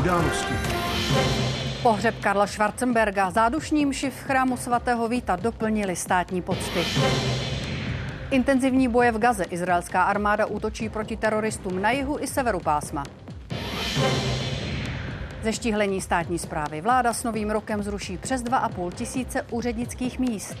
události. 0.00 0.54
Pohřeb 1.82 2.14
Karla 2.20 2.46
Schwarzenberga 2.46 3.30
zádušní 3.30 3.86
mši 3.86 4.10
v 4.10 4.20
chrámu 4.20 4.56
svatého 4.56 5.08
Víta 5.08 5.36
doplnili 5.36 5.96
státní 5.96 6.42
pocty. 6.42 6.84
Intenzivní 8.30 8.88
boje 8.88 9.12
v 9.12 9.18
Gaze. 9.18 9.44
Izraelská 9.44 10.02
armáda 10.02 10.46
útočí 10.46 10.88
proti 10.88 11.16
teroristům 11.16 11.82
na 11.82 11.90
jihu 11.90 12.18
i 12.20 12.26
severu 12.26 12.60
pásma. 12.60 13.04
Zeštíhlení 15.42 16.00
státní 16.00 16.38
zprávy. 16.38 16.80
Vláda 16.80 17.12
s 17.12 17.24
novým 17.24 17.50
rokem 17.50 17.82
zruší 17.82 18.18
přes 18.18 18.42
2,5 18.42 18.92
tisíce 18.92 19.42
úřednických 19.50 20.18
míst. 20.18 20.56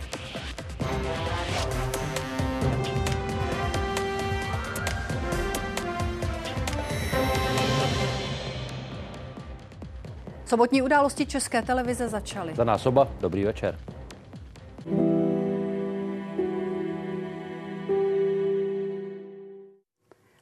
Sobotní 10.50 10.82
události 10.82 11.26
České 11.26 11.62
televize 11.62 12.08
začaly. 12.08 12.54
Za 12.54 12.64
nás 12.64 12.86
oba, 12.86 13.08
dobrý 13.20 13.44
večer. 13.44 13.78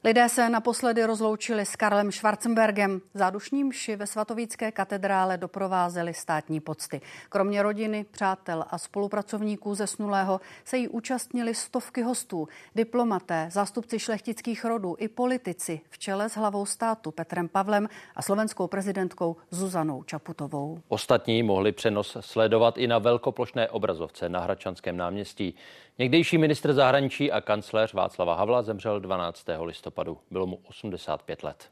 Lidé 0.08 0.28
se 0.28 0.48
naposledy 0.48 1.04
rozloučili 1.04 1.66
s 1.66 1.76
Karlem 1.76 2.12
Schwarzenbergem. 2.12 3.00
Zádušní 3.14 3.64
mši 3.64 3.96
ve 3.96 4.06
svatovícké 4.06 4.72
katedrále 4.72 5.36
doprovázely 5.36 6.14
státní 6.14 6.60
pocty. 6.60 7.00
Kromě 7.28 7.62
rodiny, 7.62 8.06
přátel 8.10 8.64
a 8.70 8.78
spolupracovníků 8.78 9.74
zesnulého 9.74 10.40
se 10.64 10.76
jí 10.76 10.88
účastnili 10.88 11.54
stovky 11.54 12.02
hostů, 12.02 12.48
diplomaté, 12.74 13.48
zástupci 13.52 13.98
šlechtických 13.98 14.64
rodů 14.64 14.96
i 14.98 15.08
politici 15.08 15.80
v 15.90 15.98
čele 15.98 16.28
s 16.28 16.36
hlavou 16.36 16.66
státu 16.66 17.10
Petrem 17.10 17.48
Pavlem 17.48 17.88
a 18.16 18.22
slovenskou 18.22 18.66
prezidentkou 18.66 19.36
Zuzanou 19.50 20.02
Čaputovou. 20.02 20.80
Ostatní 20.88 21.42
mohli 21.42 21.72
přenos 21.72 22.16
sledovat 22.20 22.78
i 22.78 22.86
na 22.86 22.98
velkoplošné 22.98 23.68
obrazovce 23.68 24.28
na 24.28 24.40
Hradčanském 24.40 24.96
náměstí. 24.96 25.54
Někdejší 26.00 26.38
ministr 26.38 26.72
zahraničí 26.72 27.32
a 27.32 27.40
kancléř 27.40 27.92
Václava 27.94 28.34
Havla 28.34 28.62
zemřel 28.62 29.00
12. 29.00 29.44
listopadu. 29.62 30.18
Bylo 30.30 30.46
mu 30.46 30.58
85 30.68 31.42
let. 31.42 31.70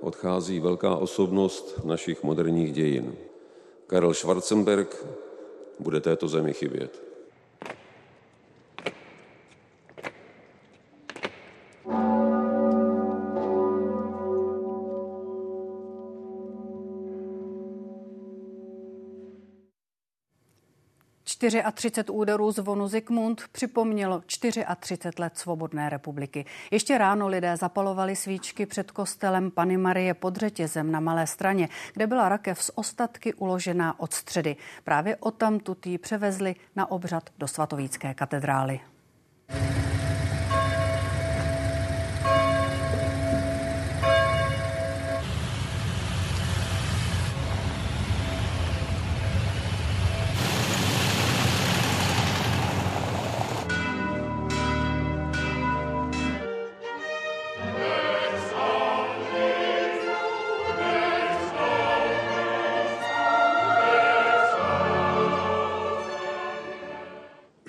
Odchází 0.00 0.60
velká 0.60 0.96
osobnost 0.96 1.84
našich 1.84 2.22
moderních 2.22 2.72
dějin. 2.72 3.14
Karel 3.86 4.14
Schwarzenberg 4.14 5.06
bude 5.80 6.00
této 6.00 6.28
zemi 6.28 6.52
chybět. 6.52 7.09
34 21.40 22.04
úderů 22.10 22.52
zvonu 22.52 22.88
Zikmund 22.88 23.42
připomnělo 23.52 24.20
34 24.20 25.10
let 25.18 25.38
svobodné 25.38 25.90
republiky. 25.90 26.44
Ještě 26.70 26.98
ráno 26.98 27.28
lidé 27.28 27.56
zapalovali 27.56 28.16
svíčky 28.16 28.66
před 28.66 28.90
kostelem 28.90 29.50
Pany 29.50 29.76
Marie 29.76 30.14
pod 30.14 30.36
řetězem 30.36 30.92
na 30.92 31.00
Malé 31.00 31.26
straně, 31.26 31.68
kde 31.92 32.06
byla 32.06 32.28
rakev 32.28 32.62
z 32.62 32.70
ostatky 32.74 33.34
uložená 33.34 34.00
od 34.00 34.12
středy. 34.12 34.56
Právě 34.84 35.16
o 35.16 35.30
tutý 35.64 35.98
převezli 35.98 36.54
na 36.76 36.90
obřad 36.90 37.30
do 37.38 37.48
svatovícké 37.48 38.14
katedrály. 38.14 38.80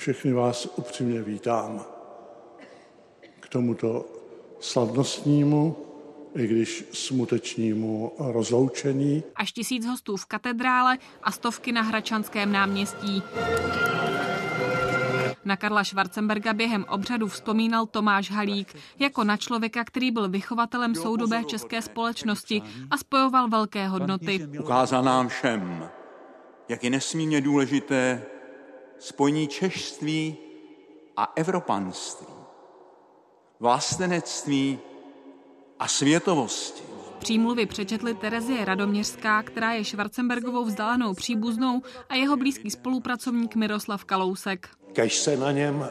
Všechny 0.02 0.34
vás 0.34 0.68
upřímně 0.76 1.22
vítám 1.22 1.86
k 3.40 3.50
tomuto 3.50 4.06
slavnostnímu, 4.60 5.78
i 6.36 6.48
když 6.48 6.86
smutečnímu 6.94 8.12
rozloučení. 8.20 9.24
Až 9.36 9.52
tisíc 9.52 9.86
hostů 9.86 10.18
v 10.18 10.26
katedrále 10.26 10.98
a 11.24 11.32
stovky 11.32 11.72
na 11.72 11.82
Hračanském 11.82 12.52
náměstí. 12.52 13.24
Na 15.46 15.56
Karla 15.58 15.84
Schwarzenberga 15.84 16.54
během 16.54 16.86
obřadu 16.90 17.28
vzpomínal 17.28 17.86
Tomáš 17.86 18.32
Halík 18.32 18.76
jako 19.00 19.24
na 19.24 19.38
člověka, 19.38 19.84
který 19.84 20.12
byl 20.12 20.30
vychovatelem 20.30 20.96
soudobé 20.96 21.44
české 21.44 21.82
společnosti 21.82 22.62
a 22.92 22.98
spojoval 22.98 23.48
velké 23.50 23.88
hodnoty. 23.88 24.48
Ukázal 24.60 25.04
nám 25.04 25.28
všem, 25.28 25.90
jak 26.70 26.84
je 26.84 26.90
nesmírně 26.90 27.42
důležité 27.42 28.26
spojení 29.02 29.48
češství 29.48 30.38
a 31.18 31.34
evropanství, 31.36 32.28
vlastenectví 33.60 34.80
a 35.80 35.88
světovosti. 35.88 36.84
Přímluvy 37.20 37.66
přečetli 37.66 38.14
Terezie 38.14 38.66
Radoměřská, 38.66 39.44
která 39.44 39.74
je 39.74 39.86
Schwarzenbergovou 39.86 40.66
vzdálenou 40.66 41.14
příbuznou 41.14 41.82
a 42.10 42.16
jeho 42.16 42.38
blízký 42.38 42.72
spolupracovník 42.72 43.56
Miroslav 43.56 44.06
Kalousek. 44.06 44.70
Kež 44.94 45.18
se 45.18 45.38
na 45.38 45.52
něm 45.52 45.90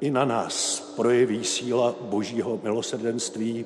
i 0.00 0.10
na 0.10 0.24
nás 0.24 0.80
projeví 0.80 1.44
síla 1.44 1.94
božího 2.00 2.60
milosrdenství 2.62 3.64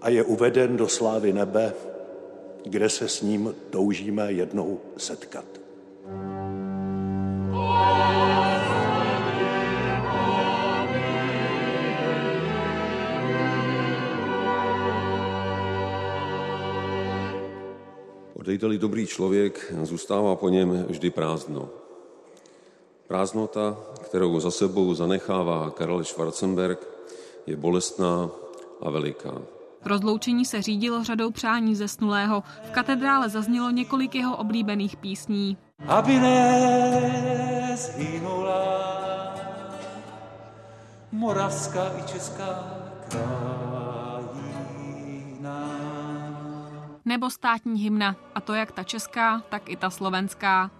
a 0.00 0.08
je 0.08 0.24
uveden 0.24 0.76
do 0.76 0.88
slávy 0.88 1.32
nebe, 1.32 1.74
kde 2.64 2.88
se 2.88 3.08
s 3.08 3.22
ním 3.22 3.54
toužíme 3.70 4.32
jednou 4.32 4.80
setkat. 4.96 5.44
Odejde-li 18.48 18.78
dobrý 18.78 19.06
člověk, 19.06 19.74
zůstává 19.82 20.36
po 20.36 20.48
něm 20.48 20.84
vždy 20.88 21.10
prázdno. 21.10 21.68
Prázdnota, 23.06 23.76
kterou 24.04 24.40
za 24.40 24.50
sebou 24.50 24.94
zanechává 24.94 25.70
Karel 25.70 26.04
Schwarzenberg, 26.04 26.86
je 27.46 27.56
bolestná 27.56 28.30
a 28.82 28.90
veliká. 28.90 29.42
Rozloučení 29.84 30.44
se 30.44 30.62
řídilo 30.62 31.04
řadou 31.04 31.30
přání 31.30 31.74
zesnulého. 31.74 32.42
V 32.64 32.70
katedrále 32.70 33.28
zaznělo 33.28 33.70
několik 33.70 34.14
jeho 34.14 34.36
oblíbených 34.36 34.96
písní. 34.96 35.56
Aby 35.86 36.18
nezhynula 36.18 37.68
moravská 41.12 41.80
i 41.98 42.02
česká 42.02 42.64
krajina. 43.08 43.28
Nebo 47.04 47.30
státní 47.30 47.80
hymna, 47.80 48.16
a 48.34 48.40
to 48.40 48.54
jak 48.54 48.72
ta 48.72 48.82
česká, 48.82 49.42
tak 49.48 49.68
i 49.68 49.76
ta 49.76 49.90
slovenská. 49.90 50.70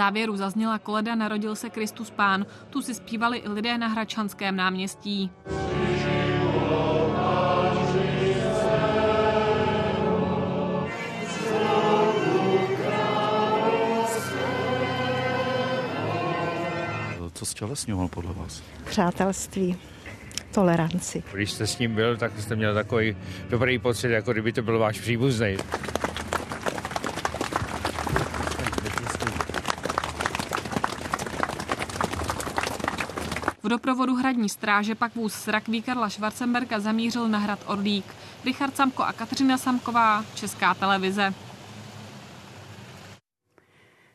Závěru 0.00 0.36
zazněla 0.36 0.78
koleda 0.78 1.14
Narodil 1.14 1.56
se 1.56 1.70
Kristus 1.70 2.10
Pán. 2.10 2.46
Tu 2.70 2.82
si 2.82 2.94
zpívali 2.94 3.38
i 3.38 3.48
lidé 3.48 3.78
na 3.78 3.88
Hračanském 3.88 4.56
náměstí. 4.56 5.30
Co 17.34 17.46
stělesňoval 17.46 18.08
podle 18.08 18.32
vás? 18.32 18.62
Přátelství, 18.84 19.76
toleranci. 20.54 21.22
Když 21.32 21.50
jste 21.50 21.66
s 21.66 21.78
ním 21.78 21.94
byl, 21.94 22.16
tak 22.16 22.32
jste 22.40 22.56
měl 22.56 22.74
takový 22.74 23.16
dobrý 23.50 23.78
pocit, 23.78 24.10
jako 24.10 24.32
kdyby 24.32 24.52
to 24.52 24.62
byl 24.62 24.78
váš 24.78 25.00
příbuzný. 25.00 25.56
V 33.59 33.59
doprovodu 33.70 34.14
hradní 34.14 34.48
stráže 34.48 34.94
pak 34.94 35.14
vůz 35.14 35.32
z 35.32 35.48
rakví 35.48 35.82
Karla 35.82 36.10
Schwarzenberga 36.10 36.80
zamířil 36.80 37.28
na 37.28 37.38
hrad 37.38 37.58
Orlík. 37.66 38.04
Richard 38.44 38.76
Samko 38.76 39.02
a 39.02 39.12
Kateřina 39.12 39.58
Samková, 39.58 40.24
Česká 40.34 40.74
televize. 40.74 41.34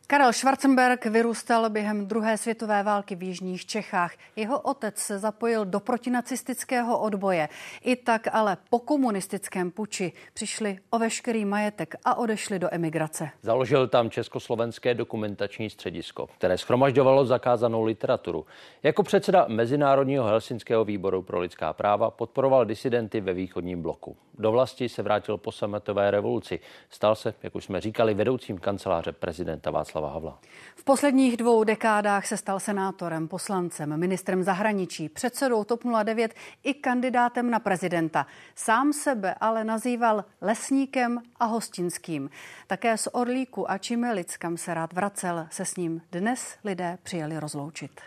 Karel 0.07 0.33
Schwarzenberg 0.33 1.05
vyrůstal 1.05 1.69
během 1.69 2.07
druhé 2.07 2.37
světové 2.37 2.83
války 2.83 3.15
v 3.15 3.23
jižních 3.23 3.65
Čechách. 3.65 4.13
Jeho 4.35 4.59
otec 4.59 4.97
se 4.97 5.19
zapojil 5.19 5.65
do 5.65 5.79
protinacistického 5.79 6.99
odboje. 6.99 7.49
I 7.83 7.95
tak 7.95 8.27
ale 8.31 8.57
po 8.69 8.79
komunistickém 8.79 9.71
puči 9.71 10.13
přišli 10.33 10.77
o 10.89 10.99
veškerý 10.99 11.45
majetek 11.45 11.95
a 12.05 12.15
odešli 12.15 12.59
do 12.59 12.67
emigrace. 12.71 13.29
Založil 13.41 13.87
tam 13.87 14.09
Československé 14.09 14.93
dokumentační 14.93 15.69
středisko, 15.69 16.27
které 16.37 16.57
schromažďovalo 16.57 17.25
zakázanou 17.25 17.83
literaturu. 17.83 18.45
Jako 18.83 19.03
předseda 19.03 19.45
Mezinárodního 19.47 20.25
helsinského 20.25 20.85
výboru 20.85 21.21
pro 21.21 21.39
lidská 21.39 21.73
práva 21.73 22.11
podporoval 22.11 22.65
disidenty 22.65 23.21
ve 23.21 23.33
východním 23.33 23.81
bloku. 23.81 24.17
Do 24.37 24.51
vlasti 24.51 24.89
se 24.89 25.03
vrátil 25.03 25.37
po 25.37 25.51
sametové 25.51 26.11
revoluci. 26.11 26.59
Stal 26.89 27.15
se, 27.15 27.33
jak 27.43 27.55
už 27.55 27.65
jsme 27.65 27.81
říkali, 27.81 28.13
vedoucím 28.13 28.57
kanceláře 28.57 29.11
prezidenta 29.11 29.71
Václava 29.71 29.94
Havla. 30.03 30.39
V 30.75 30.83
posledních 30.83 31.37
dvou 31.37 31.63
dekádách 31.63 32.25
se 32.25 32.37
stal 32.37 32.59
senátorem, 32.59 33.27
poslancem, 33.27 33.97
ministrem 33.97 34.43
zahraničí, 34.43 35.09
předsedou 35.09 35.63
TOP 35.63 35.83
09 36.03 36.33
i 36.63 36.73
kandidátem 36.73 37.49
na 37.51 37.59
prezidenta. 37.59 38.27
Sám 38.55 38.93
sebe 38.93 39.35
ale 39.39 39.63
nazýval 39.63 40.25
lesníkem 40.41 41.21
a 41.39 41.45
hostinským. 41.45 42.29
Také 42.67 42.97
z 42.97 43.07
Orlíku 43.11 43.71
a 43.71 43.77
Čimelic, 43.77 44.37
kam 44.37 44.57
se 44.57 44.73
rád 44.73 44.93
vracel, 44.93 45.47
se 45.51 45.65
s 45.65 45.75
ním 45.75 46.01
dnes 46.11 46.57
lidé 46.63 46.97
přijeli 47.03 47.39
rozloučit. 47.39 48.01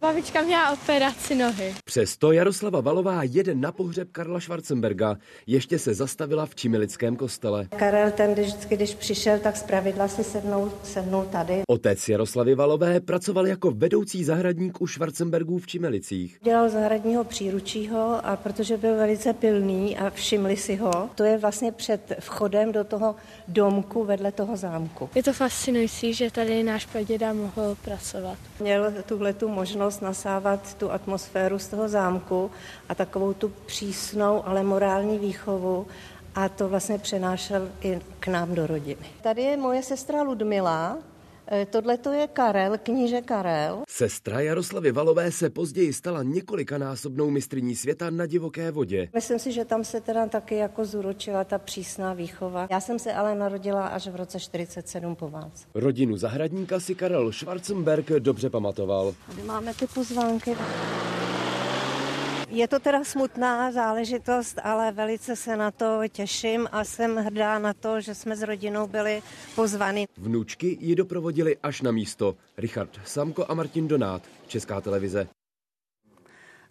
Babička 0.00 0.42
měla 0.42 0.72
operaci 0.72 1.34
nohy. 1.34 1.74
Přesto 1.84 2.32
Jaroslava 2.32 2.80
Valová 2.80 3.22
jede 3.22 3.54
na 3.54 3.72
pohřeb 3.72 4.08
Karla 4.12 4.40
Schwarzenberga. 4.40 5.16
Ještě 5.46 5.78
se 5.78 5.94
zastavila 5.94 6.46
v 6.46 6.54
Čimilickém 6.54 7.16
kostele. 7.16 7.68
Karel 7.76 8.10
ten, 8.10 8.34
když, 8.34 8.46
vždycky, 8.46 8.76
když 8.76 8.94
přišel, 8.94 9.38
tak 9.38 9.56
zpravidla 9.56 10.08
si 10.08 10.24
sednul, 10.24 10.72
sednul 10.82 11.24
tady. 11.32 11.62
Otec 11.68 12.08
Jaroslavy 12.08 12.54
Valové 12.54 13.00
pracoval 13.00 13.46
jako 13.46 13.70
vedoucí 13.70 14.24
zahradník 14.24 14.80
u 14.80 14.86
Schwarzenbergů 14.86 15.58
v 15.58 15.66
Čimelicích. 15.66 16.38
Dělal 16.42 16.68
zahradního 16.68 17.24
příručího 17.24 18.26
a 18.26 18.36
protože 18.36 18.76
byl 18.76 18.96
velice 18.96 19.32
pilný 19.32 19.98
a 19.98 20.10
všimli 20.10 20.56
si 20.56 20.76
ho, 20.76 21.10
to 21.14 21.24
je 21.24 21.38
vlastně 21.38 21.72
před 21.72 22.12
vchodem 22.20 22.72
do 22.72 22.84
toho 22.84 23.16
domku 23.48 24.04
vedle 24.04 24.32
toho 24.32 24.56
zámku. 24.56 25.10
Je 25.14 25.22
to 25.22 25.32
fascinující, 25.32 26.14
že 26.14 26.30
tady 26.30 26.62
náš 26.62 26.86
praděda 26.86 27.32
mohl 27.32 27.76
pracovat. 27.84 28.38
Měl 28.60 28.92
tuhle 29.06 29.32
tu 29.32 29.48
možnost 29.48 29.87
možnost 29.88 30.02
nasávat 30.02 30.74
tu 30.74 30.92
atmosféru 30.92 31.58
z 31.58 31.68
toho 31.68 31.88
zámku 31.88 32.50
a 32.88 32.94
takovou 32.94 33.32
tu 33.32 33.48
přísnou, 33.66 34.42
ale 34.46 34.62
morální 34.62 35.18
výchovu 35.18 35.86
a 36.34 36.48
to 36.48 36.68
vlastně 36.68 36.98
přenášel 36.98 37.68
i 37.80 38.00
k 38.20 38.28
nám 38.28 38.54
do 38.54 38.66
rodiny. 38.66 39.06
Tady 39.22 39.42
je 39.42 39.56
moje 39.56 39.82
sestra 39.82 40.22
Ludmila, 40.22 40.98
tohle 41.70 41.98
to 41.98 42.12
je 42.12 42.26
Karel, 42.26 42.78
kníže 42.82 43.20
Karel. 43.20 43.82
Sestra 43.88 44.40
Jaroslavy 44.40 44.92
Valové 44.92 45.32
se 45.32 45.50
později 45.50 45.92
stala 45.92 46.22
několikanásobnou 46.22 47.30
mistrní 47.30 47.76
světa 47.76 48.10
na 48.10 48.26
divoké 48.26 48.70
vodě. 48.70 49.08
Myslím 49.14 49.38
si, 49.38 49.52
že 49.52 49.64
tam 49.64 49.84
se 49.84 50.00
teda 50.00 50.26
taky 50.26 50.54
jako 50.54 50.84
zúročila 50.84 51.44
ta 51.44 51.58
přísná 51.58 52.12
výchova. 52.14 52.66
Já 52.70 52.80
jsem 52.80 52.98
se 52.98 53.12
ale 53.12 53.34
narodila 53.34 53.86
až 53.86 54.06
v 54.08 54.16
roce 54.16 54.40
47 54.40 55.16
po 55.16 55.28
válce. 55.28 55.66
Rodinu 55.74 56.16
zahradníka 56.16 56.80
si 56.80 56.94
Karel 56.94 57.32
Schwarzenberg 57.32 58.06
dobře 58.18 58.50
pamatoval. 58.50 59.14
Tady 59.30 59.42
máme 59.42 59.74
ty 59.74 59.86
pozvánky. 59.86 60.56
Je 62.50 62.68
to 62.68 62.78
teda 62.78 63.04
smutná 63.04 63.72
záležitost, 63.72 64.58
ale 64.64 64.92
velice 64.92 65.36
se 65.36 65.56
na 65.56 65.70
to 65.70 66.00
těším 66.08 66.68
a 66.72 66.84
jsem 66.84 67.16
hrdá 67.16 67.58
na 67.58 67.72
to, 67.72 68.00
že 68.00 68.14
jsme 68.14 68.36
s 68.36 68.42
rodinou 68.42 68.86
byli 68.86 69.22
pozvani. 69.54 70.08
Vnučky 70.16 70.78
ji 70.80 70.94
doprovodili 70.94 71.56
až 71.62 71.82
na 71.82 71.90
místo. 71.90 72.36
Richard 72.56 73.00
Samko 73.04 73.46
a 73.48 73.54
Martin 73.54 73.88
Donát, 73.88 74.22
Česká 74.46 74.80
televize. 74.80 75.28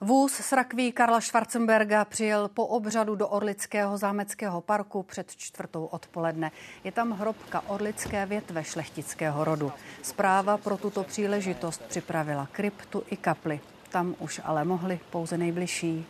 Vůz 0.02 0.34
s 0.34 0.52
rakví 0.52 0.92
Karla 0.92 1.22
Schwarzenberga 1.22 2.06
přijel 2.06 2.48
po 2.48 2.68
obřadu 2.68 3.16
do 3.16 3.28
Orlického 3.28 3.98
zámeckého 3.98 4.62
parku 4.62 5.04
před 5.04 5.36
čtvrtou 5.36 5.86
odpoledne. 5.86 6.52
Je 6.84 6.92
tam 6.92 7.12
hrobka 7.12 7.64
orlické 7.68 8.26
větve 8.26 8.64
šlechtického 8.64 9.44
rodu. 9.44 9.72
Zpráva 10.02 10.58
pro 10.58 10.78
tuto 10.78 11.04
příležitost 11.04 11.82
připravila 11.88 12.48
kryptu 12.52 13.04
i 13.10 13.18
kapli. 13.18 13.60
Tam 13.90 14.16
už 14.20 14.42
ale 14.44 14.66
mohli 14.66 15.00
pouze 15.10 15.38
nejbližší. 15.38 16.06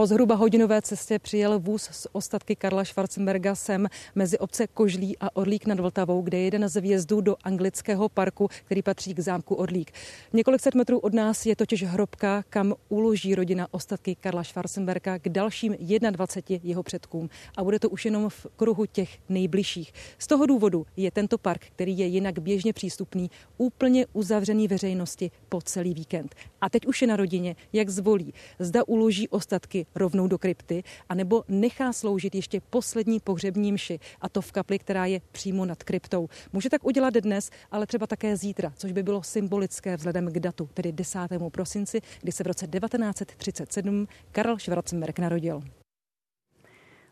Po 0.00 0.06
zhruba 0.06 0.34
hodinové 0.34 0.82
cestě 0.82 1.18
přijel 1.18 1.58
vůz 1.58 1.82
z 1.82 2.06
ostatky 2.12 2.56
Karla 2.56 2.84
Schwarzenberga 2.84 3.54
sem 3.54 3.88
mezi 4.14 4.38
obce 4.38 4.66
Kožlí 4.66 5.18
a 5.18 5.36
Orlík 5.36 5.66
nad 5.66 5.80
Vltavou, 5.80 6.22
kde 6.22 6.38
je 6.38 6.44
jeden 6.44 6.68
z 6.68 6.80
vjezdů 6.80 7.20
do 7.20 7.36
anglického 7.42 8.08
parku, 8.08 8.48
který 8.64 8.82
patří 8.82 9.14
k 9.14 9.20
zámku 9.20 9.54
Orlík. 9.54 9.92
Několik 10.32 10.60
set 10.60 10.74
metrů 10.74 10.98
od 10.98 11.14
nás 11.14 11.46
je 11.46 11.56
totiž 11.56 11.84
hrobka, 11.84 12.44
kam 12.50 12.74
uloží 12.88 13.34
rodina 13.34 13.66
ostatky 13.70 14.14
Karla 14.14 14.44
Schwarzenberga 14.44 15.18
k 15.18 15.28
dalším 15.28 15.76
21 16.10 16.68
jeho 16.68 16.82
předkům. 16.82 17.30
A 17.56 17.64
bude 17.64 17.78
to 17.78 17.88
už 17.88 18.04
jenom 18.04 18.28
v 18.28 18.46
kruhu 18.56 18.86
těch 18.86 19.18
nejbližších. 19.28 19.92
Z 20.18 20.26
toho 20.26 20.46
důvodu 20.46 20.86
je 20.96 21.10
tento 21.10 21.38
park, 21.38 21.66
který 21.66 21.98
je 21.98 22.06
jinak 22.06 22.38
běžně 22.38 22.72
přístupný, 22.72 23.30
úplně 23.58 24.06
uzavřený 24.12 24.68
veřejnosti 24.68 25.30
po 25.48 25.60
celý 25.60 25.94
víkend. 25.94 26.34
A 26.60 26.70
teď 26.70 26.86
už 26.86 27.02
je 27.02 27.08
na 27.08 27.16
rodině, 27.16 27.56
jak 27.72 27.90
zvolí. 27.90 28.34
Zda 28.58 28.84
uloží 28.86 29.28
ostatky 29.28 29.86
rovnou 29.94 30.26
do 30.26 30.38
krypty, 30.38 30.82
anebo 31.08 31.44
nechá 31.48 31.92
sloužit 31.92 32.34
ještě 32.34 32.60
poslední 32.60 33.20
pohřební 33.20 33.72
mši, 33.72 33.98
a 34.20 34.28
to 34.28 34.40
v 34.40 34.52
kapli, 34.52 34.78
která 34.78 35.06
je 35.06 35.20
přímo 35.32 35.64
nad 35.64 35.82
kryptou. 35.82 36.28
Může 36.52 36.70
tak 36.70 36.84
udělat 36.84 37.14
dnes, 37.14 37.50
ale 37.70 37.86
třeba 37.86 38.06
také 38.06 38.36
zítra, 38.36 38.72
což 38.76 38.92
by 38.92 39.02
bylo 39.02 39.22
symbolické 39.22 39.96
vzhledem 39.96 40.32
k 40.32 40.40
datu, 40.40 40.68
tedy 40.74 40.92
10. 40.92 41.18
prosinci, 41.52 42.00
kdy 42.20 42.32
se 42.32 42.44
v 42.44 42.46
roce 42.46 42.66
1937 42.66 44.08
Karl 44.32 44.58
Schwarzenberg 44.58 45.18
narodil. 45.18 45.62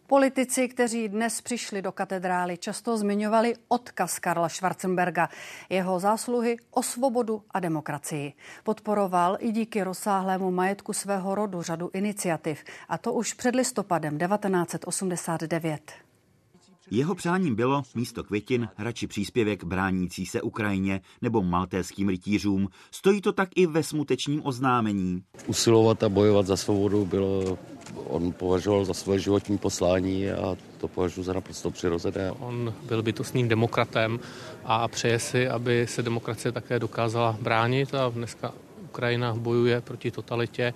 Politici, 0.09 0.69
kteří 0.69 1.09
dnes 1.09 1.41
přišli 1.41 1.83
do 1.83 1.93
katedrály, 1.93 2.59
často 2.59 2.97
zmiňovali 2.97 3.55
odkaz 3.69 4.19
Karla 4.19 4.49
Schwarzenberga, 4.49 5.29
jeho 5.69 6.00
zásluhy 6.00 6.57
o 6.71 6.83
svobodu 6.83 7.43
a 7.50 7.61
demokracii. 7.61 8.33
Podporoval 8.65 9.37
i 9.41 9.53
díky 9.53 9.83
rozsáhlému 9.83 10.50
majetku 10.50 10.93
svého 10.93 11.35
rodu 11.35 11.62
řadu 11.62 11.91
iniciativ, 11.93 12.65
a 12.88 12.99
to 12.99 13.12
už 13.12 13.35
před 13.35 13.55
listopadem 13.55 14.19
1989. 14.19 16.08
Jeho 16.90 17.14
přáním 17.14 17.54
bylo 17.54 17.83
místo 17.95 18.25
květin 18.25 18.68
radši 18.78 19.07
příspěvek 19.07 19.64
bránící 19.64 20.26
se 20.26 20.42
Ukrajině 20.42 21.00
nebo 21.23 21.42
maltéským 21.42 22.09
rytířům. 22.09 22.68
Stojí 22.90 23.21
to 23.21 23.33
tak 23.33 23.49
i 23.54 23.66
ve 23.66 23.83
smutečním 23.83 24.40
oznámení. 24.45 25.23
Usilovat 25.47 26.02
a 26.02 26.09
bojovat 26.09 26.47
za 26.47 26.57
svobodu 26.57 27.04
bylo, 27.04 27.59
on 28.04 28.33
považoval 28.33 28.85
za 28.85 28.95
svoje 28.95 29.18
životní 29.18 29.59
poslání 29.59 30.30
a 30.30 30.57
to 30.80 30.88
považuji 30.88 31.23
za 31.23 31.33
naprosto 31.33 31.71
přirozené. 31.71 32.33
On 32.33 32.75
byl 32.87 33.02
bytostným 33.02 33.49
demokratem 33.49 34.21
a 34.64 34.88
přeje 34.88 35.18
si, 35.18 35.49
aby 35.49 35.87
se 35.87 36.02
demokracie 36.02 36.52
také 36.52 36.78
dokázala 36.78 37.37
bránit 37.40 37.95
a 37.95 38.09
dneska 38.09 38.52
Ukrajina 38.85 39.35
bojuje 39.35 39.80
proti 39.80 40.11
totalitě 40.11 40.75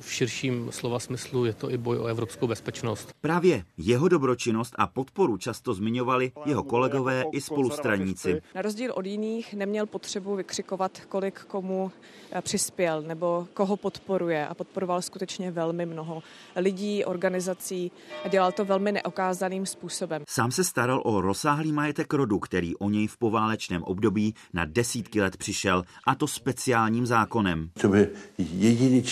v 0.00 0.12
širším 0.12 0.68
slova 0.72 0.98
smyslu 0.98 1.44
je 1.44 1.52
to 1.52 1.70
i 1.70 1.78
boj 1.78 1.98
o 1.98 2.06
evropskou 2.06 2.46
bezpečnost. 2.46 3.12
Právě 3.20 3.64
jeho 3.76 4.08
dobročinnost 4.08 4.74
a 4.78 4.86
podporu 4.86 5.36
často 5.36 5.74
zmiňovali 5.74 6.32
jeho 6.46 6.62
kolegové 6.62 7.24
i 7.32 7.40
spolustraníci. 7.40 8.42
Na 8.54 8.62
rozdíl 8.62 8.92
od 8.94 9.06
jiných 9.06 9.54
neměl 9.54 9.86
potřebu 9.86 10.36
vykřikovat, 10.36 11.00
kolik 11.08 11.40
komu 11.40 11.92
eh, 12.32 12.42
přispěl 12.42 13.02
nebo 13.02 13.46
koho 13.54 13.76
podporuje 13.76 14.46
a 14.46 14.54
podporoval 14.54 15.02
skutečně 15.02 15.50
velmi 15.50 15.86
mnoho 15.86 16.22
lidí, 16.56 17.04
organizací 17.04 17.92
a 18.24 18.28
dělal 18.28 18.52
to 18.52 18.64
velmi 18.64 18.92
neokázaným 18.92 19.66
způsobem. 19.66 20.22
Sám 20.28 20.50
se 20.50 20.64
staral 20.64 21.02
o 21.04 21.20
rozsáhlý 21.20 21.72
majetek 21.72 22.14
rodu, 22.14 22.38
který 22.38 22.76
o 22.76 22.90
něj 22.90 23.06
v 23.06 23.16
poválečném 23.16 23.82
období 23.82 24.34
na 24.52 24.64
desítky 24.64 25.20
let 25.20 25.36
přišel 25.36 25.84
a 26.06 26.14
to 26.14 26.26
speciálním 26.26 27.06
zákonem. 27.06 27.70
To 27.80 27.88
by 27.88 28.08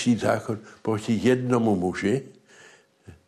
jediný 0.07 0.21
zákon 0.21 0.59
proti 0.83 1.21
jednomu 1.23 1.77
muži 1.77 2.23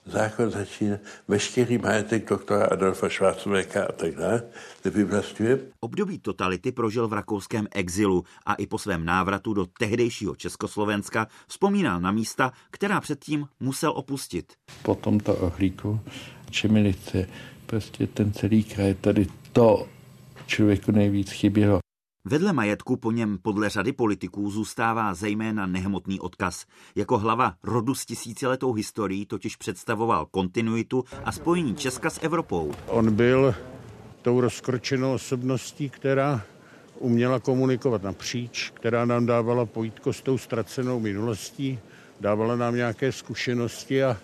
zákon 0.09 0.51
začíná 0.51 0.97
veškerý 1.29 1.79
majetek 1.79 2.29
doktora 2.29 2.67
Adolfa 2.67 3.09
Schwarzenberga 3.09 3.85
a 3.85 3.93
tak 3.93 4.15
dále, 4.15 4.43
vyvlastňuje. 4.85 5.59
Období 5.81 6.19
totality 6.19 6.73
prožil 6.73 7.09
v 7.09 7.13
rakouském 7.13 7.69
exilu 7.75 8.25
a 8.47 8.55
i 8.55 8.67
po 8.67 8.79
svém 8.79 9.05
návratu 9.05 9.55
do 9.55 9.67
tehdejšího 9.79 10.37
Československa 10.37 11.27
vzpomínal 11.49 12.01
na 12.01 12.11
místa, 12.11 12.53
která 12.71 13.01
předtím 13.01 13.47
musel 13.61 13.93
opustit. 13.93 14.53
Po 14.83 14.95
tomto 14.95 15.35
ohlíku 15.35 16.01
Čemilice, 16.51 17.29
prostě 17.67 18.07
ten 18.07 18.33
celý 18.33 18.65
kraj, 18.65 18.95
tady 18.95 19.27
to 19.53 19.89
člověku 20.47 20.93
nejvíc 20.93 21.31
chybělo. 21.31 21.81
Vedle 22.25 22.53
majetku 22.53 22.97
po 22.97 23.13
něm 23.13 23.39
podle 23.43 23.69
řady 23.69 23.93
politiků 23.93 24.51
zůstává 24.51 25.15
zejména 25.15 25.67
nehmotný 25.67 26.21
odkaz. 26.21 26.65
Jako 26.95 27.19
hlava 27.19 27.55
rodu 27.63 27.95
s 27.95 28.07
tisíciletou 28.07 28.73
historií 28.73 29.27
totiž 29.27 29.57
představoval 29.57 30.27
kontinuitu 30.27 31.05
a 31.25 31.33
spojení 31.33 31.75
Česka 31.75 32.11
s 32.11 32.23
Evropou. 32.23 32.73
On 32.87 33.15
byl 33.15 33.55
tou 34.23 34.41
rozkročenou 34.41 35.15
osobností, 35.15 35.91
která 35.91 36.43
uměla 36.99 37.41
komunikovat 37.41 38.03
napříč, 38.03 38.71
která 38.75 39.05
nám 39.05 39.27
dávala 39.27 39.67
pojítko 39.67 40.13
s 40.13 40.23
tou 40.23 40.39
ztracenou 40.39 41.01
minulostí, 41.01 41.79
dávala 42.21 42.57
nám 42.57 42.75
nějaké 42.75 43.13
zkušenosti 43.13 44.05
a 44.05 44.17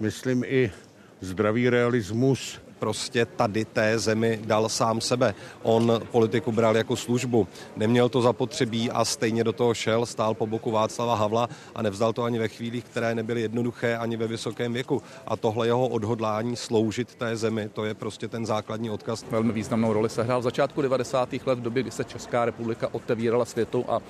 myslím 0.00 0.44
i 0.46 0.72
zdravý 1.20 1.70
realismus 1.70 2.60
prostě 2.78 3.26
tady 3.26 3.64
té 3.64 3.98
zemi 3.98 4.40
dal 4.44 4.68
sám 4.68 5.00
sebe. 5.00 5.34
On 5.62 6.02
politiku 6.12 6.52
bral 6.52 6.76
jako 6.76 6.96
službu, 6.96 7.48
neměl 7.76 8.08
to 8.08 8.22
zapotřebí 8.22 8.90
a 8.90 9.04
stejně 9.04 9.44
do 9.44 9.52
toho 9.52 9.74
šel, 9.74 10.06
stál 10.06 10.34
po 10.34 10.46
boku 10.46 10.70
Václava 10.70 11.14
Havla 11.14 11.48
a 11.74 11.82
nevzdal 11.82 12.12
to 12.12 12.22
ani 12.22 12.38
ve 12.38 12.48
chvílích, 12.48 12.84
které 12.84 13.14
nebyly 13.14 13.40
jednoduché 13.40 13.96
ani 13.96 14.16
ve 14.16 14.26
vysokém 14.26 14.72
věku. 14.72 15.02
A 15.26 15.36
tohle 15.36 15.66
jeho 15.66 15.88
odhodlání 15.88 16.56
sloužit 16.56 17.14
té 17.14 17.36
zemi, 17.36 17.68
to 17.68 17.84
je 17.84 17.94
prostě 17.94 18.28
ten 18.28 18.46
základní 18.46 18.90
odkaz. 18.90 19.24
Velmi 19.30 19.52
významnou 19.52 19.92
roli 19.92 20.08
sehrál 20.08 20.40
v 20.40 20.42
začátku 20.42 20.82
90. 20.82 21.28
let 21.46 21.58
v 21.58 21.62
době, 21.62 21.82
kdy 21.82 21.90
se 21.90 22.04
Česká 22.04 22.44
republika 22.44 22.88
otevírala 22.92 23.44
světu 23.44 23.84
a 23.88 24.00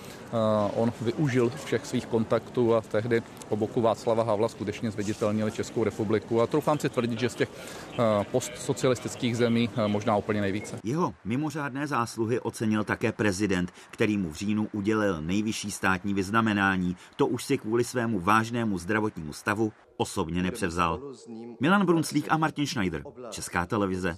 on 0.77 0.93
využil 1.01 1.53
všech 1.65 1.87
svých 1.87 2.07
kontaktů 2.07 2.75
a 2.75 2.81
tehdy 2.81 3.23
po 3.49 3.57
boku 3.57 3.81
Václava 3.81 4.23
Havla 4.23 4.49
skutečně 4.49 4.91
zviditelnili 4.91 5.53
Českou 5.53 5.85
republiku. 5.85 6.41
A 6.41 6.47
troufám 6.47 6.79
si 6.79 6.89
tvrdit, 6.89 7.21
že 7.21 7.29
z 7.29 7.35
těch 7.35 7.49
post 8.31 8.53
socialistických 8.61 9.37
zemí 9.37 9.71
eh, 9.77 9.89
možná 9.89 10.17
úplně 10.17 10.41
nejvíce. 10.41 10.81
Jeho 10.85 11.15
mimořádné 11.25 11.87
zásluhy 11.87 12.41
ocenil 12.41 12.85
také 12.85 13.13
prezident, 13.13 13.73
který 13.91 14.19
mu 14.19 14.31
v 14.31 14.35
říjnu 14.35 14.69
udělil 14.73 15.23
nejvyšší 15.23 15.71
státní 15.71 16.15
vyznamenání. 16.15 16.97
To 17.17 17.27
už 17.27 17.45
si 17.45 17.59
kvůli 17.59 17.85
svému 17.85 18.21
vážnému 18.21 18.79
zdravotnímu 18.79 19.33
stavu 19.33 19.73
osobně 19.97 20.43
nepřevzal. 20.43 21.01
Milan 21.61 21.87
Brunslík 21.87 22.27
a 22.31 22.37
Martin 22.37 22.67
Schneider, 22.67 23.03
Česká 23.31 23.67
televize. 23.67 24.17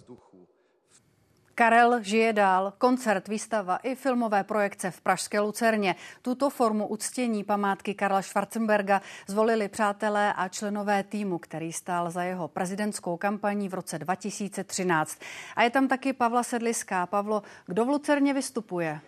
Karel 1.61 2.03
žije 2.03 2.33
dál, 2.33 2.73
koncert, 2.79 3.29
výstava 3.29 3.77
i 3.77 3.95
filmové 3.95 4.45
projekce 4.45 4.91
v 4.91 5.01
Pražské 5.01 5.41
Lucerně. 5.41 5.97
Tuto 6.23 6.51
formu 6.51 6.87
uctění 6.87 7.45
památky 7.45 7.95
Karla 7.95 8.23
Schwarzenberga 8.23 9.01
zvolili 9.27 9.69
přátelé 9.69 10.33
a 10.33 10.49
členové 10.49 11.03
týmu, 11.03 11.39
který 11.39 11.73
stál 11.73 12.11
za 12.11 12.23
jeho 12.23 12.49
prezidentskou 12.49 13.17
kampaní 13.17 13.69
v 13.69 13.75
roce 13.75 13.99
2013. 13.99 15.19
A 15.57 15.63
je 15.63 15.71
tam 15.71 15.89
taky 15.89 16.13
Pavla 16.13 16.43
Sedliská. 16.43 17.07
Pavlo, 17.07 17.43
kdo 17.67 17.85
v 17.85 17.89
Lucerně 17.89 18.35
vystupuje? 18.35 19.01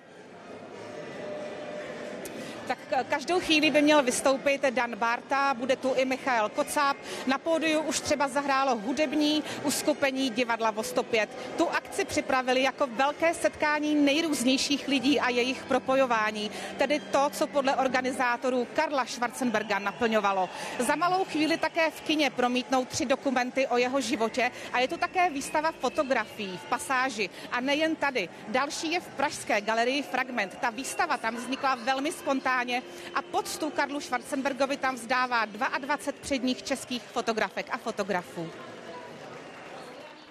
Tak 2.73 3.07
každou 3.09 3.41
chvíli 3.41 3.71
by 3.71 3.83
měl 3.83 4.03
vystoupit 4.03 4.63
Dan 4.71 4.97
Barta, 4.97 5.55
bude 5.55 5.77
tu 5.77 5.95
i 5.95 6.05
Michal 6.05 6.49
Kocáb. 6.49 6.97
Na 7.27 7.39
pódiu 7.39 7.81
už 7.81 8.01
třeba 8.01 8.29
zahrálo 8.29 8.77
hudební 8.77 9.45
uskupení 9.63 10.31
divadla 10.31 10.71
vo 10.71 10.83
105. 10.83 11.31
Tu 11.57 11.69
akci 11.69 12.05
připravili 12.05 12.63
jako 12.63 12.87
velké 12.87 13.35
setkání 13.35 13.95
nejrůznějších 13.95 14.89
lidí 14.89 15.21
a 15.21 15.29
jejich 15.29 15.65
propojování, 15.65 16.51
tedy 16.79 17.01
to, 17.01 17.31
co 17.33 17.47
podle 17.47 17.77
organizátorů 17.77 18.67
Karla 18.75 19.07
Schwarzenberga 19.07 19.79
naplňovalo. 19.79 20.49
Za 20.79 20.97
malou 20.97 21.25
chvíli 21.25 21.57
také 21.57 21.91
v 21.91 22.01
kině 22.01 22.31
promítnou 22.31 22.85
tři 22.85 23.07
dokumenty 23.07 23.67
o 23.67 23.77
jeho 23.77 24.01
životě 24.01 24.51
a 24.73 24.79
je 24.79 24.89
tu 24.89 24.97
také 24.97 25.31
výstava 25.31 25.73
fotografií 25.73 26.57
v 26.57 26.69
pasáži. 26.69 27.31
A 27.53 27.61
nejen 27.61 27.97
tady. 27.97 28.29
Další 28.49 28.93
je 28.93 29.01
v 29.01 29.09
Pražské 29.09 29.61
galerii 29.61 30.03
Fragment. 30.03 30.59
Ta 30.61 30.71
výstava 30.71 31.17
tam 31.17 31.37
vznikla 31.37 31.75
velmi 31.75 32.13
spontánně 32.13 32.62
spontánně 32.63 32.83
a 33.15 33.23
poctu 33.23 33.71
Karlu 33.71 34.01
Schwarzenbergovi 34.01 34.77
tam 34.77 34.95
vzdává 34.95 35.45
22 35.45 36.13
předních 36.21 36.63
českých 36.63 37.03
fotografek 37.03 37.67
a 37.71 37.79
fotografů. 37.79 38.49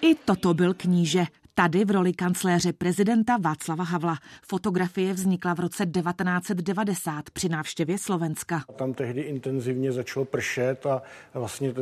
I 0.00 0.14
toto 0.14 0.54
byl 0.54 0.74
kníže. 0.74 1.26
Tady 1.54 1.84
v 1.84 1.90
roli 1.90 2.12
kancléře 2.12 2.72
prezidenta 2.72 3.36
Václava 3.36 3.84
Havla. 3.84 4.16
Fotografie 4.48 5.12
vznikla 5.12 5.54
v 5.54 5.60
roce 5.60 5.86
1990 5.86 7.30
při 7.30 7.48
návštěvě 7.48 7.98
Slovenska. 7.98 8.64
Tam 8.76 8.94
tehdy 8.94 9.20
intenzivně 9.20 9.92
začalo 9.92 10.24
pršet 10.24 10.86
a 10.86 11.02
vlastně 11.34 11.74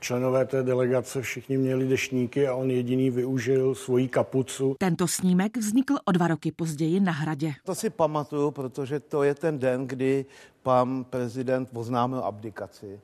členové 0.00 0.44
té 0.44 0.62
delegace 0.62 1.22
všichni 1.22 1.58
měli 1.58 1.88
dešníky 1.88 2.48
a 2.48 2.54
on 2.54 2.70
jediný 2.70 3.10
využil 3.10 3.74
svoji 3.74 4.08
kapucu. 4.08 4.76
Tento 4.78 5.08
snímek 5.08 5.56
vznikl 5.56 5.94
o 6.04 6.12
dva 6.12 6.28
roky 6.28 6.52
později 6.52 7.00
na 7.00 7.12
hradě. 7.12 7.52
To 7.64 7.74
si 7.74 7.90
pamatuju, 7.90 8.50
protože 8.50 9.00
to 9.00 9.22
je 9.22 9.34
ten 9.34 9.58
den, 9.58 9.86
kdy 9.86 10.24
pan 10.62 11.04
prezident 11.04 11.68
oznámil 11.72 12.18
abdikaci 12.18 13.00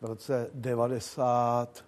v 0.00 0.04
roce 0.04 0.50
90 0.54 1.87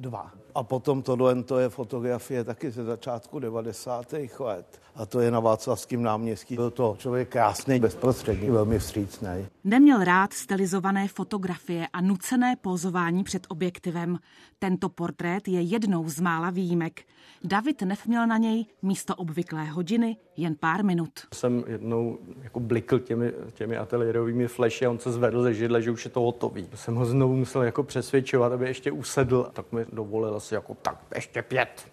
dva. 0.00 0.32
A 0.54 0.62
potom 0.62 1.02
tohle 1.02 1.42
to 1.42 1.58
je 1.58 1.68
fotografie 1.68 2.44
taky 2.44 2.70
ze 2.70 2.84
začátku 2.84 3.38
90. 3.38 4.14
let. 4.38 4.80
A 4.94 5.06
to 5.06 5.20
je 5.20 5.30
na 5.30 5.40
Václavském 5.40 6.02
náměstí. 6.02 6.56
Byl 6.56 6.70
to 6.70 6.96
člověk 6.98 7.28
krásný, 7.28 7.80
bezprostřední, 7.80 8.50
velmi 8.50 8.78
vstřícný. 8.78 9.46
Neměl 9.64 10.04
rád 10.04 10.32
stylizované 10.32 11.08
fotografie 11.08 11.86
a 11.92 12.00
nucené 12.00 12.56
pozování 12.56 13.24
před 13.24 13.46
objektivem. 13.48 14.18
Tento 14.58 14.88
portrét 14.88 15.48
je 15.48 15.60
jednou 15.60 16.08
z 16.08 16.20
mála 16.20 16.50
výjimek. 16.50 17.00
David 17.44 17.82
Neff 17.82 18.06
měl 18.06 18.26
na 18.26 18.36
něj 18.36 18.66
místo 18.82 19.14
obvyklé 19.14 19.64
hodiny 19.64 20.16
jen 20.36 20.54
pár 20.60 20.84
minut. 20.84 21.10
Jsem 21.34 21.64
jednou 21.66 22.18
jako 22.42 22.60
blikl 22.60 22.98
těmi, 22.98 23.32
těmi 23.52 23.76
ateliérovými 23.76 24.48
flashy 24.48 24.86
a 24.86 24.90
on 24.90 24.98
se 24.98 25.12
zvedl 25.12 25.42
ze 25.42 25.54
židle, 25.54 25.82
že 25.82 25.90
už 25.90 26.04
je 26.04 26.10
to 26.10 26.20
hotový. 26.20 26.68
Jsem 26.74 26.94
ho 26.94 27.06
znovu 27.06 27.36
musel 27.36 27.62
jako 27.62 27.82
přesvědčovat, 27.82 28.52
aby 28.52 28.66
ještě 28.66 28.92
usedl. 28.92 29.50
Tak 29.52 29.72
mi 29.72 29.86
dovolil 29.92 30.36
asi 30.36 30.54
jako 30.54 30.76
tak 30.82 30.98
ještě 31.14 31.42
pět. 31.42 31.88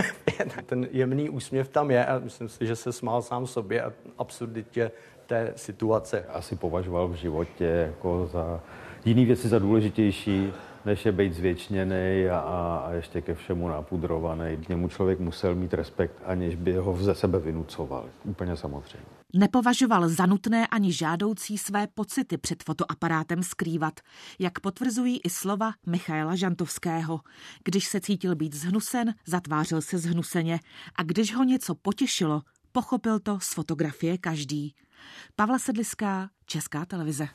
Ten 0.66 0.88
jemný 0.90 1.30
úsměv 1.30 1.68
tam 1.68 1.90
je 1.90 2.06
a 2.06 2.18
myslím 2.18 2.48
si, 2.48 2.66
že 2.66 2.76
se 2.76 2.92
smál 2.92 3.22
sám 3.22 3.46
sobě 3.46 3.82
a 3.82 3.92
absurditě 4.18 4.90
té 5.26 5.52
situace. 5.56 6.24
Asi 6.28 6.56
považoval 6.56 7.08
v 7.08 7.14
životě 7.14 7.64
jako 7.64 8.28
za 8.32 8.60
jiný 9.04 9.24
věci 9.24 9.48
za 9.48 9.58
důležitější, 9.58 10.52
než 10.86 11.06
je 11.06 11.12
být 11.12 11.34
zvětšněný 11.34 12.28
a, 12.32 12.38
a 12.38 12.92
ještě 12.92 13.20
ke 13.20 13.34
všemu 13.34 13.68
napudrovaný. 13.68 14.56
K 14.56 14.68
němu 14.68 14.88
člověk 14.88 15.20
musel 15.20 15.54
mít 15.54 15.74
respekt, 15.74 16.22
aniž 16.24 16.54
by 16.54 16.72
ho 16.72 16.96
ze 16.96 17.14
sebe 17.14 17.38
vynucoval. 17.38 18.08
Úplně 18.24 18.56
samozřejmě. 18.56 19.06
Nepovažoval 19.34 20.08
za 20.08 20.26
nutné 20.26 20.66
ani 20.66 20.92
žádoucí 20.92 21.58
své 21.58 21.86
pocity 21.86 22.38
před 22.38 22.62
fotoaparátem 22.62 23.42
skrývat, 23.42 24.00
jak 24.38 24.60
potvrzují 24.60 25.20
i 25.24 25.30
slova 25.30 25.72
Michaela 25.86 26.36
Žantovského. 26.36 27.20
Když 27.64 27.84
se 27.84 28.00
cítil 28.00 28.36
být 28.36 28.54
zhnusen, 28.54 29.14
zatvářil 29.26 29.82
se 29.82 29.98
zhnuseně 29.98 30.60
a 30.96 31.02
když 31.02 31.34
ho 31.34 31.44
něco 31.44 31.74
potěšilo, 31.74 32.42
pochopil 32.72 33.18
to 33.18 33.40
z 33.40 33.54
fotografie 33.54 34.18
každý. 34.18 34.74
Pavla 35.36 35.58
Sedliská, 35.58 36.28
Česká 36.46 36.84
televize. 36.84 37.28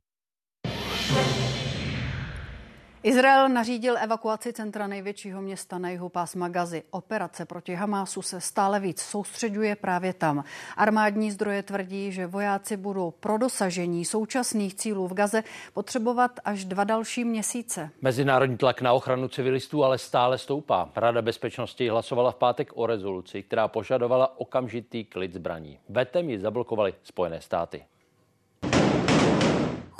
Izrael 3.04 3.50
nařídil 3.50 3.98
evakuaci 3.98 4.54
centra 4.54 4.88
největšího 4.88 5.42
města 5.42 5.78
na 5.78 5.90
jihu 5.90 6.10
pásma 6.10 6.50
Gazy. 6.50 6.84
Operace 6.92 7.46
proti 7.46 7.76
Hamásu 7.76 8.22
se 8.22 8.42
stále 8.42 8.80
víc 8.80 9.02
soustředuje 9.02 9.76
právě 9.76 10.14
tam. 10.14 10.44
Armádní 10.78 11.32
zdroje 11.32 11.64
tvrdí, 11.64 12.12
že 12.12 12.28
vojáci 12.28 12.78
budou 12.78 13.12
pro 13.12 13.38
dosažení 13.38 14.06
současných 14.06 14.76
cílů 14.76 15.08
v 15.08 15.14
Gaze 15.14 15.44
potřebovat 15.74 16.32
až 16.46 16.66
dva 16.66 16.84
další 16.84 17.26
měsíce. 17.26 17.90
Mezinárodní 18.02 18.58
tlak 18.58 18.82
na 18.82 18.94
ochranu 18.94 19.28
civilistů 19.28 19.84
ale 19.84 19.98
stále 19.98 20.38
stoupá. 20.38 20.90
Rada 20.96 21.22
bezpečnosti 21.22 21.90
hlasovala 21.90 22.32
v 22.32 22.36
pátek 22.36 22.72
o 22.76 22.86
rezoluci, 22.86 23.44
která 23.44 23.68
požadovala 23.68 24.40
okamžitý 24.40 25.06
klid 25.06 25.34
zbraní. 25.34 25.80
Vetem 25.90 26.30
ji 26.30 26.40
zablokovali 26.40 26.94
Spojené 27.04 27.42
státy. 27.42 27.84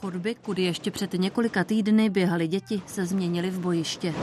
Chodby, 0.02 0.36
kudy 0.36 0.62
ještě 0.62 0.92
před 0.92 1.14
několika 1.14 1.64
týdny 1.64 2.10
běhali 2.10 2.48
děti, 2.48 2.82
se 2.86 3.06
změnily 3.06 3.50
v 3.50 3.60
bojiště. 3.60 4.14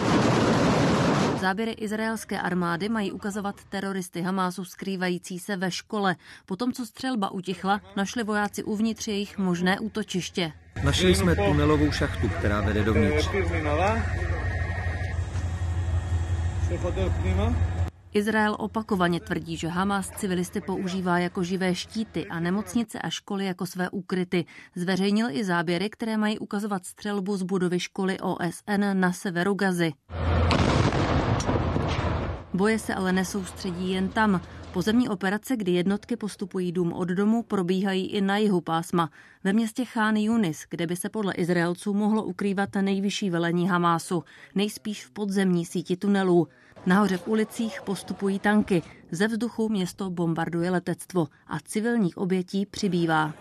Záběry 1.41 1.73
izraelské 1.73 2.41
armády 2.41 2.89
mají 2.89 3.13
ukazovat 3.13 3.55
teroristy 3.69 4.23
Hamásu 4.23 4.65
skrývající 4.65 5.39
se 5.39 5.57
ve 5.57 5.71
škole. 5.71 6.17
Potom, 6.47 6.73
co 6.73 6.87
střelba 6.87 7.31
utichla, 7.31 7.81
našli 7.97 8.23
vojáci 8.25 8.63
uvnitř 8.65 9.09
jejich 9.09 9.39
možné 9.39 9.81
útočiště. 9.81 10.53
Našli 10.85 11.15
jsme 11.15 11.37
tunelovou 11.37 11.93
šachtu, 11.93 12.29
která 12.29 12.61
vede 12.61 12.85
dovnitř. 12.85 13.29
Izrael 18.19 18.57
opakovaně 18.59 19.21
tvrdí, 19.21 19.57
že 19.57 19.69
Hamas 19.69 20.11
civilisty 20.11 20.61
používá 20.61 21.19
jako 21.19 21.43
živé 21.43 21.75
štíty 21.75 22.27
a 22.27 22.41
nemocnice 22.41 22.99
a 22.99 23.11
školy 23.11 23.45
jako 23.45 23.67
své 23.67 23.91
úkryty. 23.91 24.45
Zveřejnil 24.75 25.27
i 25.31 25.45
záběry, 25.45 25.91
které 25.91 26.17
mají 26.17 26.39
ukazovat 26.39 26.87
střelbu 26.87 27.37
z 27.37 27.43
budovy 27.43 27.81
školy 27.81 28.19
OSN 28.21 28.85
na 28.93 29.13
severu 29.13 29.55
Gazy. 29.55 29.93
Boje 32.55 32.79
se 32.79 32.95
ale 32.95 33.13
nesoustředí 33.13 33.91
jen 33.91 34.09
tam. 34.09 34.41
Pozemní 34.73 35.09
operace, 35.09 35.57
kdy 35.57 35.73
jednotky 35.73 36.17
postupují 36.17 36.73
dům 36.73 36.93
od 36.93 37.09
domu, 37.09 37.43
probíhají 37.43 38.07
i 38.07 38.21
na 38.21 38.37
jihu 38.37 38.61
pásma. 38.61 39.11
Ve 39.45 39.53
městě 39.53 39.85
Chán 39.85 40.17
Yunis, 40.17 40.65
kde 40.71 40.87
by 40.87 40.97
se 40.97 41.09
podle 41.09 41.35
Izraelců 41.35 41.95
mohlo 41.95 42.23
ukrývat 42.23 42.69
nejvyšší 42.81 43.31
velení 43.31 43.69
Hamásu, 43.69 44.25
nejspíš 44.55 45.07
v 45.07 45.11
podzemní 45.11 45.67
síti 45.67 45.97
tunelů. 45.97 46.49
Nahoře 46.89 47.17
v 47.17 47.29
ulicích 47.29 47.81
postupují 47.85 48.39
tanky, 48.39 48.83
ze 49.11 49.29
vzduchu 49.29 49.69
město 49.69 50.11
bombarduje 50.11 50.71
letectvo 50.71 51.27
a 51.47 51.61
civilních 51.61 52.19
obětí 52.19 52.67
přibývá. 52.67 53.33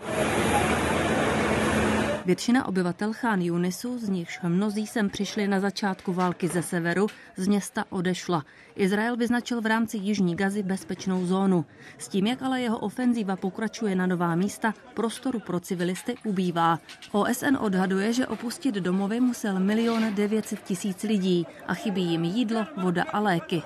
Většina 2.28 2.68
obyvatel 2.68 3.12
Chán 3.12 3.40
Junisu, 3.40 3.98
z 3.98 4.08
nichž 4.08 4.40
mnozí 4.48 4.86
sem 4.86 5.10
přišli 5.10 5.48
na 5.48 5.60
začátku 5.60 6.12
války 6.12 6.48
ze 6.48 6.62
severu, 6.62 7.06
z 7.36 7.48
města 7.48 7.84
odešla. 7.90 8.44
Izrael 8.76 9.16
vyznačil 9.16 9.60
v 9.60 9.66
rámci 9.66 9.96
Jižní 9.96 10.36
Gazy 10.36 10.62
bezpečnou 10.62 11.26
zónu. 11.26 11.64
S 11.98 12.08
tím, 12.08 12.26
jak 12.26 12.42
ale 12.42 12.60
jeho 12.60 12.78
ofenzíva 12.78 13.36
pokračuje 13.36 13.96
na 13.96 14.06
nová 14.06 14.34
místa, 14.34 14.74
prostoru 14.94 15.40
pro 15.40 15.60
civilisty 15.60 16.14
ubývá. 16.24 16.78
OSN 17.12 17.56
odhaduje, 17.60 18.12
že 18.12 18.26
opustit 18.26 18.74
domovy 18.74 19.20
musel 19.20 19.60
milion 19.60 20.14
900 20.14 20.62
tisíc 20.62 21.02
lidí 21.02 21.46
a 21.66 21.74
chybí 21.74 22.02
jim 22.02 22.24
jídlo, 22.24 22.66
voda 22.76 23.04
a 23.12 23.20
léky. 23.20 23.62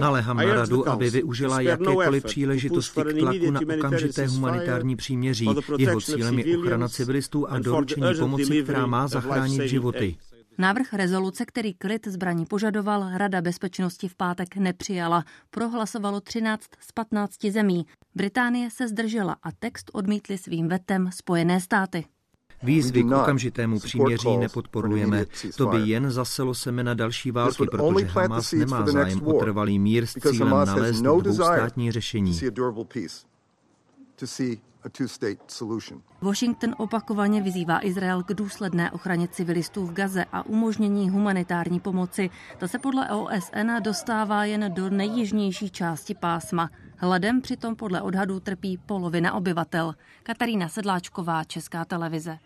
Naléhám 0.00 0.36
na 0.36 0.54
radu, 0.54 0.88
aby 0.88 1.10
využila 1.10 1.60
jakékoliv 1.60 2.24
příležitosti 2.24 3.00
k 3.00 3.18
tlaku 3.18 3.50
na 3.50 3.60
okamžité 3.76 4.26
humanitární 4.26 4.96
příměří. 4.96 5.48
Jeho 5.78 6.00
cílem 6.00 6.38
je 6.38 6.58
ochrana 6.58 6.88
civilistů 6.88 7.35
a 7.44 7.58
doručení 7.58 8.06
pomoci, 8.18 8.62
která 8.62 8.86
má 8.86 9.08
zachránit 9.08 9.68
životy. 9.68 10.16
Návrh 10.58 10.92
rezoluce, 10.92 11.44
který 11.46 11.74
klid 11.74 12.06
zbraní 12.06 12.46
požadoval, 12.46 13.10
Rada 13.14 13.40
bezpečnosti 13.40 14.08
v 14.08 14.14
pátek 14.14 14.56
nepřijala. 14.56 15.24
Prohlasovalo 15.50 16.20
13 16.20 16.62
z 16.80 16.92
15 16.92 17.44
zemí. 17.50 17.86
Británie 18.14 18.70
se 18.70 18.88
zdržela 18.88 19.36
a 19.42 19.52
text 19.58 19.90
odmítli 19.92 20.38
svým 20.38 20.68
vetem 20.68 21.10
Spojené 21.12 21.60
státy. 21.60 22.04
Výzvy 22.62 23.02
k 23.02 23.06
okamžitému 23.06 23.80
příměří 23.80 24.36
nepodporujeme. 24.36 25.24
To 25.56 25.66
by 25.66 25.78
jen 25.78 26.10
zaselo 26.10 26.54
semena 26.54 26.94
další 26.94 27.30
války, 27.30 27.66
protože 27.70 28.06
Hamas 28.06 28.52
nemá 28.52 28.86
zájem 28.86 29.26
o 29.26 29.32
trvalý 29.32 29.78
mír 29.78 30.06
s 30.06 30.12
cílem 30.30 30.66
nalézt 30.66 31.02
dvoustátní 31.02 31.92
řešení. 31.92 32.38
Washington 36.20 36.74
opakovaně 36.78 37.42
vyzývá 37.42 37.86
Izrael 37.86 38.22
k 38.22 38.34
důsledné 38.34 38.90
ochraně 38.90 39.28
civilistů 39.28 39.86
v 39.86 39.92
Gaze 39.92 40.24
a 40.32 40.46
umožnění 40.46 41.10
humanitární 41.10 41.80
pomoci. 41.80 42.30
Ta 42.58 42.68
se 42.68 42.78
podle 42.78 43.10
OSN 43.10 43.70
dostává 43.82 44.44
jen 44.44 44.74
do 44.74 44.90
nejjižnější 44.90 45.70
části 45.70 46.14
pásma. 46.14 46.70
Hladem 46.96 47.40
přitom 47.40 47.76
podle 47.76 48.02
odhadů 48.02 48.40
trpí 48.40 48.78
polovina 48.78 49.34
obyvatel. 49.34 49.94
Katarína 50.22 50.68
Sedláčková, 50.68 51.44
Česká 51.44 51.84
televize. 51.84 52.38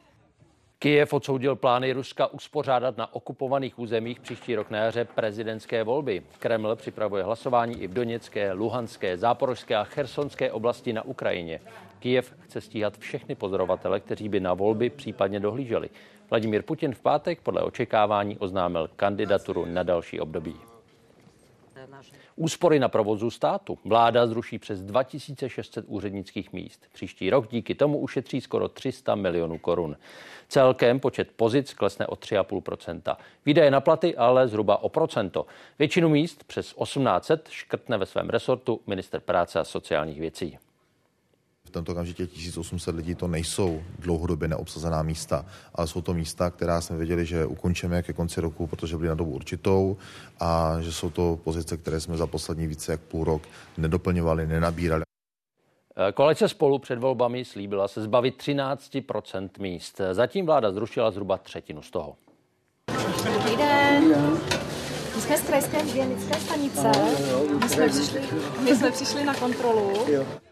Kyjev 0.83 1.13
odsoudil 1.13 1.57
plány 1.57 1.93
Ruska 1.93 2.27
uspořádat 2.27 2.97
na 2.97 3.15
okupovaných 3.15 3.79
územích 3.79 4.21
příští 4.21 4.55
rok 4.55 4.71
na 4.71 4.79
jaře 4.79 5.05
prezidentské 5.05 5.85
volby. 5.85 6.23
Kreml 6.39 6.77
připravuje 6.77 7.25
hlasování 7.25 7.83
i 7.83 7.87
v 7.87 7.93
Doněcké, 7.93 8.53
Luhanské, 8.53 9.19
Záporožské 9.19 9.77
a 9.77 9.85
Chersonské 9.85 10.53
oblasti 10.53 10.93
na 10.93 11.03
Ukrajině. 11.03 11.61
Kyjev 12.00 12.35
chce 12.40 12.61
stíhat 12.61 12.99
všechny 12.99 13.35
pozorovatele, 13.35 14.00
kteří 14.00 14.28
by 14.28 14.40
na 14.40 14.54
volby 14.54 14.90
případně 14.90 15.40
dohlíželi. 15.40 15.90
Vladimír 16.30 16.62
Putin 16.62 16.95
v 16.95 17.00
pátek 17.00 17.40
podle 17.40 17.62
očekávání 17.62 18.38
oznámil 18.38 18.90
kandidaturu 18.97 19.64
na 19.64 19.83
další 19.83 20.21
období. 20.21 20.57
Úspory 22.36 22.78
na 22.78 22.89
provozu 22.89 23.30
státu. 23.30 23.78
Vláda 23.84 24.26
zruší 24.26 24.58
přes 24.58 24.82
2600 24.82 25.84
úřednických 25.89 26.52
míst. 26.52 26.86
Příští 26.93 27.30
rok 27.30 27.49
díky 27.50 27.75
tomu 27.75 27.99
ušetří 27.99 28.41
skoro 28.41 28.69
300 28.69 29.15
milionů 29.15 29.58
korun. 29.58 29.97
Celkem 30.49 31.00
počet 31.00 31.28
pozic 31.36 31.75
klesne 31.75 32.06
o 32.06 32.15
3,5% 32.15 33.17
Výdaje 33.47 33.71
na 33.71 33.80
platy 33.80 34.17
ale 34.17 34.49
zhruba 34.49 34.82
o 34.82 34.89
procento. 34.89 35.47
Většinu 35.78 36.08
míst 36.08 36.45
přes 36.45 36.75
1800 36.75 37.49
škrtne 37.50 37.99
ve 37.99 38.06
svém 38.06 38.30
resortu 38.30 38.80
minister 38.86 39.21
práce 39.21 39.60
a 39.60 39.65
sociálních 39.65 40.21
věcí. 40.21 40.58
V 41.71 41.73
tomto 41.73 41.93
okamžitě 41.93 42.26
1800 42.26 42.95
lidí 42.95 43.15
to 43.15 43.28
nejsou 43.28 43.83
dlouhodobě 43.99 44.49
neobsazená 44.49 45.02
místa, 45.02 45.47
ale 45.75 45.87
jsou 45.87 46.00
to 46.00 46.15
místa, 46.15 46.50
která 46.50 46.80
jsme 46.80 46.97
věděli, 46.97 47.26
že 47.26 47.47
ukončíme 47.47 48.02
ke 48.02 48.13
konci 48.13 48.41
roku, 48.41 48.67
protože 48.67 48.97
byly 48.97 49.09
na 49.09 49.15
dobu 49.15 49.30
určitou 49.30 49.97
a 50.41 50.76
že 50.80 50.93
jsou 50.93 51.11
to 51.11 51.39
pozice, 51.45 51.76
které 51.76 52.00
jsme 52.00 52.17
za 52.17 52.26
poslední 52.26 52.67
více 52.67 52.93
jak 52.93 53.00
půl 53.00 53.25
rok 53.25 53.43
nedoplňovali, 53.78 54.47
nenabírali. 54.47 55.02
Koalice 56.15 56.49
spolu 56.49 56.78
před 56.78 56.99
volbami 56.99 57.45
slíbila 57.45 57.89
se 57.89 58.02
zbavit 58.02 58.43
13% 58.43 59.49
míst. 59.59 60.00
Zatím 60.13 60.47
vláda 60.47 60.73
zrušila 60.73 61.11
zhruba 61.11 61.39
třetinu 61.39 61.83
z 61.83 61.91
toho. 61.91 62.17
Dobrý 63.25 63.56
den. 63.56 64.60
Jsme 65.30 65.38
z 65.38 65.47
krajské 65.47 65.82
hygienické 65.82 66.40
stanice. 66.40 66.90
My 67.62 67.69
jsme 67.69 67.88
přišli, 67.88 68.21
my 68.64 68.76
jsme 68.76 68.90
přišli 68.90 69.25
na 69.25 69.34
kontrolu. 69.34 69.93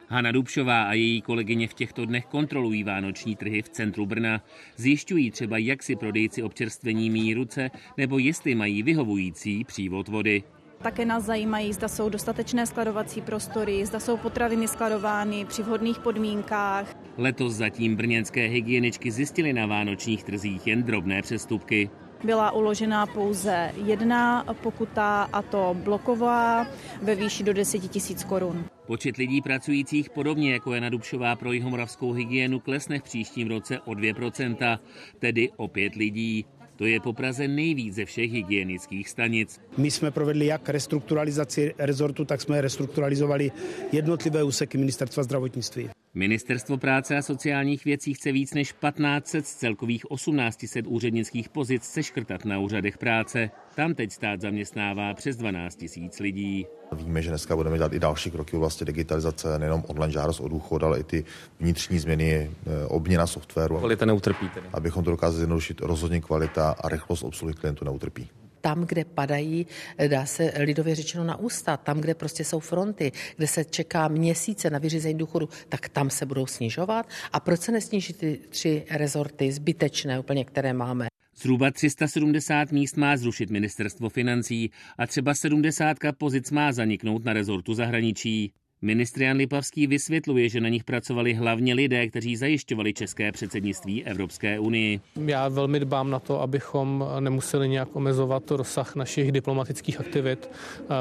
Hana 0.09 0.33
Dubšová 0.33 0.83
a 0.83 0.93
její 0.93 1.23
kolegyně 1.23 1.69
v 1.69 1.75
těchto 1.75 2.07
dnech 2.07 2.27
kontrolují 2.27 2.85
vánoční 2.85 3.37
trhy 3.37 3.63
v 3.63 3.69
centru 3.69 4.07
Brna. 4.07 4.43
Zjišťují 4.77 5.31
třeba, 5.31 5.59
jak 5.59 5.83
si 5.83 5.97
prodejci 5.97 6.43
občerstvení 6.43 7.11
míjí 7.11 7.35
ruce, 7.35 7.71
nebo 7.97 8.19
jestli 8.19 8.55
mají 8.55 8.83
vyhovující 8.83 9.65
přívod 9.65 10.09
vody. 10.09 10.43
Také 10.83 11.05
nás 11.05 11.25
zajímají, 11.25 11.73
zda 11.73 11.89
jsou 11.89 12.09
dostatečné 12.09 12.67
skladovací 12.67 13.21
prostory, 13.21 13.87
zda 13.87 14.01
jsou 14.01 14.17
potraviny 14.17 14.69
skladovány 14.69 15.45
při 15.45 15.63
vhodných 15.63 15.99
podmínkách. 15.99 16.97
Letos 17.17 17.55
zatím 17.55 17.97
brněnské 17.97 18.47
hygieničky 18.47 19.11
zjistily 19.11 19.53
na 19.53 19.67
vánočních 19.67 20.25
trzích 20.25 20.67
jen 20.67 20.83
drobné 20.83 21.23
přestupky. 21.23 21.91
Byla 22.25 22.51
uložena 22.51 23.07
pouze 23.07 23.73
jedna 23.85 24.45
pokuta, 24.63 25.23
a 25.33 25.43
to 25.43 25.77
bloková, 25.79 26.67
ve 27.03 27.15
výši 27.15 27.45
do 27.45 27.53
10 27.53 27.95
000 28.11 28.23
korun. 28.29 28.65
Počet 28.87 29.17
lidí 29.17 29.43
pracujících 29.43 30.11
podobně 30.11 30.53
jako 30.53 30.75
Jana 30.75 30.89
Dubšová 30.89 31.37
pro 31.37 31.53
jihomoravskou 31.53 32.13
hygienu 32.13 32.61
klesne 32.61 32.99
v 32.99 33.03
příštím 33.03 33.49
roce 33.49 33.81
o 33.81 33.91
2%, 33.91 34.79
tedy 35.19 35.51
o 35.57 35.69
5 35.69 35.95
lidí. 35.95 36.47
To 36.77 36.87
je 36.87 37.01
po 37.01 37.13
Praze 37.13 37.49
nejvíc 37.49 37.95
ze 37.95 38.05
všech 38.05 38.33
hygienických 38.33 39.09
stanic. 39.09 39.61
My 39.77 39.91
jsme 39.91 40.11
provedli 40.11 40.47
jak 40.47 40.69
restrukturalizaci 40.69 41.75
rezortu, 41.79 42.25
tak 42.25 42.41
jsme 42.41 42.61
restrukturalizovali 42.61 43.53
jednotlivé 43.93 44.43
úseky 44.45 44.79
ministerstva 44.79 45.23
zdravotnictví. 45.23 45.91
Ministerstvo 46.15 46.79
práce 46.79 47.17
a 47.17 47.23
sociálních 47.23 47.85
věcí 47.85 48.15
chce 48.15 48.33
víc 48.33 48.55
než 48.55 48.73
1500 48.73 49.47
z 49.47 49.55
celkových 49.55 50.03
1800 50.15 50.87
úřednických 50.87 51.49
pozic 51.49 51.83
seškrtat 51.85 52.45
na 52.45 52.59
úřadech 52.59 52.99
práce. 52.99 53.51
Tam 53.75 53.95
teď 53.95 54.13
stát 54.13 54.41
zaměstnává 54.41 55.15
přes 55.15 55.37
12 55.37 55.77
tisíc 55.77 56.21
lidí. 56.21 56.67
Víme, 56.93 57.23
že 57.23 57.29
dneska 57.29 57.57
budeme 57.57 57.77
dělat 57.77 57.93
i 57.93 57.99
další 57.99 58.31
kroky 58.31 58.53
v 58.53 58.57
oblasti 58.57 58.85
digitalizace, 58.85 59.59
nejenom 59.59 59.85
online 59.87 60.13
žádost 60.13 60.41
o 60.41 60.49
důchod, 60.49 60.83
ale 60.83 61.01
i 61.01 61.05
ty 61.05 61.25
vnitřní 61.61 61.99
změny, 61.99 62.51
eh, 62.67 62.87
obměna 62.87 63.27
softwaru. 63.27 63.79
Kvalita 63.79 64.07
neutrpí 64.07 64.49
tedy. 64.49 64.67
Abychom 64.73 65.05
to 65.05 65.11
dokázali 65.11 65.37
zjednodušit, 65.37 65.81
rozhodně 65.81 66.21
kvalita 66.21 66.71
a 66.71 66.89
rychlost 66.89 67.23
obsluhy 67.23 67.55
klientů 67.55 67.85
neutrpí 67.85 68.31
tam, 68.61 68.85
kde 68.85 69.05
padají, 69.05 69.67
dá 70.09 70.27
se 70.27 70.53
lidově 70.59 70.95
řečeno 70.95 71.25
na 71.25 71.37
ústa, 71.37 71.77
tam, 71.77 72.01
kde 72.01 72.15
prostě 72.15 72.45
jsou 72.45 72.61
fronty, 72.61 73.13
kde 73.37 73.47
se 73.47 73.65
čeká 73.65 74.09
měsíce 74.09 74.71
na 74.71 74.79
vyřízení 74.79 75.19
důchodu, 75.19 75.49
tak 75.69 75.89
tam 75.89 76.11
se 76.11 76.27
budou 76.27 76.47
snižovat. 76.47 77.09
A 77.33 77.41
proč 77.41 77.61
se 77.61 77.73
nesníží 77.73 78.13
ty 78.13 78.41
tři 78.49 78.85
rezorty 78.91 79.53
zbytečné 79.53 80.21
úplně, 80.21 80.45
které 80.45 80.73
máme? 80.73 81.07
Zhruba 81.37 81.71
370 81.71 82.73
míst 82.73 82.97
má 82.97 83.17
zrušit 83.17 83.51
ministerstvo 83.51 84.09
financí 84.09 84.71
a 84.99 85.07
třeba 85.07 85.35
70 85.35 85.97
pozic 86.19 86.51
má 86.51 86.73
zaniknout 86.73 87.25
na 87.25 87.33
rezortu 87.33 87.75
zahraničí. 87.75 88.53
Ministr 88.83 89.23
Jan 89.23 89.37
Lipavský 89.37 89.87
vysvětluje, 89.87 90.49
že 90.49 90.61
na 90.61 90.69
nich 90.69 90.85
pracovali 90.85 91.35
hlavně 91.35 91.75
lidé, 91.75 92.09
kteří 92.09 92.37
zajišťovali 92.37 92.95
české 92.95 93.33
předsednictví 93.33 94.05
Evropské 94.05 94.59
unii. 94.59 95.01
Já 95.27 95.49
velmi 95.49 95.81
dbám 95.81 96.11
na 96.11 96.19
to, 96.21 96.41
abychom 96.41 97.05
nemuseli 97.21 97.69
nějak 97.69 97.97
omezovat 97.97 98.51
rozsah 98.51 98.97
našich 98.97 99.33
diplomatických 99.33 100.01
aktivit. 100.01 100.51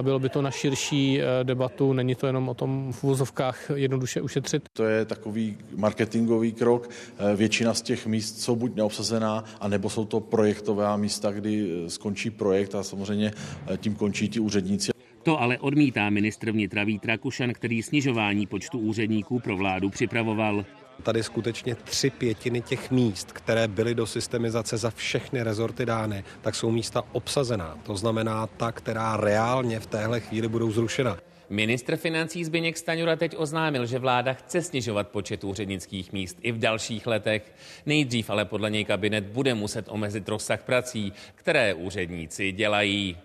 Bylo 0.02 0.20
by 0.20 0.30
to 0.30 0.42
na 0.42 0.52
širší 0.52 1.22
eh, 1.22 1.44
debatu, 1.44 1.94
není 1.94 2.16
to 2.16 2.28
jenom 2.28 2.50
o 2.50 2.54
tom 2.54 2.94
v 2.94 3.04
vozovkách 3.04 3.72
jednoduše 3.76 4.22
ušetřit. 4.22 4.64
To 4.74 4.84
je 4.84 5.06
takový 5.06 5.58
marketingový 5.76 6.52
krok. 6.52 6.90
Eh, 6.90 7.36
většina 7.36 7.74
z 7.74 7.82
těch 7.82 8.08
míst 8.08 8.42
jsou 8.42 8.56
buď 8.56 8.76
neobsazená, 8.76 9.44
anebo 9.60 9.90
jsou 9.90 10.06
to 10.06 10.20
projektová 10.20 10.98
místa, 10.98 11.32
kdy 11.32 11.70
eh, 11.86 11.90
skončí 11.90 12.30
projekt 12.30 12.76
a 12.76 12.84
samozřejmě 12.84 13.32
tím 13.78 13.96
končí 13.96 14.30
ti 14.30 14.40
úředníci. 14.40 14.97
To 15.24 15.42
ale 15.42 15.58
odmítá 15.58 16.10
ministr 16.10 16.52
vnitra 16.52 16.84
Vít 16.84 17.06
Rakušan, 17.06 17.54
který 17.54 17.84
snižování 17.84 18.48
počtu 18.48 18.80
úředníků 18.80 19.40
pro 19.40 19.58
vládu 19.58 19.90
připravoval. 19.90 20.66
Tady 21.04 21.24
skutečně 21.24 21.76
tři 21.76 22.10
pětiny 22.10 22.62
těch 22.62 22.92
míst, 22.92 23.32
které 23.32 23.68
byly 23.68 23.96
do 23.96 24.06
systemizace 24.06 24.78
za 24.78 24.90
všechny 24.90 25.44
rezorty 25.44 25.86
dány, 25.86 26.24
tak 26.42 26.56
jsou 26.56 26.72
místa 26.72 27.04
obsazená. 27.12 27.78
To 27.84 27.96
znamená 27.96 28.48
ta, 28.48 28.72
která 28.72 29.18
reálně 29.18 29.80
v 29.80 29.88
téhle 29.88 30.20
chvíli 30.20 30.48
budou 30.48 30.72
zrušena. 30.72 31.18
Ministr 31.50 31.96
financí 31.96 32.44
Zbyněk 32.46 32.78
Staňura 32.78 33.16
teď 33.16 33.36
oznámil, 33.38 33.86
že 33.86 34.00
vláda 34.00 34.34
chce 34.34 34.62
snižovat 34.62 35.08
počet 35.08 35.44
úřednických 35.44 36.14
míst 36.14 36.38
i 36.42 36.52
v 36.52 36.60
dalších 36.60 37.08
letech. 37.08 37.54
Nejdřív 37.86 38.30
ale 38.30 38.46
podle 38.46 38.70
něj 38.70 38.86
kabinet 38.86 39.24
bude 39.24 39.54
muset 39.54 39.86
omezit 39.90 40.30
rozsah 40.30 40.64
prací, 40.64 41.14
které 41.36 41.74
úředníci 41.74 42.52
dělají. 42.52 43.18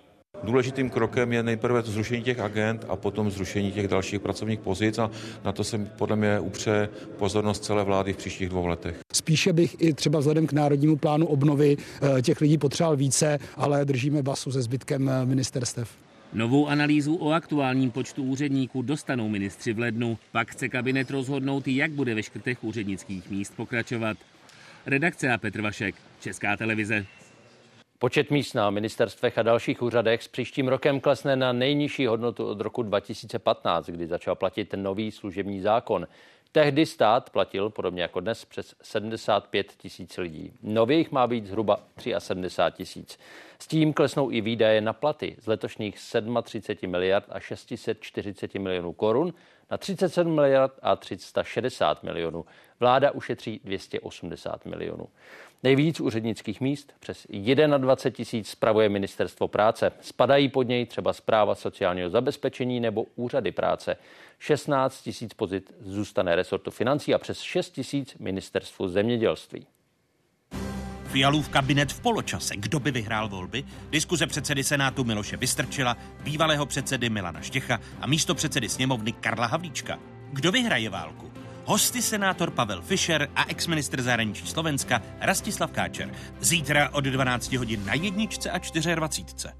Důležitým 0.42 0.90
krokem 0.90 1.32
je 1.32 1.42
nejprve 1.42 1.82
to 1.82 1.90
zrušení 1.90 2.22
těch 2.22 2.40
agent 2.40 2.84
a 2.88 2.96
potom 2.96 3.30
zrušení 3.30 3.72
těch 3.72 3.88
dalších 3.88 4.20
pracovních 4.20 4.60
pozic 4.60 4.98
a 4.98 5.10
na 5.44 5.52
to 5.52 5.64
se 5.64 5.78
podle 5.78 6.16
mě 6.16 6.40
upře 6.40 6.88
pozornost 7.18 7.64
celé 7.64 7.84
vlády 7.84 8.12
v 8.12 8.16
příštích 8.16 8.48
dvou 8.48 8.66
letech. 8.66 8.96
Spíše 9.12 9.52
bych 9.52 9.76
i 9.78 9.92
třeba 9.92 10.18
vzhledem 10.18 10.46
k 10.46 10.52
národnímu 10.52 10.96
plánu 10.96 11.26
obnovy 11.26 11.76
eh, 11.76 12.22
těch 12.22 12.40
lidí 12.40 12.58
potřeboval 12.58 12.96
více, 12.96 13.38
ale 13.56 13.84
držíme 13.84 14.22
basu 14.22 14.52
se 14.52 14.62
zbytkem 14.62 15.08
eh, 15.08 15.26
ministerstev. 15.26 15.90
Novou 16.32 16.68
analýzu 16.68 17.16
o 17.16 17.30
aktuálním 17.30 17.90
počtu 17.90 18.22
úředníků 18.22 18.82
dostanou 18.82 19.28
ministři 19.28 19.72
v 19.72 19.78
lednu. 19.78 20.18
Pak 20.32 20.50
chce 20.50 20.68
kabinet 20.68 21.10
rozhodnout, 21.10 21.68
jak 21.68 21.90
bude 21.90 22.14
ve 22.14 22.22
škrtech 22.22 22.64
úřednických 22.64 23.30
míst 23.30 23.52
pokračovat. 23.56 24.16
Redakce 24.86 25.32
a 25.32 25.38
Petr 25.38 25.60
Vašek, 25.60 25.94
Česká 26.20 26.56
televize. 26.56 27.06
Počet 28.02 28.30
míst 28.30 28.54
na 28.54 28.70
ministerstvech 28.70 29.38
a 29.38 29.42
dalších 29.42 29.82
úřadech 29.82 30.22
s 30.22 30.28
příštím 30.28 30.68
rokem 30.68 31.00
klesne 31.00 31.36
na 31.36 31.52
nejnižší 31.52 32.06
hodnotu 32.06 32.46
od 32.46 32.60
roku 32.60 32.82
2015, 32.82 33.86
kdy 33.86 34.06
začal 34.06 34.34
platit 34.34 34.74
nový 34.76 35.10
služební 35.10 35.60
zákon. 35.60 36.06
Tehdy 36.52 36.86
stát 36.86 37.30
platil, 37.30 37.70
podobně 37.70 38.02
jako 38.02 38.20
dnes, 38.20 38.44
přes 38.44 38.74
75 38.82 39.72
tisíc 39.76 40.18
lidí. 40.18 40.52
Nově 40.62 40.96
jich 40.96 41.12
má 41.12 41.26
být 41.26 41.46
zhruba 41.46 41.80
73 42.18 42.76
tisíc. 42.76 43.18
S 43.58 43.66
tím 43.66 43.92
klesnou 43.92 44.30
i 44.30 44.40
výdaje 44.40 44.80
na 44.80 44.92
platy 44.92 45.36
z 45.40 45.46
letošních 45.46 45.98
37 46.42 46.90
miliard 46.90 47.26
a 47.28 47.40
640 47.40 48.54
milionů 48.54 48.92
korun 48.92 49.34
na 49.70 49.78
37 49.78 50.34
miliard 50.34 50.72
a 50.82 50.96
360 50.96 52.02
milionů. 52.02 52.44
Vláda 52.80 53.10
ušetří 53.10 53.60
280 53.64 54.66
milionů. 54.66 55.08
Nejvíc 55.62 56.00
úřednických 56.00 56.60
míst, 56.60 56.92
přes 57.00 57.26
21 57.76 58.16
tisíc, 58.16 58.48
spravuje 58.48 58.88
ministerstvo 58.88 59.48
práce. 59.48 59.92
Spadají 60.00 60.48
pod 60.48 60.62
něj 60.62 60.86
třeba 60.86 61.12
zpráva 61.12 61.54
sociálního 61.54 62.10
zabezpečení 62.10 62.80
nebo 62.80 63.06
úřady 63.16 63.52
práce. 63.52 63.96
16 64.38 65.02
tisíc 65.02 65.34
pozit 65.34 65.74
zůstane 65.80 66.36
resortu 66.36 66.70
financí 66.70 67.14
a 67.14 67.18
přes 67.18 67.40
6 67.40 67.70
tisíc 67.70 68.18
ministerstvu 68.18 68.88
zemědělství. 68.88 69.66
Fialův 71.04 71.48
kabinet 71.48 71.92
v 71.92 72.00
poločase. 72.00 72.56
Kdo 72.56 72.80
by 72.80 72.90
vyhrál 72.90 73.28
volby? 73.28 73.64
Diskuze 73.90 74.26
předsedy 74.26 74.64
Senátu 74.64 75.04
Miloše 75.04 75.36
Vystrčila, 75.36 75.96
bývalého 76.22 76.66
předsedy 76.66 77.10
Milana 77.10 77.40
Štěcha 77.40 77.80
a 78.00 78.06
místo 78.06 78.34
předsedy 78.34 78.68
sněmovny 78.68 79.12
Karla 79.12 79.46
Havlíčka. 79.46 79.98
Kdo 80.32 80.52
vyhraje 80.52 80.90
válku? 80.90 81.31
Hosty 81.64 82.02
senátor 82.02 82.50
Pavel 82.50 82.82
Fischer 82.82 83.28
a 83.36 83.44
exministr 83.48 84.02
zahraničí 84.02 84.46
Slovenska 84.46 85.02
Rastislav 85.20 85.70
Káčer. 85.70 86.14
Zítra 86.40 86.90
od 86.90 87.04
12 87.04 87.52
hodin 87.52 87.86
na 87.86 87.94
jedničce 87.94 88.50
a 88.50 88.58
24. 88.94 89.54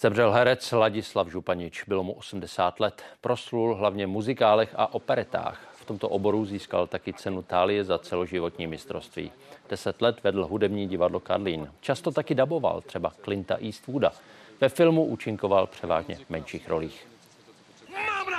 Zemřel 0.00 0.32
herec 0.32 0.72
Ladislav 0.72 1.28
Županič, 1.28 1.84
bylo 1.84 2.04
mu 2.04 2.12
80 2.12 2.80
let. 2.80 3.02
Proslul 3.20 3.74
hlavně 3.74 4.06
v 4.06 4.10
muzikálech 4.10 4.74
a 4.76 4.94
operetách. 4.94 5.68
V 5.72 5.84
tomto 5.84 6.08
oboru 6.08 6.44
získal 6.44 6.86
taky 6.86 7.12
cenu 7.12 7.42
Tálie 7.42 7.84
za 7.84 7.98
celoživotní 7.98 8.66
mistrovství. 8.66 9.32
Deset 9.70 10.02
let 10.02 10.22
vedl 10.24 10.46
hudební 10.46 10.88
divadlo 10.88 11.20
Karlín. 11.20 11.72
Často 11.80 12.10
taky 12.10 12.34
daboval, 12.34 12.80
třeba 12.80 13.12
Clinta 13.24 13.56
Eastwooda. 13.64 14.12
Ve 14.60 14.68
filmu 14.68 15.04
účinkoval 15.04 15.66
převážně 15.66 16.16
v 16.16 16.30
menších 16.30 16.68
rolích. 16.68 17.06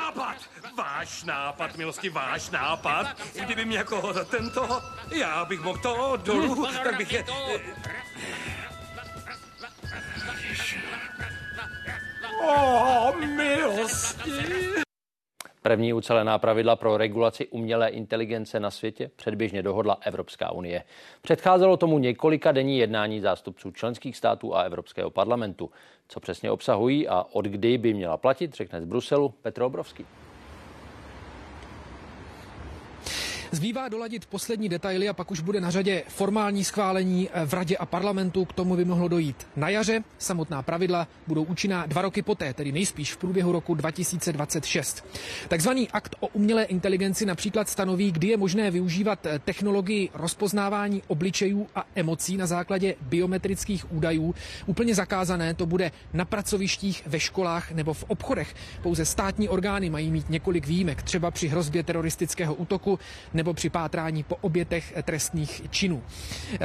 Nápad! 0.09 0.37
Váš 0.75 1.23
nápad, 1.23 1.77
milosti, 1.77 2.09
váš 2.09 2.49
nápad. 2.49 3.21
Kdyby 3.45 3.65
mě 3.65 3.77
jako 3.77 4.13
tento, 4.25 4.81
já 5.11 5.45
bych 5.45 5.59
mohl 5.61 5.79
to 5.79 6.17
dolů, 6.23 6.67
tak 6.83 6.97
bych 6.97 7.13
je... 7.13 7.25
O, 12.41 13.13
milosti! 13.17 14.83
První 15.61 15.93
ucelená 15.93 16.39
pravidla 16.39 16.75
pro 16.75 16.97
regulaci 16.97 17.47
umělé 17.47 17.89
inteligence 17.89 18.59
na 18.59 18.71
světě 18.71 19.11
předběžně 19.15 19.63
dohodla 19.63 19.97
Evropská 20.01 20.51
unie. 20.51 20.83
Předcházelo 21.21 21.77
tomu 21.77 21.99
několika 21.99 22.51
denní 22.51 22.77
jednání 22.77 23.19
zástupců 23.21 23.71
členských 23.71 24.17
států 24.17 24.55
a 24.55 24.61
Evropského 24.61 25.09
parlamentu. 25.09 25.71
Co 26.07 26.19
přesně 26.19 26.51
obsahují 26.51 27.07
a 27.07 27.25
od 27.31 27.45
kdy 27.45 27.77
by 27.77 27.93
měla 27.93 28.17
platit, 28.17 28.53
řekne 28.53 28.81
z 28.81 28.85
Bruselu 28.85 29.29
Petr 29.29 29.61
Obrovský. 29.61 30.05
Zbývá 33.51 33.89
doladit 33.89 34.25
poslední 34.25 34.69
detaily 34.69 35.09
a 35.09 35.13
pak 35.13 35.31
už 35.31 35.39
bude 35.39 35.61
na 35.61 35.69
řadě 35.69 36.03
formální 36.07 36.63
schválení 36.63 37.29
v 37.45 37.53
radě 37.53 37.77
a 37.77 37.85
parlamentu. 37.85 38.45
K 38.45 38.53
tomu 38.53 38.75
by 38.75 38.85
mohlo 38.85 39.07
dojít 39.07 39.47
na 39.55 39.69
jaře. 39.69 40.03
Samotná 40.17 40.61
pravidla 40.61 41.07
budou 41.27 41.43
účinná 41.43 41.85
dva 41.85 42.01
roky 42.01 42.21
poté, 42.21 42.53
tedy 42.53 42.71
nejspíš 42.71 43.13
v 43.13 43.17
průběhu 43.17 43.51
roku 43.51 43.75
2026. 43.75 45.05
Takzvaný 45.47 45.89
akt 45.89 46.15
o 46.19 46.27
umělé 46.27 46.63
inteligenci 46.63 47.25
například 47.25 47.69
stanoví, 47.69 48.11
kdy 48.11 48.27
je 48.27 48.37
možné 48.37 48.71
využívat 48.71 49.27
technologii 49.45 50.09
rozpoznávání 50.13 51.01
obličejů 51.07 51.67
a 51.75 51.85
emocí 51.95 52.37
na 52.37 52.47
základě 52.47 52.95
biometrických 53.01 53.93
údajů. 53.93 54.35
Úplně 54.65 54.95
zakázané 54.95 55.53
to 55.53 55.65
bude 55.65 55.91
na 56.13 56.25
pracovištích, 56.25 57.03
ve 57.05 57.19
školách 57.19 57.71
nebo 57.71 57.93
v 57.93 58.03
obchodech. 58.07 58.55
Pouze 58.83 59.05
státní 59.05 59.49
orgány 59.49 59.89
mají 59.89 60.11
mít 60.11 60.29
několik 60.29 60.67
výjimek, 60.67 61.03
třeba 61.03 61.31
při 61.31 61.47
hrozbě 61.47 61.83
teroristického 61.83 62.53
útoku 62.53 62.99
nebo 63.39 63.53
při 63.53 63.69
pátrání 63.69 64.23
po 64.23 64.35
obětech 64.35 64.93
trestných 65.03 65.61
činů. 65.69 66.03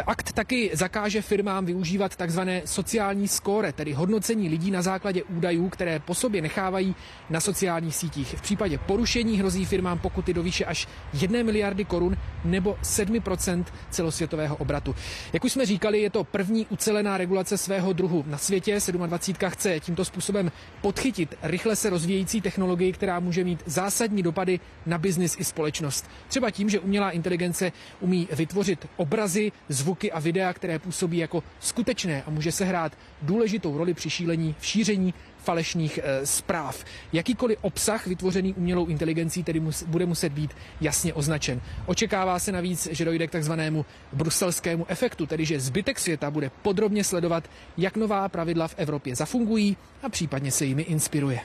Akt 0.07 0.33
taky 0.33 0.71
zakáže 0.73 1.23
firmám 1.23 1.67
využívat 1.67 2.17
takzvané 2.17 2.63
sociální 2.65 3.29
skóre, 3.29 3.73
tedy 3.73 3.93
hodnocení 3.93 4.49
lidí 4.49 4.71
na 4.71 4.83
základě 4.83 5.23
údajů, 5.23 5.69
které 5.69 5.99
po 5.99 6.15
sobě 6.15 6.43
nechávají 6.43 6.95
na 7.31 7.41
sociálních 7.41 7.95
sítích. 7.95 8.35
V 8.39 8.43
případě 8.43 8.79
porušení 8.79 9.39
hrozí 9.39 9.65
firmám 9.65 9.99
pokuty 9.99 10.35
do 10.35 10.43
výše 10.43 10.65
až 10.65 10.89
1 11.13 11.43
miliardy 11.43 11.85
korun 11.85 12.17
nebo 12.45 12.79
7% 12.83 13.65
celosvětového 13.91 14.57
obratu. 14.57 14.95
Jak 15.33 15.45
už 15.45 15.53
jsme 15.53 15.67
říkali, 15.67 16.01
je 16.01 16.11
to 16.11 16.25
první 16.25 16.67
ucelená 16.71 17.19
regulace 17.19 17.59
svého 17.59 17.93
druhu 17.93 18.25
na 18.27 18.39
světě. 18.39 18.79
27 18.93 19.51
chce 19.51 19.81
tímto 19.81 20.05
způsobem 20.05 20.53
podchytit 20.83 21.39
rychle 21.43 21.77
se 21.77 21.91
rozvíjející 21.91 22.41
technologii, 22.41 22.93
která 22.93 23.21
může 23.21 23.45
mít 23.45 23.63
zásadní 23.67 24.23
dopady 24.23 24.61
na 24.87 24.99
biznis 24.99 25.37
i 25.39 25.45
společnost. 25.45 26.11
Třeba 26.29 26.51
tím, 26.51 26.64
tím, 26.65 26.71
že 26.71 26.81
umělá 26.81 27.11
inteligence 27.11 27.73
umí 28.01 28.29
vytvořit 28.33 28.87
obrazy, 28.97 29.53
zvuky 29.69 30.13
a 30.13 30.21
videa, 30.21 30.53
které 30.53 30.79
působí 30.79 31.19
jako 31.19 31.43
skutečné 31.61 32.23
a 32.23 32.31
může 32.31 32.53
sehrát 32.53 32.93
důležitou 33.23 33.77
roli 33.79 33.95
při 33.95 34.11
šílení 34.11 34.55
v 34.59 34.67
šíření 34.67 35.15
falešných 35.39 35.99
e, 36.03 36.27
zpráv. 36.27 36.85
Jakýkoliv 37.13 37.59
obsah 37.61 38.07
vytvořený 38.07 38.55
umělou 38.55 38.87
inteligencí 38.87 39.45
tedy 39.45 39.61
mus, 39.61 39.83
bude 39.83 40.07
muset 40.07 40.33
být 40.33 40.57
jasně 40.81 41.13
označen. 41.15 41.61
Očekává 41.87 42.39
se 42.39 42.53
navíc, 42.53 42.89
že 42.93 43.05
dojde 43.05 43.27
k 43.27 43.31
takzvanému 43.31 43.85
bruselskému 44.13 44.87
efektu, 44.89 45.27
tedy 45.27 45.45
že 45.45 45.61
zbytek 45.61 46.01
světa 46.01 46.31
bude 46.31 46.51
podrobně 46.63 47.05
sledovat, 47.05 47.45
jak 47.77 47.97
nová 47.97 48.29
pravidla 48.29 48.69
v 48.69 48.75
Evropě 48.79 49.17
zafungují 49.17 49.77
a 50.03 50.09
případně 50.09 50.51
se 50.51 50.65
jimi 50.65 50.83
inspiruje. 50.83 51.41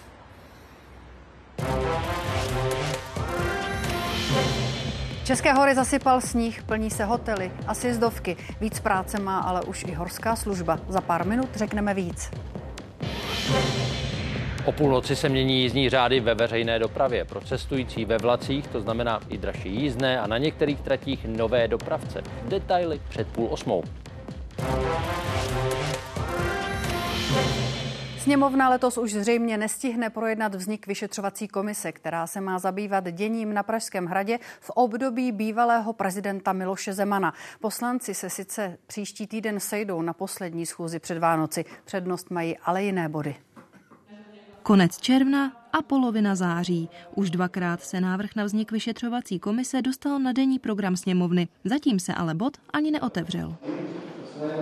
České 5.29 5.53
hory 5.53 5.75
zasypal 5.75 6.21
sníh, 6.21 6.63
plní 6.63 6.89
se 6.89 7.05
hotely 7.05 7.51
a 7.67 7.73
sjezdovky. 7.73 8.37
Víc 8.61 8.79
práce 8.79 9.19
má 9.19 9.39
ale 9.39 9.61
už 9.61 9.85
i 9.87 9.91
horská 9.91 10.35
služba. 10.35 10.79
Za 10.87 11.01
pár 11.01 11.27
minut 11.27 11.49
řekneme 11.55 11.93
víc. 11.93 12.31
O 14.65 14.71
půlnoci 14.71 15.15
se 15.15 15.29
mění 15.29 15.61
jízdní 15.61 15.89
řády 15.89 16.19
ve 16.19 16.35
veřejné 16.35 16.79
dopravě. 16.79 17.25
Pro 17.25 17.41
cestující 17.41 18.05
ve 18.05 18.17
vlacích 18.17 18.67
to 18.67 18.81
znamená 18.81 19.19
i 19.29 19.37
dražší 19.37 19.69
jízdné 19.69 20.19
a 20.19 20.27
na 20.27 20.37
některých 20.37 20.81
tratích 20.81 21.25
nové 21.25 21.67
dopravce. 21.67 22.21
Detaily 22.47 23.01
před 23.09 23.27
půl 23.27 23.47
osmou. 23.51 23.83
Sněmovna 28.23 28.69
letos 28.69 28.97
už 28.97 29.13
zřejmě 29.13 29.57
nestihne 29.57 30.09
projednat 30.09 30.55
vznik 30.55 30.87
vyšetřovací 30.87 31.47
komise, 31.47 31.91
která 31.91 32.27
se 32.27 32.41
má 32.41 32.59
zabývat 32.59 33.11
děním 33.11 33.53
na 33.53 33.63
Pražském 33.63 34.05
hradě 34.05 34.39
v 34.59 34.69
období 34.69 35.31
bývalého 35.31 35.93
prezidenta 35.93 36.53
Miloše 36.53 36.93
Zemana. 36.93 37.33
Poslanci 37.59 38.13
se 38.13 38.29
sice 38.29 38.77
příští 38.87 39.27
týden 39.27 39.59
sejdou 39.59 40.01
na 40.01 40.13
poslední 40.13 40.65
schůzi 40.65 40.99
před 40.99 41.17
Vánoci. 41.17 41.65
Přednost 41.85 42.31
mají 42.31 42.57
ale 42.57 42.83
jiné 42.83 43.09
body. 43.09 43.35
Konec 44.63 44.97
června 44.97 45.51
a 45.73 45.81
polovina 45.81 46.35
září. 46.35 46.89
Už 47.15 47.29
dvakrát 47.29 47.81
se 47.81 48.01
návrh 48.01 48.35
na 48.35 48.43
vznik 48.43 48.71
vyšetřovací 48.71 49.39
komise 49.39 49.81
dostal 49.81 50.19
na 50.19 50.31
denní 50.31 50.59
program 50.59 50.97
sněmovny. 50.97 51.47
Zatím 51.65 51.99
se 51.99 52.13
ale 52.13 52.33
bod 52.35 52.57
ani 52.73 52.91
neotevřel. 52.91 53.55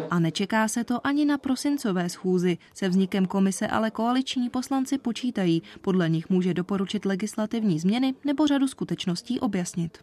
A 0.10 0.20
nečeká 0.20 0.68
se 0.68 0.84
to 0.84 1.08
ani 1.08 1.26
na 1.26 1.38
prosincové 1.38 2.10
schůzi. 2.10 2.58
Se 2.74 2.90
vznikem 2.90 3.26
komise 3.26 3.68
ale 3.68 3.92
koaliční 3.92 4.50
poslanci 4.50 4.98
počítají. 4.98 5.63
Podle 5.82 6.10
nich 6.10 6.30
může 6.30 6.54
doporučit 6.54 7.06
legislativní 7.06 7.80
změny 7.80 8.13
nebo 8.26 8.48
řadu 8.48 8.68
skutečností 8.68 9.40
objasnit 9.40 9.98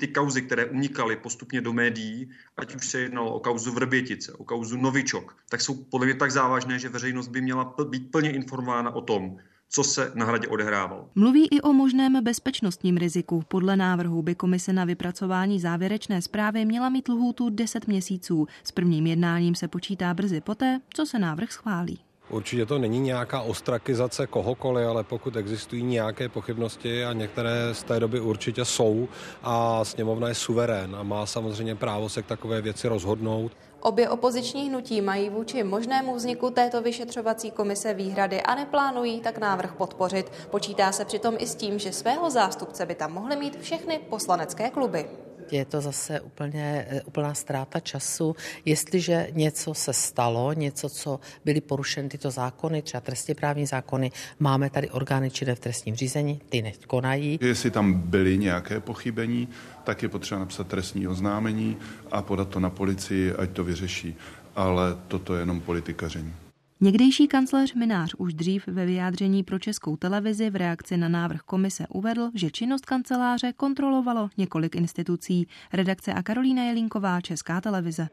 ty 0.00 0.08
kauzy, 0.08 0.42
které 0.42 0.66
unikaly 0.66 1.16
postupně 1.16 1.60
do 1.60 1.72
médií, 1.72 2.30
ať 2.56 2.74
už 2.74 2.86
se 2.86 3.00
jednalo 3.00 3.34
o 3.34 3.40
kauzu 3.40 3.72
Vrbětice, 3.72 4.32
o 4.32 4.44
kauzu 4.44 4.76
Novičok, 4.76 5.36
tak 5.48 5.60
jsou 5.60 5.74
podle 5.74 6.06
mě 6.06 6.14
tak 6.14 6.30
závažné, 6.30 6.78
že 6.78 6.88
veřejnost 6.88 7.28
by 7.28 7.40
měla 7.40 7.74
být 7.88 8.10
plně 8.10 8.32
informována 8.32 8.90
o 8.90 9.00
tom, 9.00 9.36
co 9.70 9.84
se 9.84 10.12
na 10.14 10.26
hradě 10.26 10.48
odehrávalo. 10.48 11.08
Mluví 11.14 11.48
i 11.50 11.60
o 11.60 11.72
možném 11.72 12.24
bezpečnostním 12.24 12.96
riziku. 12.96 13.44
Podle 13.48 13.76
návrhu 13.76 14.22
by 14.22 14.34
komise 14.34 14.72
na 14.72 14.84
vypracování 14.84 15.60
závěrečné 15.60 16.22
zprávy 16.22 16.64
měla 16.64 16.88
mít 16.88 17.08
lhůtu 17.08 17.50
10 17.50 17.86
měsíců. 17.86 18.46
S 18.64 18.72
prvním 18.72 19.06
jednáním 19.06 19.54
se 19.54 19.68
počítá 19.68 20.14
brzy 20.14 20.40
poté, 20.40 20.80
co 20.94 21.06
se 21.06 21.18
návrh 21.18 21.52
schválí. 21.52 21.98
Určitě 22.30 22.66
to 22.66 22.78
není 22.78 23.00
nějaká 23.00 23.40
ostrakizace 23.40 24.26
kohokoliv, 24.26 24.88
ale 24.88 25.04
pokud 25.04 25.36
existují 25.36 25.82
nějaké 25.82 26.28
pochybnosti 26.28 27.04
a 27.04 27.12
některé 27.12 27.68
z 27.72 27.82
té 27.82 28.00
doby 28.00 28.20
určitě 28.20 28.64
jsou 28.64 29.08
a 29.42 29.84
sněmovna 29.84 30.28
je 30.28 30.34
suverén 30.34 30.96
a 30.96 31.02
má 31.02 31.26
samozřejmě 31.26 31.74
právo 31.74 32.08
se 32.08 32.22
k 32.22 32.26
takové 32.26 32.62
věci 32.62 32.88
rozhodnout. 32.88 33.52
Obě 33.80 34.08
opoziční 34.08 34.68
hnutí 34.68 35.00
mají 35.00 35.30
vůči 35.30 35.62
možnému 35.62 36.14
vzniku 36.14 36.50
této 36.50 36.82
vyšetřovací 36.82 37.50
komise 37.50 37.94
výhrady 37.94 38.42
a 38.42 38.54
neplánují 38.54 39.20
tak 39.20 39.38
návrh 39.38 39.72
podpořit. 39.72 40.32
Počítá 40.50 40.92
se 40.92 41.04
přitom 41.04 41.34
i 41.38 41.46
s 41.46 41.54
tím, 41.54 41.78
že 41.78 41.92
svého 41.92 42.30
zástupce 42.30 42.86
by 42.86 42.94
tam 42.94 43.12
mohly 43.12 43.36
mít 43.36 43.60
všechny 43.60 43.98
poslanecké 43.98 44.70
kluby 44.70 45.08
je 45.52 45.64
to 45.64 45.80
zase 45.80 46.20
úplně, 46.20 46.86
eh, 46.90 47.02
úplná 47.02 47.34
ztráta 47.34 47.80
času. 47.80 48.36
Jestliže 48.64 49.28
něco 49.32 49.74
se 49.74 49.92
stalo, 49.92 50.52
něco, 50.52 50.88
co 50.88 51.20
byly 51.44 51.60
porušeny 51.60 52.08
tyto 52.08 52.30
zákony, 52.30 52.82
třeba 52.82 53.00
trestně 53.00 53.34
právní 53.34 53.66
zákony, 53.66 54.12
máme 54.38 54.70
tady 54.70 54.90
orgány 54.90 55.30
činné 55.30 55.54
v 55.54 55.60
trestním 55.60 55.94
řízení, 55.94 56.40
ty 56.48 56.62
nekonají. 56.62 57.38
Jestli 57.42 57.70
tam 57.70 57.94
byly 57.94 58.38
nějaké 58.38 58.80
pochybení, 58.80 59.48
tak 59.84 60.02
je 60.02 60.08
potřeba 60.08 60.38
napsat 60.38 60.66
trestní 60.66 61.08
oznámení 61.08 61.76
a 62.10 62.22
podat 62.22 62.48
to 62.48 62.60
na 62.60 62.70
policii, 62.70 63.32
ať 63.32 63.50
to 63.50 63.64
vyřeší. 63.64 64.16
Ale 64.56 64.96
toto 65.08 65.34
je 65.34 65.40
jenom 65.40 65.60
politikaření. 65.60 66.34
Někdejší 66.82 67.28
kancléř 67.28 67.74
Minář 67.74 68.14
už 68.18 68.34
dřív 68.34 68.66
ve 68.66 68.86
vyjádření 68.86 69.42
pro 69.44 69.58
českou 69.58 69.96
televizi 69.96 70.50
v 70.50 70.56
reakci 70.56 70.96
na 70.96 71.08
návrh 71.08 71.40
komise 71.40 71.86
uvedl, 71.88 72.30
že 72.34 72.50
činnost 72.50 72.86
kanceláře 72.86 73.52
kontrolovalo 73.52 74.30
několik 74.36 74.76
institucí. 74.76 75.46
Redakce 75.72 76.12
a 76.12 76.22
Karolína 76.22 76.62
Jelínková, 76.62 77.20
Česká 77.20 77.60
televize. 77.60 78.08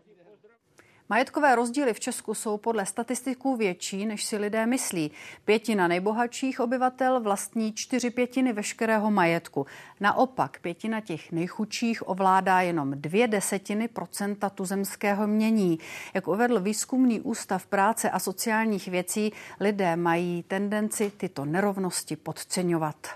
Majetkové 1.10 1.56
rozdíly 1.56 1.94
v 1.94 2.00
Česku 2.00 2.34
jsou 2.34 2.58
podle 2.58 2.86
statistiků 2.86 3.56
větší, 3.56 4.06
než 4.06 4.24
si 4.24 4.38
lidé 4.38 4.66
myslí. 4.66 5.12
Pětina 5.46 5.88
nejbohatších 5.88 6.60
obyvatel 6.60 7.20
vlastní 7.20 7.74
čtyři 7.74 8.10
pětiny 8.10 8.54
veškerého 8.54 9.12
majetku. 9.12 9.66
Naopak 10.00 10.60
pětina 10.62 11.02
těch 11.02 11.32
nejchudších 11.32 12.10
ovládá 12.10 12.62
jenom 12.62 12.92
dvě 12.92 13.28
desetiny 13.28 13.88
procenta 13.88 14.50
tuzemského 14.50 15.28
mění. 15.28 15.80
Jak 16.14 16.28
uvedl 16.28 16.60
výzkumný 16.60 17.22
ústav 17.22 17.66
práce 17.66 18.10
a 18.10 18.20
sociálních 18.20 18.88
věcí, 18.88 19.34
lidé 19.60 19.96
mají 19.96 20.44
tendenci 20.44 21.12
tyto 21.18 21.46
nerovnosti 21.46 22.16
podceňovat. 22.16 23.08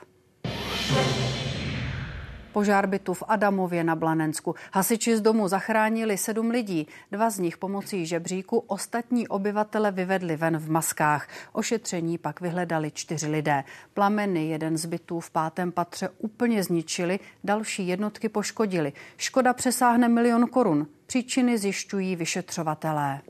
Požár 2.53 2.87
bytu 2.87 3.13
v 3.13 3.23
Adamově 3.27 3.83
na 3.83 3.95
Blanensku. 3.95 4.55
Hasiči 4.73 5.17
z 5.17 5.21
domu 5.21 5.47
zachránili 5.47 6.17
sedm 6.17 6.49
lidí. 6.49 6.87
Dva 7.11 7.29
z 7.29 7.39
nich 7.39 7.57
pomocí 7.57 8.05
žebříku 8.05 8.57
ostatní 8.57 9.27
obyvatele 9.27 9.91
vyvedli 9.91 10.35
ven 10.35 10.57
v 10.57 10.69
maskách. 10.69 11.27
Ošetření 11.53 12.17
pak 12.17 12.41
vyhledali 12.41 12.91
čtyři 12.91 13.27
lidé. 13.27 13.63
Plameny 13.93 14.47
jeden 14.47 14.77
z 14.77 14.85
bytů 14.85 15.19
v 15.19 15.29
pátém 15.29 15.71
patře 15.71 16.09
úplně 16.17 16.63
zničili, 16.63 17.19
další 17.43 17.87
jednotky 17.87 18.29
poškodili. 18.29 18.93
Škoda 19.17 19.53
přesáhne 19.53 20.09
milion 20.09 20.47
korun. 20.47 20.87
Příčiny 21.05 21.57
zjišťují 21.57 22.15
vyšetřovatelé. 22.15 23.21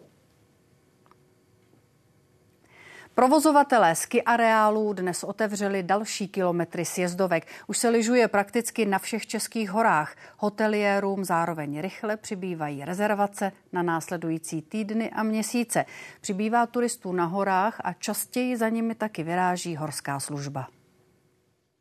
Provozovatelé 3.22 3.96
ski 3.96 4.24
areálů 4.24 4.94
dnes 4.94 5.24
otevřeli 5.24 5.84
další 5.84 6.28
kilometry 6.28 6.86
sjezdovek. 6.86 7.48
Už 7.68 7.78
se 7.78 7.90
lyžuje 7.90 8.28
prakticky 8.28 8.86
na 8.86 9.00
všech 9.00 9.28
českých 9.28 9.72
horách. 9.72 10.16
Hoteliérům 10.38 11.26
zároveň 11.26 11.82
rychle 11.82 12.18
přibývají 12.18 12.86
rezervace 12.86 13.52
na 13.74 13.84
následující 13.84 14.62
týdny 14.62 15.10
a 15.10 15.24
měsíce. 15.24 15.86
Přibývá 16.22 16.66
turistů 16.66 17.12
na 17.12 17.26
horách 17.26 17.82
a 17.84 17.94
častěji 17.94 18.58
za 18.58 18.70
nimi 18.70 18.96
taky 18.96 19.24
vyráží 19.24 19.76
horská 19.76 20.20
služba. 20.20 20.68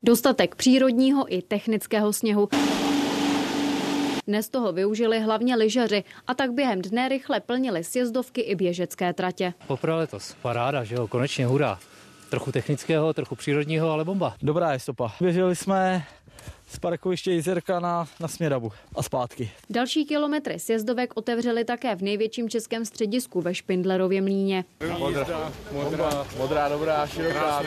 Dostatek 0.03 0.55
přírodního 0.55 1.35
i 1.35 1.43
technického 1.43 2.13
sněhu 2.13 2.49
dnes 4.31 4.49
toho 4.49 4.73
využili 4.73 5.21
hlavně 5.21 5.57
lyžaři 5.57 6.05
a 6.27 6.35
tak 6.35 6.53
během 6.53 6.83
dne 6.83 7.09
rychle 7.09 7.41
plnili 7.41 7.85
sjezdovky 7.85 8.41
i 8.41 8.55
běžecké 8.55 9.13
tratě. 9.13 9.53
Poprvé 9.67 9.95
letos, 9.95 10.37
paráda, 10.43 10.85
že 10.85 10.95
jo, 10.95 11.09
konečně 11.09 11.47
hurá. 11.47 11.79
Trochu 12.31 12.53
technického, 12.53 13.13
trochu 13.13 13.35
přírodního, 13.35 13.91
ale 13.91 14.05
bomba. 14.05 14.35
Dobrá 14.43 14.73
je 14.73 14.79
stopa. 14.79 15.13
Běželi 15.21 15.57
jsme 15.57 16.05
z 16.71 16.79
parkoviště 16.79 17.33
Jizerka 17.33 17.81
na, 17.81 18.09
na 18.21 18.29
Směrabu 18.29 18.73
a 18.97 19.03
zpátky. 19.03 19.51
Další 19.71 20.05
kilometry 20.05 20.59
sjezdovek 20.59 21.13
otevřeli 21.15 21.65
také 21.65 21.97
v 21.97 22.03
největším 22.03 22.49
českém 22.49 22.85
středisku 22.85 23.41
ve 23.41 23.55
Špindlerově 23.55 24.23
mlíně. 24.23 24.65
Modrá, 24.99 25.53
modrá, 25.73 26.27
modrá 26.39 26.69
dobrá, 26.69 27.07
široká. 27.07 27.63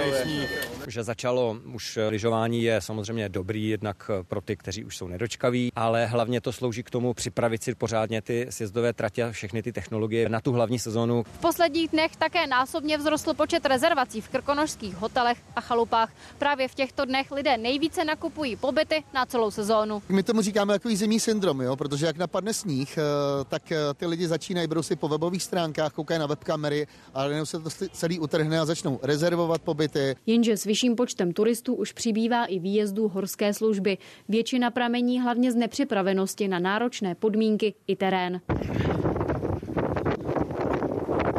Že 0.88 1.04
začalo 1.04 1.58
už 1.74 2.00
lyžování 2.10 2.64
je 2.64 2.82
samozřejmě 2.82 3.30
dobrý, 3.30 3.70
jednak 3.70 4.12
pro 4.28 4.42
ty, 4.42 4.58
kteří 4.58 4.86
už 4.86 4.98
jsou 4.98 5.08
nedočkaví, 5.08 5.72
ale 5.76 6.06
hlavně 6.06 6.42
to 6.42 6.52
slouží 6.52 6.84
k 6.84 6.90
tomu 6.90 7.14
připravit 7.14 7.64
si 7.64 7.76
pořádně 7.76 8.22
ty 8.22 8.48
sjezdové 8.50 8.94
tratě 8.94 9.24
a 9.24 9.32
všechny 9.32 9.64
ty 9.64 9.72
technologie 9.74 10.30
na 10.30 10.42
tu 10.42 10.52
hlavní 10.52 10.80
sezónu. 10.80 11.24
V 11.24 11.42
posledních 11.42 11.90
dnech 11.90 12.16
také 12.16 12.48
násobně 12.48 12.98
vzrostl 12.98 13.34
počet 13.34 13.66
rezervací 13.66 14.22
v 14.22 14.30
krkonožských 14.30 14.96
hotelech 14.96 15.38
a 15.56 15.62
chalupách. 15.62 16.14
Právě 16.38 16.68
v 16.68 16.76
těchto 16.76 17.06
dnech 17.06 17.32
lidé 17.32 17.58
nejvíce 17.58 18.06
nakupují 18.06 18.56
pobyty 18.56 18.93
kapacity 18.94 19.14
na 19.14 19.26
celou 19.26 19.52
sezónu. 19.52 20.02
My 20.10 20.24
tomu 20.24 20.42
říkáme 20.42 20.74
takový 20.74 20.96
zimní 20.96 21.20
syndrom, 21.20 21.62
jo? 21.62 21.76
protože 21.76 22.06
jak 22.06 22.18
napadne 22.18 22.54
sníh, 22.54 22.98
eh, 22.98 23.02
tak 23.50 23.72
eh, 23.72 23.78
ty 23.98 24.06
lidi 24.06 24.28
začínají, 24.28 24.68
budou 24.68 24.84
si 24.84 24.96
po 24.96 25.08
webových 25.08 25.44
stránkách, 25.44 25.94
koukají 25.94 26.20
na 26.20 26.28
webkamery, 26.28 26.88
ale 27.14 27.46
se 27.46 27.60
to 27.60 27.70
celý 27.94 28.20
utrhne 28.20 28.60
a 28.60 28.66
začnou 28.66 29.00
rezervovat 29.04 29.62
pobyty. 29.62 30.16
Jenže 30.26 30.58
s 30.58 30.64
vyšším 30.64 30.96
počtem 30.96 31.34
turistů 31.34 31.76
už 31.76 31.92
přibývá 31.92 32.46
i 32.46 32.60
výjezdů 32.60 33.08
horské 33.08 33.54
služby. 33.54 33.98
Většina 34.30 34.72
pramení 34.72 35.22
hlavně 35.22 35.52
z 35.52 35.56
nepřipravenosti 35.56 36.48
na 36.48 36.60
náročné 36.60 37.16
podmínky 37.16 37.74
i 37.88 37.96
terén. 37.96 38.42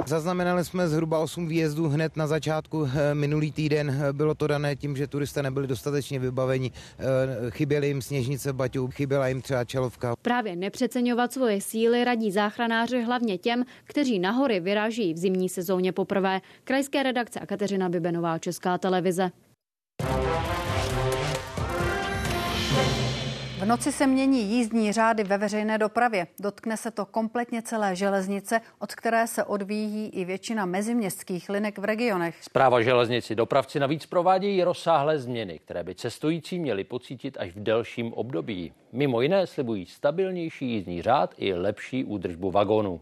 Zaznamenali 0.07 0.65
jsme 0.65 0.89
zhruba 0.89 1.19
8 1.19 1.49
výjezdů 1.49 1.89
hned 1.89 2.17
na 2.17 2.27
začátku 2.27 2.89
eh, 2.95 3.15
minulý 3.15 3.53
týden. 3.53 4.05
Bylo 4.13 4.35
to 4.35 4.47
dané 4.47 4.77
tím, 4.77 4.97
že 4.97 5.07
turisté 5.07 5.43
nebyli 5.43 5.67
dostatečně 5.67 6.19
vybaveni. 6.19 6.71
Eh, 6.99 7.51
chyběly 7.51 7.87
jim 7.89 8.03
sněžnice 8.03 8.53
v 8.53 8.55
Baťu, 8.55 8.89
chyběla 8.89 9.29
jim 9.29 9.43
třeba 9.43 9.65
čelovka. 9.65 10.15
Právě 10.23 10.57
nepřeceňovat 10.57 11.33
svoje 11.33 11.61
síly 11.61 12.05
radí 12.05 12.33
záchranáři 12.33 13.03
hlavně 13.03 13.39
těm, 13.39 13.65
kteří 13.85 14.19
na 14.19 14.31
hory 14.31 14.61
vyráží 14.61 15.15
v 15.15 15.19
zimní 15.19 15.49
sezóně 15.49 15.93
poprvé. 15.93 16.41
Krajské 16.65 17.03
redakce 17.03 17.41
a 17.41 17.47
Kateřina 17.47 17.89
Bibenová, 17.89 18.39
Česká 18.39 18.79
televize. 18.79 19.31
Noci 23.65 23.93
se 23.93 24.07
mění 24.07 24.43
jízdní 24.43 24.93
řády 24.93 25.25
ve 25.25 25.39
veřejné 25.39 25.79
dopravě. 25.79 26.27
Dotkne 26.41 26.77
se 26.77 26.91
to 26.91 27.07
kompletně 27.07 27.63
celé 27.63 27.97
železnice, 27.97 28.61
od 28.79 28.95
které 28.95 29.27
se 29.27 29.45
odvíjí 29.45 30.09
i 30.09 30.25
většina 30.25 30.67
meziměstských 30.67 31.49
linek 31.49 31.79
v 31.79 31.85
regionech. 31.85 32.37
Zpráva 32.41 32.83
železnici 32.83 33.35
dopravci 33.35 33.81
navíc 33.81 34.07
provádějí 34.07 34.65
rozsáhlé 34.65 35.19
změny, 35.19 35.59
které 35.59 35.85
by 35.85 35.95
cestující 35.95 36.59
měli 36.59 36.85
pocítit 36.85 37.37
až 37.41 37.51
v 37.51 37.63
delším 37.63 38.13
období. 38.13 38.73
Mimo 38.93 39.21
jiné 39.21 39.47
slibují 39.47 39.87
stabilnější 39.87 40.71
jízdní 40.71 41.03
řád 41.03 41.35
i 41.37 41.55
lepší 41.55 42.05
údržbu 42.05 42.51
vagónů. 42.51 43.01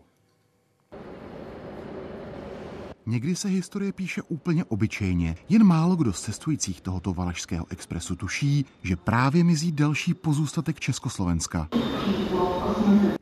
Někdy 3.07 3.37
se 3.37 3.49
historie 3.49 3.93
píše 3.93 4.23
úplně 4.23 4.65
obyčejně. 4.65 5.37
Jen 5.49 5.65
málo 5.65 5.97
kdo 5.97 6.13
z 6.13 6.21
cestujících 6.21 6.81
tohoto 6.81 7.15
Valašského 7.15 7.67
expresu 7.71 8.17
tuší, 8.17 8.65
že 8.83 8.97
právě 8.97 9.45
mizí 9.45 9.73
další 9.73 10.15
pozůstatek 10.15 10.81
Československa. 10.81 11.69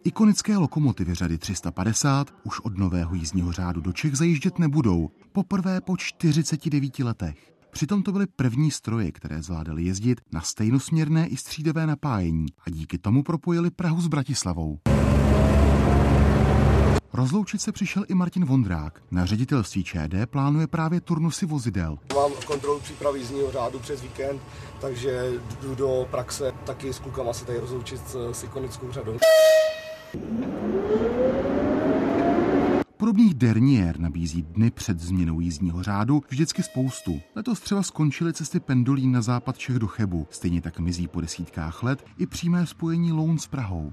Ikonické 0.05 0.57
lokomotivy 0.57 1.15
řady 1.15 1.39
350 1.39 2.35
už 2.45 2.61
od 2.61 2.79
nového 2.79 3.15
jízdního 3.15 3.53
řádu 3.53 3.81
do 3.81 3.93
Čech 3.93 4.17
zajíždět 4.17 4.59
nebudou. 4.59 5.11
Poprvé 5.33 5.81
po 5.81 5.97
49 5.97 6.99
letech. 6.99 7.53
Přitom 7.71 8.03
to 8.03 8.13
byly 8.13 8.27
první 8.27 8.71
stroje, 8.71 9.13
které 9.13 9.43
zvládaly 9.43 9.85
jezdit 9.85 10.21
na 10.33 10.41
stejnosměrné 10.41 11.27
i 11.27 11.37
střídavé 11.37 11.87
napájení 11.87 12.47
a 12.67 12.71
díky 12.71 12.99
tomu 12.99 13.23
propojili 13.23 13.71
Prahu 13.71 14.01
s 14.01 14.07
Bratislavou. 14.07 14.79
Rozloučit 17.13 17.61
se 17.61 17.73
přišel 17.73 18.05
i 18.09 18.15
Martin 18.15 18.45
Vondrák. 18.45 19.03
Na 19.11 19.27
ředitelství 19.27 19.85
ČD 19.85 20.27
plánuje 20.27 20.67
právě 20.67 21.01
turnusy 21.01 21.47
vozidel. 21.47 21.99
Mám 22.15 22.33
kontrolu 22.47 22.81
přípravy 22.81 23.19
jízdního 23.19 23.53
řádu 23.53 23.79
přes 23.79 24.03
víkend, 24.03 24.43
takže 24.81 25.33
jdu 25.63 25.75
do 25.75 26.07
praxe 26.11 26.53
taky 26.67 26.93
s 26.93 26.99
klukama 26.99 27.33
se 27.33 27.45
tady 27.45 27.59
rozloučit 27.59 28.01
s, 28.33 28.45
ikonickou 28.45 28.93
řadou. 28.93 29.19
Podobných 32.97 33.35
derniér 33.35 34.01
nabízí 34.01 34.43
dny 34.43 34.71
před 34.71 35.01
změnou 35.01 35.41
jízdního 35.41 35.83
řádu 35.83 36.23
vždycky 36.29 36.63
spoustu. 36.63 37.21
Letos 37.37 37.61
třeba 37.61 37.83
skončily 37.83 38.33
cesty 38.33 38.61
pendolín 38.61 39.13
na 39.13 39.23
západ 39.23 39.59
Čech 39.59 39.79
do 39.79 39.87
Chebu. 39.87 40.27
Stejně 40.31 40.63
tak 40.63 40.79
mizí 40.79 41.09
po 41.09 41.21
desítkách 41.21 41.83
let 41.83 42.05
i 42.19 42.27
přímé 42.27 42.67
spojení 42.67 43.13
Loun 43.13 43.39
s 43.39 43.47
Prahou. 43.47 43.93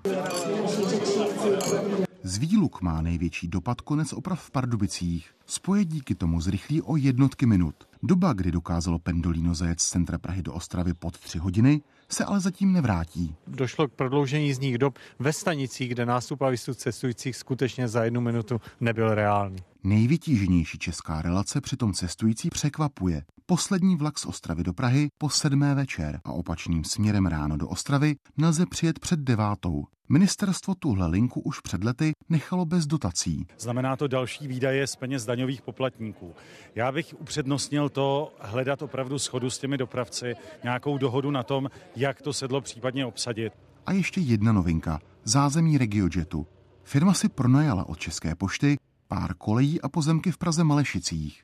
Z 2.28 2.38
výluk 2.38 2.82
má 2.82 3.02
největší 3.02 3.48
dopad 3.48 3.82
konec 3.82 4.14
oprav 4.14 4.44
v 4.46 4.52
Pardubicích. 4.52 5.37
Spoje 5.50 5.86
díky 5.86 6.16
tomu 6.16 6.42
zrychlí 6.42 6.82
o 6.82 6.96
jednotky 6.96 7.46
minut. 7.46 7.76
Doba, 8.04 8.34
kdy 8.34 8.52
dokázalo 8.52 9.00
Pendolino 9.00 9.56
zajet 9.56 9.80
z 9.80 9.90
centra 9.90 10.18
Prahy 10.18 10.42
do 10.42 10.54
Ostravy 10.54 10.94
pod 10.94 11.20
tři 11.20 11.38
hodiny, 11.38 11.82
se 12.10 12.26
ale 12.26 12.40
zatím 12.40 12.72
nevrátí. 12.72 13.36
Došlo 13.48 13.88
k 13.88 13.94
prodloužení 13.94 14.48
jízdních 14.48 14.78
dob 14.78 14.98
ve 15.20 15.34
stanicích, 15.34 15.90
kde 15.90 16.06
nástup 16.06 16.42
a 16.42 16.50
výstup 16.50 16.78
cestujících 16.78 17.36
skutečně 17.36 17.88
za 17.88 18.04
jednu 18.04 18.22
minutu 18.22 18.62
nebyl 18.80 19.16
reálný. 19.16 19.58
Nejvytíženější 19.84 20.78
česká 20.78 21.22
relace 21.22 21.62
přitom 21.62 21.94
cestující 21.94 22.50
překvapuje. 22.50 23.24
Poslední 23.46 23.96
vlak 23.96 24.20
z 24.20 24.26
Ostravy 24.26 24.64
do 24.64 24.74
Prahy 24.74 25.08
po 25.18 25.30
sedmé 25.30 25.76
večer 25.76 26.20
a 26.24 26.32
opačným 26.32 26.84
směrem 26.84 27.26
ráno 27.26 27.58
do 27.58 27.68
Ostravy 27.68 28.16
nelze 28.38 28.66
přijet 28.66 29.00
před 29.00 29.20
devátou. 29.20 29.86
Ministerstvo 30.10 30.76
tuhle 30.76 31.08
linku 31.08 31.42
už 31.42 31.60
před 31.60 31.84
lety 31.84 32.12
nechalo 32.30 32.66
bez 32.66 32.86
dotací. 32.86 33.48
Znamená 33.60 33.96
to 33.96 34.08
další 34.08 34.48
výdaje 34.48 34.88
z 34.88 34.96
peněz 34.96 35.26
daňových 35.38 35.62
poplatníků. 35.62 36.36
Já 36.76 36.92
bych 36.92 37.16
upřednostnil 37.20 37.90
to 37.90 38.34
hledat 38.40 38.82
opravdu 38.82 39.20
schodu 39.20 39.50
s 39.50 39.58
těmi 39.58 39.78
dopravci, 39.78 40.36
nějakou 40.64 40.98
dohodu 40.98 41.32
na 41.32 41.44
tom, 41.44 41.70
jak 41.96 42.22
to 42.22 42.34
sedlo 42.34 42.62
případně 42.62 43.06
obsadit. 43.06 43.54
A 43.86 43.92
ještě 43.92 44.22
jedna 44.22 44.52
novinka. 44.52 45.00
Zázemí 45.24 45.78
RegioJetu. 45.78 46.48
Firma 46.84 47.14
si 47.14 47.30
pronajala 47.30 47.90
od 47.90 48.00
České 48.00 48.36
pošty 48.36 48.78
pár 49.08 49.34
kolejí 49.34 49.82
a 49.82 49.90
pozemky 49.90 50.32
v 50.32 50.38
Praze 50.38 50.64
Malešicích. 50.64 51.44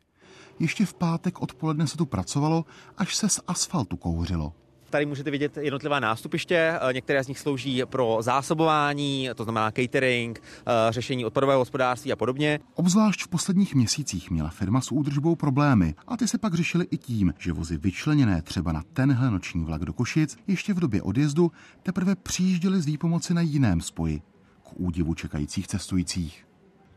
Ještě 0.59 0.85
v 0.85 0.93
pátek 0.93 1.41
odpoledne 1.41 1.87
se 1.87 1.97
tu 1.97 2.05
pracovalo, 2.05 2.65
až 2.97 3.15
se 3.15 3.29
z 3.29 3.39
asfaltu 3.47 3.97
kouřilo. 3.97 4.53
Tady 4.93 5.05
můžete 5.05 5.31
vidět 5.31 5.57
jednotlivá 5.57 5.99
nástupiště, 5.99 6.79
některé 6.91 7.23
z 7.23 7.27
nich 7.27 7.39
slouží 7.39 7.81
pro 7.85 8.17
zásobování, 8.21 9.29
to 9.35 9.43
znamená 9.43 9.71
catering, 9.71 10.41
řešení 10.89 11.25
odpadového 11.25 11.59
hospodářství 11.59 12.11
a 12.11 12.15
podobně. 12.15 12.59
Obzvlášť 12.75 13.21
v 13.21 13.27
posledních 13.27 13.75
měsících 13.75 14.31
měla 14.31 14.49
firma 14.49 14.81
s 14.81 14.91
údržbou 14.91 15.35
problémy 15.35 15.95
a 16.07 16.17
ty 16.17 16.27
se 16.27 16.37
pak 16.37 16.53
řešily 16.53 16.87
i 16.91 16.97
tím, 16.97 17.33
že 17.39 17.53
vozy 17.53 17.77
vyčleněné 17.77 18.41
třeba 18.41 18.71
na 18.71 18.83
tenhle 18.93 19.31
noční 19.31 19.63
vlak 19.63 19.85
do 19.85 19.93
Košic 19.93 20.37
ještě 20.47 20.73
v 20.73 20.79
době 20.79 21.01
odjezdu 21.01 21.51
teprve 21.83 22.15
přijížděly 22.15 22.81
z 22.81 22.85
výpomoci 22.85 23.33
na 23.33 23.41
jiném 23.41 23.81
spoji 23.81 24.21
k 24.63 24.69
údivu 24.73 25.13
čekajících 25.13 25.67
cestujících. 25.67 26.47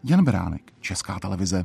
Jan 0.05 0.25
Beránek, 0.25 0.73
Česká 0.81 1.19
televize. 1.21 1.65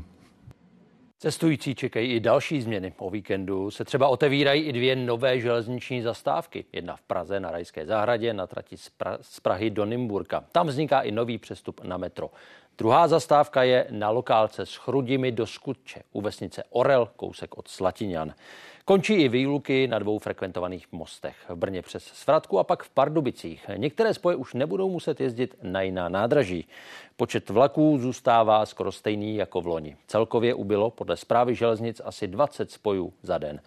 Cestující 1.21 1.75
čekají 1.75 2.13
i 2.13 2.19
další 2.19 2.62
změny. 2.62 2.93
O 2.97 3.10
víkendu 3.10 3.71
se 3.71 3.86
třeba 3.86 4.07
otevírají 4.07 4.63
i 4.63 4.73
dvě 4.73 4.95
nové 4.95 5.39
železniční 5.39 6.01
zastávky. 6.01 6.65
Jedna 6.73 6.95
v 6.95 7.01
Praze 7.01 7.39
na 7.39 7.51
Rajské 7.51 7.86
zahradě 7.86 8.34
na 8.34 8.47
trati 8.47 8.77
z, 8.77 8.91
pra- 8.99 9.17
z 9.21 9.39
Prahy 9.39 9.69
do 9.69 9.86
Nymburka. 9.86 10.43
Tam 10.51 10.67
vzniká 10.67 11.01
i 11.01 11.12
nový 11.12 11.38
přestup 11.38 11.81
na 11.84 11.97
metro. 11.97 12.29
Druhá 12.77 13.07
zastávka 13.07 13.63
je 13.63 13.88
na 13.89 14.10
lokálce 14.10 14.65
s 14.65 14.75
Chrudimi 14.75 15.31
do 15.31 15.47
Skutče 15.47 16.01
u 16.13 16.21
vesnice 16.21 16.63
Orel, 16.69 17.10
kousek 17.15 17.57
od 17.57 17.67
Slatiňan. 17.67 18.34
Končí 18.85 19.13
i 19.13 19.29
výluky 19.29 19.87
na 19.87 19.99
dvou 19.99 20.19
frekventovaných 20.19 20.87
mostech. 20.91 21.35
V 21.49 21.55
Brně 21.55 21.81
přes 21.81 22.03
Svratku 22.03 22.59
a 22.59 22.63
pak 22.63 22.83
v 22.83 22.89
Pardubicích. 22.89 23.65
Některé 23.77 24.13
spoje 24.13 24.35
už 24.35 24.53
nebudou 24.53 24.89
muset 24.89 25.21
jezdit 25.21 25.55
na 25.61 25.81
jiná 25.81 26.09
nádraží. 26.09 26.67
Počet 27.15 27.49
vlaků 27.49 27.97
zůstává 27.97 28.65
skoro 28.65 28.91
stejný 28.91 29.35
jako 29.35 29.61
v 29.61 29.67
loni. 29.67 29.97
Celkově 30.07 30.53
ubylo 30.53 30.91
podle 30.91 31.17
zprávy 31.17 31.55
železnic 31.55 32.01
asi 32.05 32.27
20 32.27 32.71
spojů 32.71 33.13
za 33.23 33.37
den. 33.37 33.61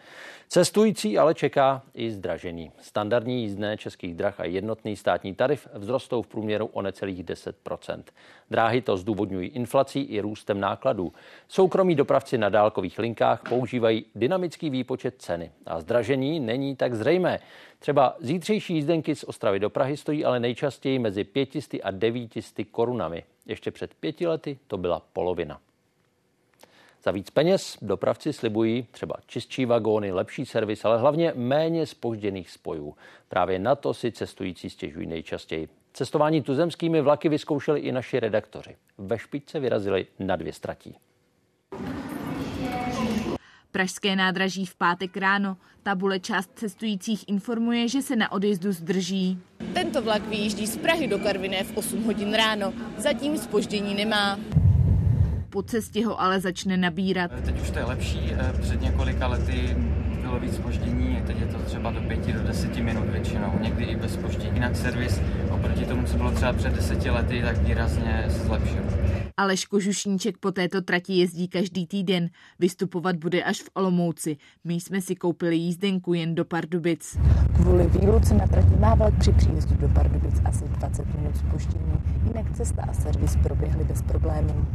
Cestující 0.49 1.19
ale 1.19 1.35
čeká 1.35 1.83
i 1.95 2.11
zdražení. 2.11 2.73
Standardní 2.81 3.43
jízdné 3.43 3.77
českých 3.77 4.15
drah 4.15 4.41
a 4.41 4.45
jednotný 4.45 4.97
státní 4.97 5.35
tarif 5.35 5.69
vzrostou 5.79 6.23
v 6.23 6.27
průměru 6.27 6.67
o 6.67 6.83
necelých 6.83 7.25
10% 7.25 8.03
Dráhy 8.51 8.83
to 8.83 8.97
zdůvodňují 8.97 9.49
inflací 9.49 10.01
i 10.01 10.21
růstem 10.21 10.61
nákladů. 10.61 11.13
Soukromí 11.49 11.95
dopravci 11.95 12.39
na 12.39 12.49
dálkových 12.49 12.99
linkách 12.99 13.43
používají 13.49 14.05
dynamický 14.15 14.71
výpočet 14.71 15.04
ceny 15.11 15.51
a 15.67 15.81
zdražení 15.81 16.41
není 16.41 16.77
tak 16.77 16.95
zřejmé. 16.95 17.41
Třeba 17.79 18.17
zítřejší 18.21 18.75
jízdenky 18.75 19.15
z 19.15 19.25
Ostravy 19.25 19.61
do 19.61 19.71
Prahy 19.71 19.97
stojí 19.97 20.25
ale 20.25 20.41
nejčastěji 20.41 20.99
mezi 20.99 21.25
500 21.25 21.75
a 21.83 21.91
900 21.91 22.67
korunami. 22.71 23.25
Ještě 23.47 23.71
před 23.71 23.95
pěti 23.95 24.27
lety 24.27 24.59
to 24.67 24.79
byla 24.79 25.03
polovina. 25.13 25.61
Za 27.05 27.11
víc 27.11 27.31
peněz 27.31 27.79
dopravci 27.83 28.33
slibují 28.33 28.87
třeba 28.91 29.15
čistší 29.27 29.65
vagóny, 29.67 30.13
lepší 30.13 30.47
servis, 30.47 30.85
ale 30.85 30.99
hlavně 30.99 31.33
méně 31.37 31.87
spožděných 31.87 32.51
spojů. 32.51 32.95
Právě 33.29 33.59
na 33.59 33.75
to 33.75 33.95
si 33.95 34.13
cestující 34.13 34.71
stěžují 34.71 35.07
nejčastěji. 35.07 35.69
Cestování 35.93 36.43
tuzemskými 36.43 37.01
vlaky 37.01 37.29
vyzkoušeli 37.29 37.81
i 37.81 37.93
naši 37.93 38.21
redaktoři. 38.21 38.77
Ve 38.99 39.19
špičce 39.19 39.61
vyrazili 39.61 40.07
na 40.19 40.37
dvě 40.37 40.53
stratí. 40.53 40.97
Pražské 43.75 44.17
nádraží 44.17 44.67
v 44.67 44.75
pátek 44.75 45.17
ráno. 45.17 45.57
Tabule 45.83 46.21
část 46.21 46.51
cestujících 46.55 47.25
informuje, 47.29 47.89
že 47.89 48.03
se 48.03 48.17
na 48.17 48.33
odjezdu 48.33 48.73
zdrží. 48.73 49.39
Tento 49.73 50.03
vlak 50.03 50.29
vyjíždí 50.29 50.67
z 50.67 50.77
Prahy 50.77 51.07
do 51.07 51.19
Karviné 51.19 51.65
v 51.65 51.77
8 51.77 52.05
hodin 52.05 52.35
ráno. 52.35 52.73
Zatím 52.99 53.39
spoždění 53.39 53.95
nemá. 53.95 54.39
Po 55.51 55.63
cestě 55.63 56.07
ho 56.07 56.21
ale 56.21 56.41
začne 56.41 56.77
nabírat. 56.77 57.31
Teď 57.45 57.61
už 57.61 57.71
to 57.71 57.79
je 57.79 57.85
lepší. 57.85 58.33
Před 58.61 58.81
několika 58.81 59.27
lety 59.27 59.77
bylo 60.25 60.41
víc 60.41 60.57
spoždění, 60.57 61.23
teď 61.27 61.41
je 61.41 61.47
to 61.47 61.59
třeba 61.59 61.91
do 61.91 62.01
5 62.01 62.27
do 62.27 62.43
10 62.43 62.77
minut 62.77 63.05
většinou, 63.09 63.59
někdy 63.61 63.85
i 63.85 63.97
bez 63.97 64.15
spoždění. 64.15 64.55
Jinak 64.55 64.77
servis 64.77 65.21
oproti 65.51 65.85
tomu, 65.85 66.07
co 66.07 66.17
bylo 66.17 66.31
třeba 66.31 66.53
před 66.53 66.73
10 66.73 67.05
lety, 67.05 67.43
tak 67.43 67.59
výrazně 67.59 68.25
se 68.29 68.39
zlepšil. 68.39 68.83
Aleš 69.37 69.67
Kožušníček 69.67 70.39
po 70.39 70.53
této 70.53 70.83
trati 70.83 71.13
jezdí 71.13 71.49
každý 71.49 71.87
týden. 71.87 72.29
Vystupovat 72.59 73.17
bude 73.17 73.43
až 73.43 73.63
v 73.63 73.71
Olomouci. 73.75 74.37
My 74.65 74.75
jsme 74.75 75.01
si 75.01 75.17
koupili 75.17 75.57
jízdenku 75.57 76.15
jen 76.15 76.35
do 76.35 76.45
Pardubic. 76.45 77.19
Kvůli 77.57 77.87
výluce 77.87 78.35
na 78.35 78.47
trati 78.47 78.77
má 78.79 78.95
vlak 78.95 79.19
při 79.19 79.33
příjezdu 79.33 79.77
do 79.77 79.89
Pardubic 79.89 80.35
asi 80.45 80.65
20 80.65 81.15
minut 81.15 81.37
spoždění. 81.37 81.99
Jinak 82.27 82.57
cesta 82.57 82.83
a 82.89 82.93
servis 82.93 83.37
proběhly 83.43 83.85
bez 83.85 84.03
problémů. 84.03 84.67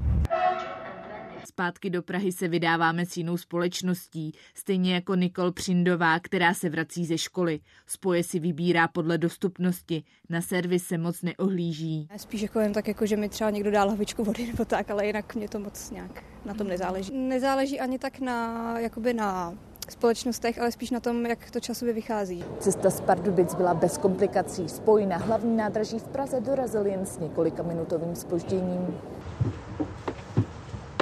Zpátky 1.60 1.90
do 1.90 2.02
Prahy 2.02 2.32
se 2.32 2.48
vydáváme 2.48 3.06
s 3.06 3.18
jinou 3.18 3.38
společností, 3.38 4.32
stejně 4.54 4.94
jako 4.94 5.16
Nikol 5.16 5.52
Přindová, 5.52 6.20
která 6.20 6.54
se 6.54 6.70
vrací 6.70 7.06
ze 7.06 7.18
školy. 7.18 7.60
Spoje 7.88 8.24
si 8.24 8.40
vybírá 8.40 8.88
podle 8.88 9.18
dostupnosti, 9.18 10.04
na 10.30 10.42
servis 10.42 10.84
se 10.84 10.98
moc 10.98 11.22
neohlíží. 11.22 12.08
Spíš 12.18 12.42
jako 12.42 12.60
jen 12.60 12.74
tak, 12.74 12.88
jako, 12.88 13.06
že 13.06 13.18
mi 13.18 13.30
třeba 13.30 13.50
někdo 13.50 13.72
dá 13.72 13.84
lahvičku 13.84 14.24
vody 14.24 14.48
nebo 14.48 14.66
tak, 14.66 14.90
ale 14.90 15.06
jinak 15.06 15.36
mě 15.36 15.50
to 15.50 15.60
moc 15.60 15.92
nějak 15.92 16.24
na 16.46 16.54
tom 16.54 16.68
nezáleží. 16.68 17.18
Nezáleží 17.18 17.80
ani 17.80 18.00
tak 18.00 18.20
na, 18.20 18.80
jakoby 18.80 19.14
na 19.14 19.58
společnostech, 19.90 20.60
ale 20.60 20.72
spíš 20.72 20.92
na 20.92 21.00
tom, 21.00 21.26
jak 21.26 21.52
to 21.52 21.60
časově 21.60 21.94
vychází. 21.94 22.44
Cesta 22.60 22.90
z 22.90 23.02
Pardubic 23.02 23.56
byla 23.56 23.74
bez 23.74 23.98
komplikací. 23.98 24.70
Spoj 24.70 25.06
na 25.06 25.18
hlavní 25.18 25.58
nádraží 25.58 26.00
v 26.00 26.08
Praze 26.08 26.42
dorazil 26.42 26.86
jen 26.86 27.06
s 27.06 27.20
několika 27.20 27.64
minutovým 27.64 28.16
spožděním. 28.16 28.98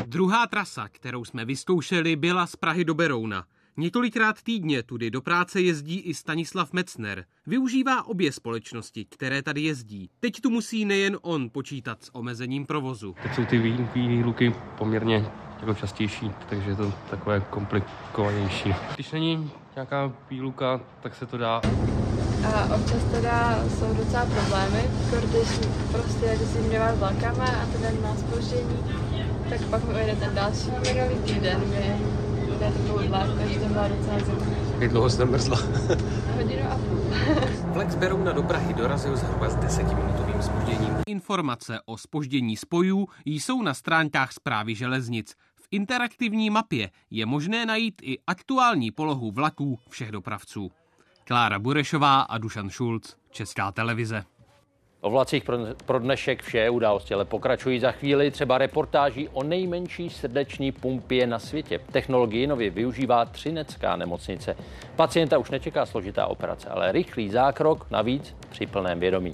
Druhá 0.10 0.47
trasa, 0.47 0.88
kterou 0.91 1.26
jsme 1.26 1.45
vyzkoušeli, 1.45 2.16
byla 2.16 2.47
z 2.47 2.55
Prahy 2.55 2.86
do 2.86 2.93
Berouna. 2.93 3.45
Několikrát 3.78 4.41
týdně 4.41 4.84
tudy 4.84 5.12
do 5.12 5.22
práce 5.22 5.62
jezdí 5.62 5.99
i 5.99 6.14
Stanislav 6.14 6.74
Metzner. 6.74 7.26
Využívá 7.47 8.08
obě 8.08 8.32
společnosti, 8.32 9.05
které 9.05 9.41
tady 9.41 9.62
jezdí. 9.62 10.10
Teď 10.20 10.41
tu 10.41 10.49
musí 10.49 10.86
nejen 10.86 11.18
on 11.22 11.49
počítat 11.49 12.03
s 12.03 12.16
omezením 12.16 12.66
provozu. 12.66 13.16
Teď 13.24 13.36
jsou 13.36 13.45
ty 13.45 13.78
výluky 13.95 14.55
poměrně 14.78 15.26
jako 15.60 15.74
častější, 15.74 16.32
takže 16.49 16.70
je 16.70 16.76
to 16.76 16.93
takové 17.10 17.39
komplikovanější. 17.39 18.74
Když 18.95 19.12
není 19.12 19.51
nějaká 19.76 20.14
výluka, 20.30 20.82
tak 21.01 21.16
se 21.16 21.26
to 21.26 21.38
dá. 21.38 21.62
A 22.53 22.76
občas 22.76 23.03
teda 23.12 23.64
jsou 23.70 23.93
docela 23.93 24.26
problémy, 24.26 24.84
když 25.10 25.47
prostě 25.91 26.26
jezdíme 26.26 26.95
vlakama 26.95 27.45
a 27.45 27.66
ten 27.66 28.01
má 28.01 28.16
spoždění, 28.16 29.07
tak 29.49 29.65
pak 29.65 29.83
mi 29.83 29.93
ujede 29.93 30.15
ten 30.15 30.35
další 30.35 30.71
minulý 30.71 31.21
týden, 31.25 31.59
mi 31.59 32.17
jde 32.59 32.71
takovou 32.71 33.07
vlak, 33.07 33.29
takže 33.37 33.59
to 33.59 33.65
byla 33.65 33.87
docela 33.87 34.19
zima. 34.19 34.45
Jak 34.79 34.91
dlouho 34.91 35.09
jste 35.09 35.25
mrzla? 35.25 35.57
Hodinu 36.35 36.71
a 36.71 36.75
půl. 36.75 36.97
Flex 37.73 37.95
Berouna 37.95 38.31
do 38.31 38.43
Prahy 38.43 38.73
dorazil 38.73 39.17
zhruba 39.17 39.49
s 39.49 39.55
desetiminutovým 39.55 40.41
spožděním. 40.41 40.95
Informace 41.07 41.79
o 41.85 41.97
spoždění 41.97 42.57
spojů 42.57 43.07
jsou 43.25 43.61
na 43.61 43.73
stránkách 43.73 44.31
zprávy 44.31 44.75
železnic. 44.75 45.35
V 45.55 45.67
interaktivní 45.71 46.49
mapě 46.49 46.89
je 47.11 47.25
možné 47.25 47.65
najít 47.65 48.01
i 48.01 48.17
aktuální 48.27 48.91
polohu 48.91 49.31
vlaků 49.31 49.79
všech 49.89 50.11
dopravců. 50.11 50.71
Klára 51.23 51.59
Burešová 51.59 52.21
a 52.21 52.37
Dušan 52.37 52.69
Šulc, 52.69 53.15
Česká 53.31 53.71
televize. 53.71 54.23
O 55.01 55.09
vlacích 55.09 55.43
pro, 55.85 55.99
dnešek 55.99 56.43
vše 56.43 56.69
události, 56.69 57.13
ale 57.13 57.25
pokračují 57.25 57.79
za 57.79 57.91
chvíli 57.91 58.31
třeba 58.31 58.57
reportáží 58.57 59.29
o 59.29 59.43
nejmenší 59.43 60.09
srdeční 60.09 60.71
pumpě 60.71 61.27
na 61.27 61.39
světě. 61.39 61.79
Technologii 61.91 62.47
nově 62.47 62.69
využívá 62.69 63.25
Třinecká 63.25 63.95
nemocnice. 63.95 64.55
Pacienta 64.95 65.37
už 65.37 65.49
nečeká 65.49 65.85
složitá 65.85 66.27
operace, 66.27 66.69
ale 66.69 66.91
rychlý 66.91 67.29
zákrok 67.29 67.91
navíc 67.91 68.35
při 68.49 68.65
plném 68.65 68.99
vědomí. 68.99 69.33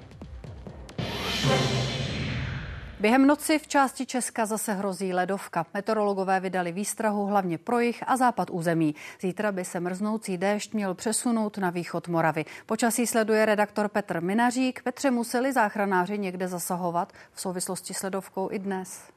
Během 3.04 3.28
noci 3.28 3.60
v 3.60 3.68
části 3.68 4.06
Česka 4.06 4.46
zase 4.46 4.74
hrozí 4.74 5.14
ledovka. 5.14 5.66
Meteorologové 5.74 6.40
vydali 6.40 6.72
výstrahu 6.72 7.26
hlavně 7.26 7.58
pro 7.58 7.80
jich 7.80 8.04
a 8.08 8.18
západ 8.18 8.50
území. 8.50 8.96
Zítra 9.22 9.52
by 9.52 9.66
se 9.66 9.80
mrznoucí 9.80 10.38
déšť 10.38 10.74
měl 10.74 10.94
přesunout 10.94 11.58
na 11.58 11.70
východ 11.70 12.08
Moravy. 12.08 12.46
Počasí 12.66 13.08
sleduje 13.08 13.46
redaktor 13.46 13.88
Petr 13.88 14.22
Minařík. 14.22 14.82
Petře, 14.84 15.12
museli 15.12 15.54
záchranáři 15.54 16.18
někde 16.18 16.48
zasahovat 16.48 17.14
v 17.32 17.42
souvislosti 17.42 17.94
s 17.94 18.04
ledovkou 18.04 18.52
i 18.52 18.60
dnes? 18.60 19.13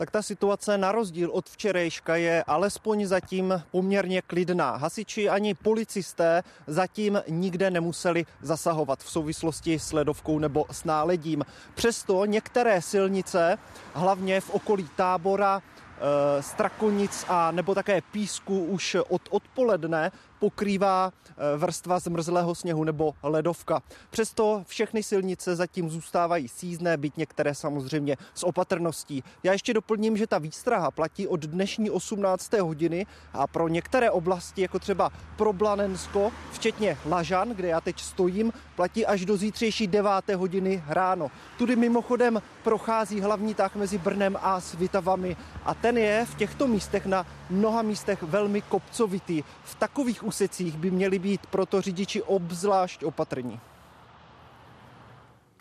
Tak 0.00 0.10
ta 0.10 0.22
situace 0.22 0.78
na 0.78 0.92
rozdíl 0.92 1.30
od 1.30 1.50
včerejška 1.50 2.16
je 2.16 2.44
alespoň 2.46 3.06
zatím 3.06 3.62
poměrně 3.70 4.22
klidná. 4.22 4.76
Hasiči 4.76 5.28
ani 5.28 5.54
policisté 5.54 6.42
zatím 6.66 7.22
nikde 7.28 7.70
nemuseli 7.70 8.26
zasahovat 8.42 8.98
v 8.98 9.10
souvislosti 9.10 9.78
s 9.78 9.92
ledovkou 9.92 10.38
nebo 10.38 10.64
s 10.70 10.84
náledím. 10.84 11.44
Přesto 11.74 12.24
některé 12.24 12.82
silnice, 12.82 13.58
hlavně 13.92 14.40
v 14.40 14.50
okolí 14.50 14.88
tábora, 14.96 15.62
eh, 15.62 16.42
Strakonic 16.42 17.24
a 17.28 17.50
nebo 17.50 17.74
také 17.74 18.00
Písku 18.00 18.64
už 18.64 18.96
od 19.08 19.22
odpoledne 19.30 20.12
pokrývá 20.40 21.12
eh, 21.12 21.56
vrstva 21.56 21.98
zmrzlého 21.98 22.54
sněhu 22.54 22.84
nebo 22.84 23.14
ledovka. 23.22 23.82
Přesto 24.10 24.62
všechny 24.66 25.02
silnice 25.02 25.56
zatím 25.56 25.90
zůstávají 25.90 26.48
sízné, 26.48 26.96
byť 26.96 27.16
některé 27.16 27.54
samozřejmě 27.54 28.16
s 28.34 28.46
opatrností. 28.46 29.24
Já 29.42 29.52
ještě 29.52 29.74
doplním, 29.74 30.16
že 30.16 30.26
ta 30.26 30.38
výstraha 30.38 30.90
platí 30.90 31.28
od 31.28 31.40
dnešní 31.40 31.90
18. 31.90 32.52
hodiny 32.52 33.06
a 33.32 33.46
pro 33.46 33.68
některé 33.68 34.10
oblasti, 34.10 34.62
jako 34.62 34.78
třeba 34.78 35.10
pro 35.36 35.52
Blanensko, 35.52 36.32
včetně 36.52 36.98
Lažan, 37.06 37.48
kde 37.48 37.68
já 37.68 37.80
teď 37.80 38.00
stojím, 38.00 38.52
platí 38.76 39.06
až 39.06 39.24
do 39.24 39.36
zítřejší 39.36 39.86
9. 39.86 40.10
hodiny 40.34 40.84
ráno. 40.88 41.30
Tudy 41.58 41.76
mimochodem 41.76 42.42
prochází 42.64 43.20
hlavní 43.20 43.54
tah 43.54 43.76
mezi 43.76 43.98
Brnem 43.98 44.36
a 44.42 44.60
Svitavami 44.60 45.36
a 45.64 45.74
ten 45.74 45.98
je 45.98 46.26
v 46.26 46.34
těchto 46.34 46.66
místech 46.66 47.06
na 47.06 47.26
mnoha 47.50 47.82
místech 47.82 48.22
velmi 48.22 48.62
kopcovitý. 48.62 49.42
V 49.64 49.74
takových 49.74 50.22
úsecích 50.30 50.76
by 50.76 50.90
měli 50.90 51.18
být 51.18 51.46
proto 51.46 51.80
řidiči 51.80 52.22
obzvlášť 52.22 53.04
opatrní. 53.04 53.60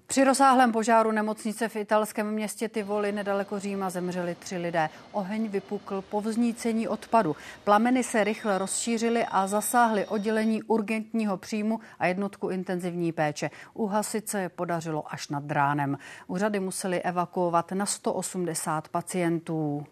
Při 0.07 0.23
rozsáhlém 0.23 0.71
požáru 0.71 1.11
nemocnice 1.11 1.69
v 1.69 1.75
italském 1.75 2.31
městě 2.31 2.69
Tivoli 2.69 3.11
nedaleko 3.11 3.59
Říma 3.59 3.89
zemřeli 3.89 4.35
tři 4.35 4.57
lidé. 4.57 4.89
Oheň 5.11 5.49
vypukl 5.49 6.01
po 6.01 6.21
vznícení 6.21 6.87
odpadu. 6.87 7.35
Plameny 7.63 8.03
se 8.03 8.23
rychle 8.23 8.57
rozšířily 8.57 9.25
a 9.25 9.47
zasáhly 9.47 10.05
oddělení 10.05 10.63
urgentního 10.63 11.37
příjmu 11.37 11.79
a 11.99 12.05
jednotku 12.07 12.49
intenzivní 12.49 13.11
péče. 13.11 13.49
Uhasit 13.73 14.29
se 14.29 14.49
podařilo 14.49 15.13
až 15.13 15.29
nad 15.29 15.51
ránem. 15.51 15.97
Úřady 16.27 16.59
museli 16.59 17.01
evakuovat 17.01 17.71
na 17.71 17.85
180 17.85 18.89
pacientů. 18.89 19.85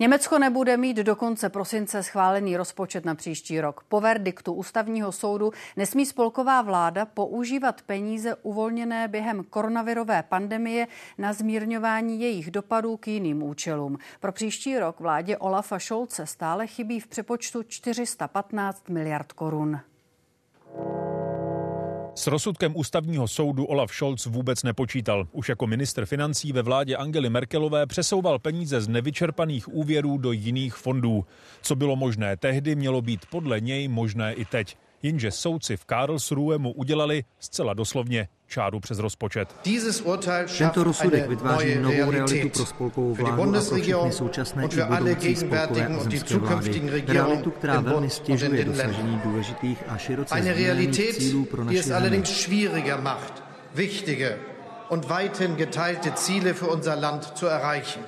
Německo 0.00 0.38
nebude 0.38 0.76
mít 0.76 0.96
do 0.96 1.16
konce 1.16 1.48
prosince 1.48 2.02
schválený 2.02 2.56
rozpočet 2.56 3.04
na 3.04 3.14
příští 3.14 3.60
rok. 3.60 3.84
Po 3.88 4.00
verdiktu 4.00 4.52
ústavního 4.52 5.12
soudu 5.12 5.52
nesmí 5.76 6.06
spolková 6.06 6.62
vláda 6.62 7.04
používat 7.04 7.82
peníze 7.82 8.34
uvolněné 8.42 9.08
během 9.08 9.44
koronavirové 9.44 10.22
pandemie 10.22 10.86
na 11.18 11.32
zmírňování 11.32 12.20
jejich 12.20 12.50
dopadů 12.50 12.96
k 12.96 13.08
jiným 13.08 13.42
účelům. 13.42 13.98
Pro 14.20 14.32
příští 14.32 14.78
rok 14.78 15.00
vládě 15.00 15.36
Olafa 15.36 15.78
Šolce 15.78 16.26
stále 16.26 16.66
chybí 16.66 17.00
v 17.00 17.06
přepočtu 17.06 17.62
415 17.62 18.88
miliard 18.88 19.32
korun. 19.32 19.80
S 22.20 22.26
rozsudkem 22.26 22.72
ústavního 22.76 23.28
soudu 23.28 23.64
Olaf 23.64 23.90
Scholz 23.94 24.26
vůbec 24.26 24.62
nepočítal. 24.62 25.28
Už 25.32 25.48
jako 25.48 25.66
minister 25.66 26.06
financí 26.06 26.52
ve 26.52 26.62
vládě 26.62 26.96
Angely 26.96 27.30
Merkelové 27.30 27.86
přesouval 27.86 28.38
peníze 28.38 28.80
z 28.80 28.88
nevyčerpaných 28.88 29.74
úvěrů 29.74 30.18
do 30.18 30.32
jiných 30.32 30.74
fondů. 30.74 31.26
Co 31.62 31.76
bylo 31.76 31.96
možné 31.96 32.36
tehdy, 32.36 32.74
mělo 32.74 33.02
být 33.02 33.26
podle 33.30 33.60
něj 33.60 33.88
možné 33.88 34.34
i 34.34 34.44
teď. 34.44 34.76
Jenže 35.02 35.30
soudci 35.30 35.76
v 35.76 35.84
Karlsruhe 35.84 36.58
mu 36.58 36.72
udělali 36.72 37.24
zcela 37.38 37.74
doslovně 37.74 38.28
čáru 38.46 38.80
přes 38.80 38.98
rozpočet. 38.98 39.56
Tento 40.58 40.84
rozsudek 40.84 41.28
vytváří 41.28 41.74
novou 41.74 42.10
realitu 42.10 42.48
pro 42.48 42.66
spolkovou 42.66 43.14
vládu 43.14 43.42
a 43.42 43.60
pro 43.62 43.76
všechny 43.76 44.12
současné 44.12 44.64
i 44.64 44.82
budoucí 44.98 45.36
spolkové 45.36 45.86
a 45.86 45.98
zemské 45.98 46.38
vlády. 46.38 47.02
Realitu, 47.06 47.50
která 47.50 47.80
velmi 47.80 48.10
stěžuje 48.10 48.64
dosažení 48.64 49.20
důležitých 49.24 49.84
a 49.88 49.98
široce 49.98 50.42
sdílených 50.42 51.14
cílů 51.14 51.44
pro 51.44 51.64
naše 51.64 51.82
zemi. 51.82 52.22
wichtige 53.74 54.38
und 54.88 55.08
weithin 55.08 55.56
geteilte 55.56 56.12
Ziele 56.16 56.54
für 56.54 56.68
unser 56.68 56.98
Land 56.98 57.38
zu 57.38 57.46
erreichen. 57.46 58.02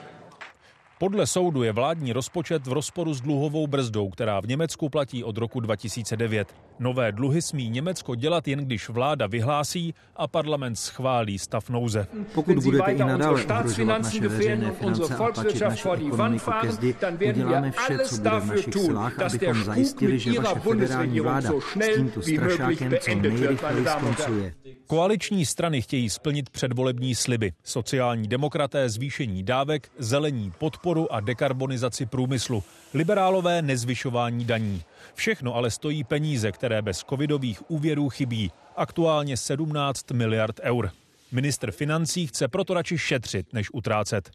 Podle 1.03 1.27
soudu 1.27 1.63
je 1.63 1.73
vládní 1.73 2.13
rozpočet 2.13 2.67
v 2.67 2.73
rozporu 2.73 3.15
s 3.15 3.21
dluhovou 3.21 3.67
brzdou, 3.67 4.11
která 4.11 4.41
v 4.41 4.47
Německu 4.47 4.89
platí 4.89 5.25
od 5.25 5.39
roku 5.39 5.61
2009. 5.61 6.55
Nové 6.79 7.13
dluhy 7.13 7.43
smí 7.43 7.71
Německo 7.71 8.15
dělat 8.15 8.49
jen 8.49 8.59
když 8.59 8.89
vláda 8.89 9.27
vyhlásí 9.27 9.95
a 10.17 10.29
parlament 10.29 10.77
schválí 10.77 11.39
stav 11.39 11.71
nouze. 11.71 12.07
Pokud 12.35 12.57
budete 12.59 12.93
i 12.93 12.99
nadále 12.99 13.45
ohrožovat 13.45 14.03
naše 14.03 14.29
veřejné 14.29 14.73
finance 14.73 15.15
a 15.15 15.33
tlačit 15.33 15.61
naši 15.61 15.89
ekonomiku 15.89 16.51
ke 16.61 16.73
zdi, 16.73 16.95
uděláme 17.29 17.71
vše, 17.71 17.99
co 17.99 18.17
bude 18.17 18.41
v 18.41 18.47
našich 18.47 18.75
silách, 18.75 19.19
abychom 19.19 19.65
zajistili, 19.65 20.19
že 20.19 20.41
vaše 20.41 20.61
federální 20.61 21.21
vláda 21.21 21.51
s 21.51 21.95
tímto 21.95 22.23
strašákem 22.23 22.93
co 23.01 23.15
nejrychleji 23.15 23.87
skoncuje. 23.87 24.55
Koaliční 24.87 25.47
strany 25.47 25.83
chtějí 25.83 26.11
splnit 26.11 26.51
předvolební 26.51 27.15
sliby. 27.15 27.53
Sociální 27.65 28.29
demokraté 28.29 28.89
zvýšení 28.89 29.43
dávek, 29.43 29.89
zelení 29.99 30.53
podporu 30.59 31.13
a 31.13 31.21
dekarbonizaci 31.21 32.07
průmyslu. 32.07 32.63
Liberálové 32.95 33.63
nezvyšování 33.63 34.45
daní. 34.45 34.83
Všechno 35.15 35.55
ale 35.55 35.71
stojí 35.71 36.05
peníze, 36.05 36.53
které 36.53 36.83
bez 36.83 36.99
covidových 36.99 37.71
úvěrů 37.71 38.09
chybí. 38.09 38.51
Aktuálně 38.77 39.37
17 39.37 40.11
miliard 40.11 40.61
eur. 40.63 40.91
Minister 41.33 41.71
financí 41.73 42.27
chce 42.27 42.49
proto 42.49 42.75
radši 42.75 42.99
šetřit, 42.99 43.53
než 43.53 43.69
utrácet. 43.73 44.31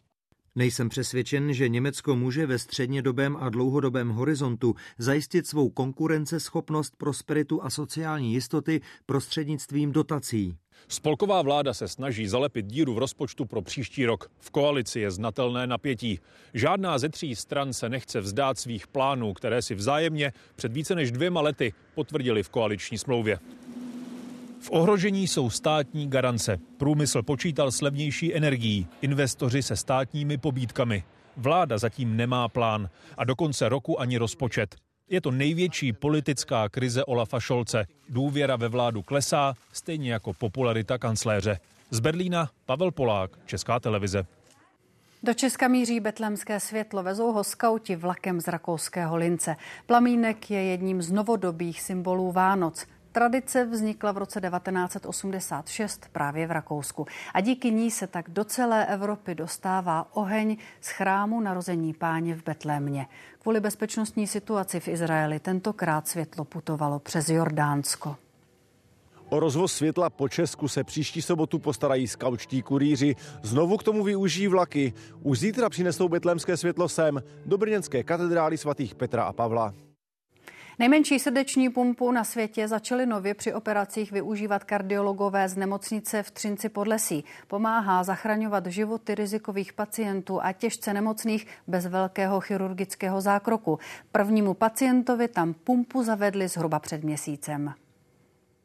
Nejsem 0.58 0.88
přesvědčen, 0.88 1.52
že 1.52 1.68
Německo 1.68 2.16
může 2.16 2.46
ve 2.46 2.58
střednědobém 2.58 3.36
a 3.36 3.48
dlouhodobém 3.48 4.08
horizontu 4.08 4.74
zajistit 4.98 5.46
svou 5.46 5.68
konkurenceschopnost, 5.68 6.96
prosperitu 6.96 7.64
a 7.64 7.70
sociální 7.70 8.32
jistoty 8.32 8.80
prostřednictvím 9.06 9.92
dotací. 9.92 10.56
Spolková 10.88 11.42
vláda 11.42 11.74
se 11.74 11.88
snaží 11.88 12.28
zalepit 12.28 12.66
díru 12.66 12.94
v 12.94 12.98
rozpočtu 12.98 13.44
pro 13.44 13.62
příští 13.62 14.06
rok. 14.06 14.30
V 14.38 14.50
koalici 14.50 15.00
je 15.00 15.10
znatelné 15.10 15.66
napětí. 15.66 16.20
Žádná 16.54 16.98
ze 16.98 17.08
tří 17.08 17.36
stran 17.36 17.72
se 17.72 17.88
nechce 17.88 18.20
vzdát 18.20 18.58
svých 18.58 18.86
plánů, 18.86 19.32
které 19.32 19.62
si 19.62 19.74
vzájemně 19.74 20.32
před 20.56 20.72
více 20.72 20.94
než 20.94 21.12
dvěma 21.12 21.40
lety 21.40 21.72
potvrdili 21.94 22.42
v 22.42 22.48
koaliční 22.48 22.98
smlouvě. 22.98 23.38
V 24.60 24.70
ohrožení 24.70 25.28
jsou 25.28 25.50
státní 25.50 26.10
garance. 26.10 26.58
Průmysl 26.76 27.22
počítal 27.22 27.70
s 27.70 27.80
levnější 27.80 28.34
energií, 28.34 28.86
investoři 29.00 29.62
se 29.62 29.76
státními 29.76 30.38
pobídkami. 30.38 31.04
Vláda 31.36 31.78
zatím 31.78 32.16
nemá 32.16 32.48
plán 32.48 32.88
a 33.18 33.24
do 33.24 33.36
konce 33.36 33.68
roku 33.68 34.00
ani 34.00 34.18
rozpočet. 34.18 34.76
Je 35.10 35.20
to 35.20 35.30
největší 35.30 35.92
politická 35.92 36.68
krize 36.68 37.04
Olafa 37.04 37.40
Šolce. 37.40 37.86
Důvěra 38.08 38.56
ve 38.56 38.68
vládu 38.68 39.02
klesá, 39.02 39.54
stejně 39.72 40.12
jako 40.12 40.32
popularita 40.32 40.98
kancléře. 40.98 41.58
Z 41.90 42.00
Berlína 42.00 42.50
Pavel 42.66 42.90
Polák, 42.90 43.30
Česká 43.46 43.80
televize. 43.80 44.26
Do 45.22 45.34
Česka 45.34 45.68
míří 45.68 46.00
betlemské 46.00 46.60
světlo, 46.60 47.02
vezou 47.02 47.32
ho 47.32 47.44
skauti 47.44 47.96
vlakem 47.96 48.40
z 48.40 48.48
rakouského 48.48 49.16
lince. 49.16 49.56
Plamínek 49.86 50.50
je 50.50 50.64
jedním 50.64 51.02
z 51.02 51.10
novodobých 51.10 51.80
symbolů 51.80 52.32
Vánoc. 52.32 52.86
Tradice 53.18 53.64
vznikla 53.64 54.12
v 54.12 54.18
roce 54.18 54.40
1986 54.40 56.08
právě 56.12 56.46
v 56.46 56.50
Rakousku 56.50 57.06
a 57.34 57.40
díky 57.40 57.70
ní 57.70 57.90
se 57.90 58.06
tak 58.06 58.30
do 58.30 58.44
celé 58.44 58.86
Evropy 58.86 59.34
dostává 59.34 60.06
oheň 60.16 60.56
z 60.80 60.88
chrámu 60.88 61.40
narození 61.40 61.94
páně 61.94 62.34
v 62.34 62.44
Betlémě. 62.44 63.06
Kvůli 63.38 63.60
bezpečnostní 63.60 64.26
situaci 64.26 64.80
v 64.80 64.88
Izraeli 64.88 65.40
tentokrát 65.40 66.08
světlo 66.08 66.44
putovalo 66.44 66.98
přes 66.98 67.28
Jordánsko. 67.28 68.16
O 69.28 69.40
rozvoz 69.40 69.72
světla 69.72 70.10
po 70.10 70.28
Česku 70.28 70.68
se 70.68 70.84
příští 70.84 71.22
sobotu 71.22 71.58
postarají 71.58 72.08
skaučtí 72.08 72.62
kurýři. 72.62 73.16
Znovu 73.42 73.76
k 73.76 73.82
tomu 73.82 74.04
využijí 74.04 74.48
vlaky. 74.48 74.92
Už 75.22 75.38
zítra 75.38 75.68
přinesou 75.68 76.08
betlémské 76.08 76.56
světlo 76.56 76.88
sem 76.88 77.22
do 77.46 77.58
brněnské 77.58 78.02
katedrály 78.02 78.58
svatých 78.58 78.94
Petra 78.94 79.24
a 79.24 79.32
Pavla. 79.32 79.74
Nejmenší 80.80 81.18
srdeční 81.18 81.70
pumpu 81.70 82.12
na 82.12 82.24
světě 82.24 82.68
začaly 82.68 83.06
nově 83.06 83.34
při 83.34 83.54
operacích 83.54 84.12
využívat 84.12 84.64
kardiologové 84.64 85.48
z 85.48 85.56
nemocnice 85.56 86.22
v 86.22 86.30
Třinci 86.30 86.68
pod 86.68 86.88
Lesí. 86.88 87.24
Pomáhá 87.46 88.04
zachraňovat 88.04 88.66
životy 88.66 89.14
rizikových 89.14 89.72
pacientů 89.72 90.42
a 90.42 90.52
těžce 90.52 90.94
nemocných 90.94 91.46
bez 91.66 91.86
velkého 91.86 92.40
chirurgického 92.40 93.20
zákroku. 93.20 93.78
Prvnímu 94.12 94.54
pacientovi 94.54 95.28
tam 95.28 95.54
pumpu 95.54 96.02
zavedli 96.02 96.48
zhruba 96.48 96.78
před 96.78 97.04
měsícem. 97.04 97.74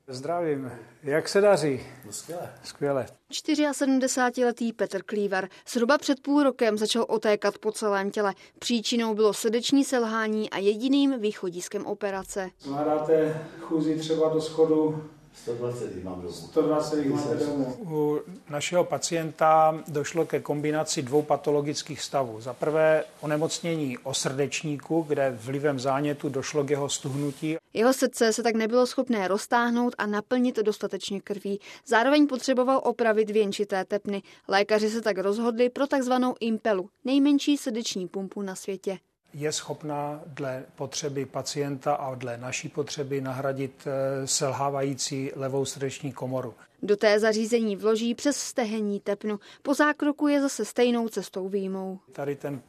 Zdravím. 0.08 0.72
Jak 1.04 1.30
se 1.30 1.42
daří? 1.42 1.80
No 2.06 2.12
skvěle. 2.12 2.54
Skvěle. 2.64 3.06
74-letý 3.32 4.74
Petr 4.74 5.04
Klívar 5.04 5.48
zhruba 5.68 5.98
před 5.98 6.20
půl 6.20 6.44
rokem 6.44 6.78
začal 6.78 7.06
otékat 7.08 7.58
po 7.58 7.72
celém 7.72 8.12
těle. 8.12 8.34
Příčinou 8.60 9.16
bylo 9.16 9.34
srdeční 9.34 9.84
selhání 9.84 10.50
a 10.50 10.58
jediným 10.58 11.20
východiskem 11.20 11.86
operace. 11.86 12.50
Zvládáte 12.60 13.48
chůzi 13.60 14.00
třeba 14.00 14.30
do 14.30 14.42
schodu 14.42 15.10
120 15.34 16.04
mám 16.04 16.22
domů. 16.22 16.34
120 16.34 17.06
máte 17.06 17.36
domů. 17.36 17.78
U 17.80 18.22
našeho 18.50 18.84
pacienta 18.84 19.84
došlo 19.88 20.26
ke 20.26 20.40
kombinaci 20.40 21.02
dvou 21.02 21.22
patologických 21.22 22.02
stavů. 22.02 22.42
Za 22.42 22.54
prvé 22.54 23.04
onemocnění 23.22 23.98
o 23.98 24.14
srdečníku, 24.14 25.02
kde 25.02 25.38
vlivem 25.42 25.80
zánětu 25.80 26.30
došlo 26.30 26.64
k 26.64 26.70
jeho 26.70 26.90
stuhnutí. 26.90 27.58
Jeho 27.74 27.94
srdce 27.94 28.34
se 28.34 28.44
tak 28.44 28.56
nebylo 28.56 28.88
schopné 28.88 29.28
roztáhnout 29.28 29.96
a 29.98 30.06
naplnit 30.06 30.58
dostatečně 30.60 31.22
krví. 31.22 31.60
Zároveň 31.86 32.28
potřeboval 32.28 32.82
opravit 32.84 33.30
věnčité 33.30 33.86
tepny. 33.86 34.22
Lékaři 34.48 34.90
se 34.90 35.02
tak 35.02 35.18
rozhodli 35.18 35.70
pro 35.70 35.88
takzvanou 35.88 36.36
impelu, 36.40 36.90
nejmenší 37.06 37.58
srdeční 37.58 38.08
pumpu 38.08 38.42
na 38.42 38.56
světě 38.56 39.00
je 39.34 39.52
schopná 39.52 40.22
dle 40.26 40.64
potřeby 40.76 41.26
pacienta 41.26 41.94
a 41.94 42.16
dle 42.16 42.38
naší 42.38 42.70
potřeby 42.70 43.22
nahradit 43.22 43.88
eh, 43.88 44.28
selhávající 44.28 45.32
levou 45.36 45.66
srdeční 45.66 46.12
komoru. 46.12 46.54
Do 46.82 46.98
té 46.98 47.20
zařízení 47.20 47.76
vloží 47.76 48.16
přes 48.16 48.38
stehení 48.38 49.00
tepnu. 49.00 49.40
Po 49.62 49.74
zákroku 49.74 50.28
je 50.28 50.42
zase 50.42 50.66
stejnou 50.66 51.10
cestou 51.10 51.50
výjimou. 51.50 52.00
Tady 52.12 52.36
ten 52.36 52.62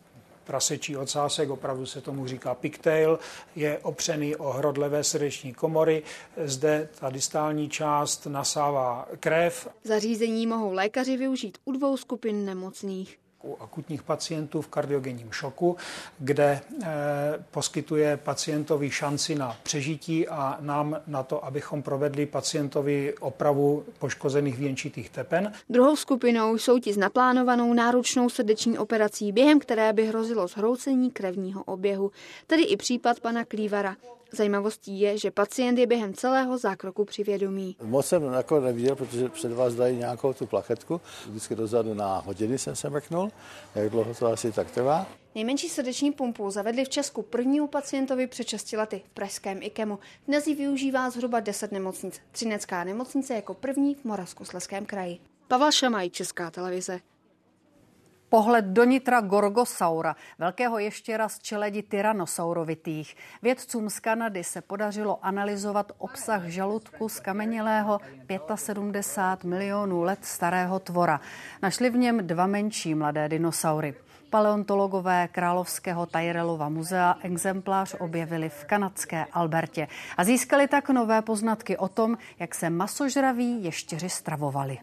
prasečí 0.44 0.96
ocásek, 0.96 1.50
opravdu 1.50 1.86
se 1.86 2.00
tomu 2.00 2.26
říká 2.26 2.54
pigtail, 2.54 3.18
je 3.56 3.78
opřený 3.78 4.36
o 4.36 4.52
hrod 4.52 4.78
levé 4.78 5.04
srdeční 5.04 5.54
komory. 5.54 6.02
Zde 6.44 6.88
ta 7.00 7.10
distální 7.10 7.68
část 7.68 8.26
nasává 8.26 9.08
krev. 9.20 9.68
Zařízení 9.84 10.46
mohou 10.46 10.72
lékaři 10.72 11.16
využít 11.16 11.58
u 11.64 11.72
dvou 11.72 11.96
skupin 11.96 12.44
nemocných 12.44 13.18
u 13.44 13.56
akutních 13.60 14.02
pacientů 14.02 14.62
v 14.62 14.68
kardiogenním 14.68 15.32
šoku, 15.32 15.76
kde 16.18 16.60
eh, 16.82 16.86
poskytuje 17.50 18.16
pacientovi 18.16 18.90
šanci 18.90 19.34
na 19.34 19.56
přežití 19.62 20.28
a 20.28 20.58
nám 20.60 21.00
na 21.06 21.22
to, 21.22 21.44
abychom 21.44 21.82
provedli 21.82 22.26
pacientovi 22.26 23.14
opravu 23.20 23.84
poškozených 23.98 24.58
věnčitých 24.58 25.10
tepen. 25.10 25.52
Druhou 25.70 25.96
skupinou 25.96 26.58
jsou 26.58 26.78
ti 26.78 26.92
s 26.92 26.96
naplánovanou 26.96 27.74
náročnou 27.74 28.28
srdeční 28.28 28.78
operací, 28.78 29.32
během 29.32 29.60
které 29.60 29.92
by 29.92 30.06
hrozilo 30.06 30.48
zhroucení 30.48 31.10
krevního 31.10 31.64
oběhu, 31.64 32.10
tedy 32.46 32.62
i 32.62 32.76
případ 32.76 33.20
pana 33.20 33.44
Klívara. 33.44 33.96
Zajímavostí 34.34 35.00
je, 35.00 35.18
že 35.18 35.30
pacient 35.30 35.78
je 35.78 35.86
během 35.86 36.14
celého 36.14 36.58
zákroku 36.58 37.04
při 37.04 37.24
vědomí. 37.24 37.76
Moc 37.82 38.06
jsem 38.06 38.22
jako 38.22 38.60
neviděl, 38.60 38.96
protože 38.96 39.28
před 39.28 39.52
vás 39.52 39.74
dají 39.74 39.96
nějakou 39.96 40.32
tu 40.32 40.46
plachetku. 40.46 41.00
Vždycky 41.26 41.54
dozadu 41.54 41.94
na 41.94 42.18
hodiny 42.18 42.58
jsem 42.58 42.76
se 42.76 42.90
mrknul, 42.90 43.30
jak 43.74 43.90
dlouho 43.90 44.14
to 44.14 44.26
asi 44.26 44.52
tak 44.52 44.70
trvá. 44.70 45.06
Nejmenší 45.34 45.68
srdeční 45.68 46.12
pumpu 46.12 46.50
zavedli 46.50 46.84
v 46.84 46.88
Česku 46.88 47.22
prvnímu 47.22 47.66
pacientovi 47.66 48.26
před 48.26 48.48
6 48.48 48.72
lety 48.72 49.02
v 49.06 49.08
pražském 49.08 49.62
IKEMu. 49.62 49.98
Dnes 50.28 50.46
ji 50.46 50.54
využívá 50.54 51.10
zhruba 51.10 51.40
10 51.40 51.72
nemocnic. 51.72 52.20
Třinecká 52.32 52.84
nemocnice 52.84 53.34
jako 53.34 53.54
první 53.54 53.94
v 53.94 54.04
Moravskosleském 54.04 54.86
kraji. 54.86 55.18
Pavel 55.48 55.72
Šamaj, 55.72 56.10
Česká 56.10 56.50
televize. 56.50 57.00
Pohled 58.34 58.64
do 58.64 58.84
nitra 58.84 59.20
Gorgosaura, 59.20 60.16
velkého 60.38 60.78
ještěra 60.78 61.28
z 61.28 61.38
čeledi 61.38 61.82
tyrannosaurovitých. 61.82 63.16
Vědcům 63.42 63.90
z 63.90 64.00
Kanady 64.00 64.44
se 64.44 64.60
podařilo 64.60 65.18
analyzovat 65.22 65.92
obsah 65.98 66.44
žaludku 66.44 67.08
skamenělého 67.08 68.00
75 68.54 69.50
milionů 69.50 70.02
let 70.02 70.18
starého 70.22 70.78
tvora. 70.78 71.20
Našli 71.62 71.90
v 71.90 71.96
něm 71.96 72.26
dva 72.26 72.46
menší 72.46 72.94
mladé 72.94 73.28
dinosaury. 73.28 73.94
Paleontologové 74.30 75.28
Královského 75.28 76.06
Tyrellova 76.06 76.68
muzea 76.68 77.16
exemplář 77.22 77.94
objevili 77.98 78.48
v 78.48 78.64
kanadské 78.64 79.26
Albertě 79.32 79.88
a 80.16 80.24
získali 80.24 80.68
tak 80.68 80.90
nové 80.90 81.22
poznatky 81.22 81.76
o 81.76 81.88
tom, 81.88 82.18
jak 82.38 82.54
se 82.54 82.70
masožraví 82.70 83.64
ještěři 83.64 84.08
stravovali. 84.08 84.78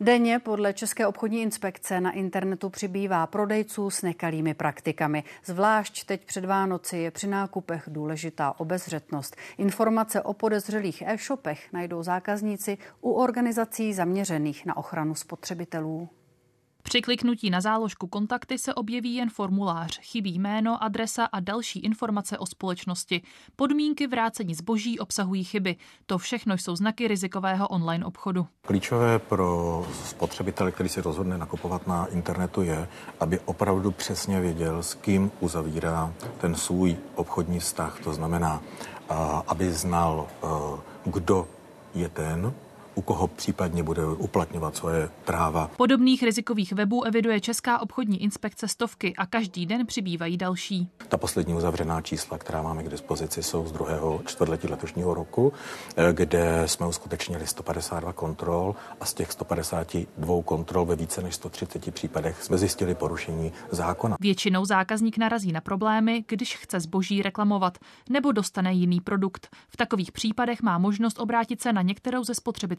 Denně 0.00 0.38
podle 0.38 0.72
České 0.72 1.06
obchodní 1.06 1.42
inspekce 1.42 2.00
na 2.00 2.10
internetu 2.10 2.70
přibývá 2.70 3.26
prodejců 3.26 3.90
s 3.90 4.02
nekalými 4.02 4.54
praktikami. 4.54 5.24
Zvlášť 5.44 6.04
teď 6.04 6.24
před 6.24 6.44
Vánoci 6.44 6.96
je 6.96 7.10
při 7.10 7.26
nákupech 7.26 7.84
důležitá 7.86 8.54
obezřetnost. 8.60 9.36
Informace 9.58 10.22
o 10.22 10.34
podezřelých 10.34 11.02
e-shopech 11.02 11.72
najdou 11.72 12.02
zákazníci 12.02 12.78
u 13.00 13.12
organizací 13.12 13.94
zaměřených 13.94 14.66
na 14.66 14.76
ochranu 14.76 15.14
spotřebitelů. 15.14 16.08
Při 16.88 17.02
kliknutí 17.02 17.50
na 17.50 17.60
záložku 17.60 18.06
kontakty 18.06 18.58
se 18.58 18.74
objeví 18.74 19.14
jen 19.14 19.30
formulář, 19.30 20.00
chybí 20.02 20.38
jméno, 20.38 20.82
adresa 20.82 21.24
a 21.24 21.40
další 21.40 21.78
informace 21.78 22.38
o 22.38 22.46
společnosti. 22.46 23.22
Podmínky 23.56 24.06
vrácení 24.06 24.54
zboží 24.54 24.98
obsahují 24.98 25.44
chyby. 25.44 25.76
To 26.06 26.18
všechno 26.18 26.54
jsou 26.54 26.76
znaky 26.76 27.08
rizikového 27.08 27.68
online 27.68 28.04
obchodu. 28.04 28.46
Klíčové 28.66 29.18
pro 29.18 29.86
spotřebitele, 30.04 30.72
který 30.72 30.88
se 30.88 31.02
rozhodne 31.02 31.38
nakupovat 31.38 31.86
na 31.86 32.06
internetu, 32.06 32.62
je, 32.62 32.88
aby 33.20 33.40
opravdu 33.40 33.90
přesně 33.90 34.40
věděl, 34.40 34.82
s 34.82 34.94
kým 34.94 35.30
uzavírá 35.40 36.12
ten 36.40 36.54
svůj 36.54 36.96
obchodní 37.14 37.60
vztah. 37.60 38.00
To 38.04 38.12
znamená, 38.12 38.62
aby 39.46 39.72
znal, 39.72 40.28
kdo 41.04 41.48
je 41.94 42.08
ten, 42.08 42.54
u 42.98 43.02
koho 43.02 43.28
případně 43.28 43.82
bude 43.82 44.06
uplatňovat 44.06 44.76
svoje 44.76 45.08
práva. 45.24 45.70
Podobných 45.76 46.22
rizikových 46.22 46.72
webů 46.72 47.04
eviduje 47.04 47.40
Česká 47.40 47.78
obchodní 47.78 48.22
inspekce 48.22 48.68
stovky 48.68 49.14
a 49.16 49.26
každý 49.26 49.66
den 49.66 49.86
přibývají 49.86 50.36
další. 50.36 50.88
Ta 51.08 51.16
poslední 51.16 51.54
uzavřená 51.54 52.00
čísla, 52.00 52.38
která 52.38 52.62
máme 52.62 52.82
k 52.82 52.88
dispozici, 52.88 53.42
jsou 53.42 53.66
z 53.66 53.72
druhého 53.72 54.20
čtvrtletí 54.26 54.68
letošního 54.68 55.14
roku, 55.14 55.52
eh, 55.96 56.12
kde 56.12 56.62
jsme 56.66 56.86
uskutečnili 56.86 57.46
152 57.46 58.12
kontrol 58.12 58.74
a 59.00 59.04
z 59.04 59.14
těch 59.14 59.32
152 59.32 60.42
kontrol 60.42 60.86
ve 60.86 60.96
více 60.96 61.22
než 61.22 61.34
130 61.34 61.90
případech 61.90 62.42
jsme 62.42 62.58
zjistili 62.58 62.94
porušení 62.94 63.52
zákona. 63.70 64.16
Většinou 64.20 64.64
zákazník 64.64 65.18
narazí 65.18 65.52
na 65.52 65.60
problémy, 65.60 66.24
když 66.28 66.56
chce 66.56 66.80
zboží 66.80 67.22
reklamovat 67.22 67.78
nebo 68.10 68.32
dostane 68.32 68.72
jiný 68.72 69.00
produkt. 69.00 69.48
V 69.68 69.76
takových 69.76 70.12
případech 70.12 70.62
má 70.62 70.78
možnost 70.78 71.20
obrátit 71.20 71.62
se 71.62 71.72
na 71.72 71.82
některou 71.82 72.24
ze 72.24 72.34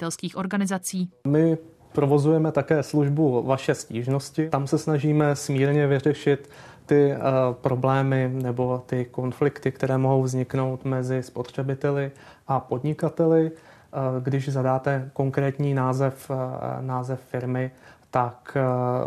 spotřebitelských 0.09 0.37
organizací. 0.37 1.09
My 1.27 1.57
provozujeme 1.93 2.51
také 2.51 2.83
službu 2.83 3.43
Vaše 3.43 3.75
stížnosti. 3.75 4.49
Tam 4.49 4.67
se 4.67 4.77
snažíme 4.77 5.35
smírně 5.35 5.87
vyřešit 5.87 6.49
ty 6.85 7.13
uh, 7.13 7.53
problémy 7.53 8.29
nebo 8.33 8.83
ty 8.85 9.05
konflikty, 9.05 9.71
které 9.71 9.97
mohou 9.97 10.23
vzniknout 10.23 10.85
mezi 10.85 11.23
spotřebiteli 11.23 12.11
a 12.47 12.59
podnikateli. 12.59 13.51
Uh, 13.51 14.23
když 14.23 14.49
zadáte 14.49 15.09
konkrétní 15.13 15.73
název, 15.73 16.29
uh, 16.29 16.37
název 16.81 17.19
firmy, 17.29 17.71
tak 18.11 18.57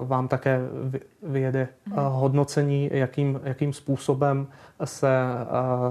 vám 0.00 0.28
také 0.28 0.60
vyjede 1.22 1.68
mhm. 1.86 1.96
hodnocení, 2.08 2.90
jakým, 2.92 3.40
jakým 3.44 3.72
způsobem 3.72 4.46
se 4.84 5.08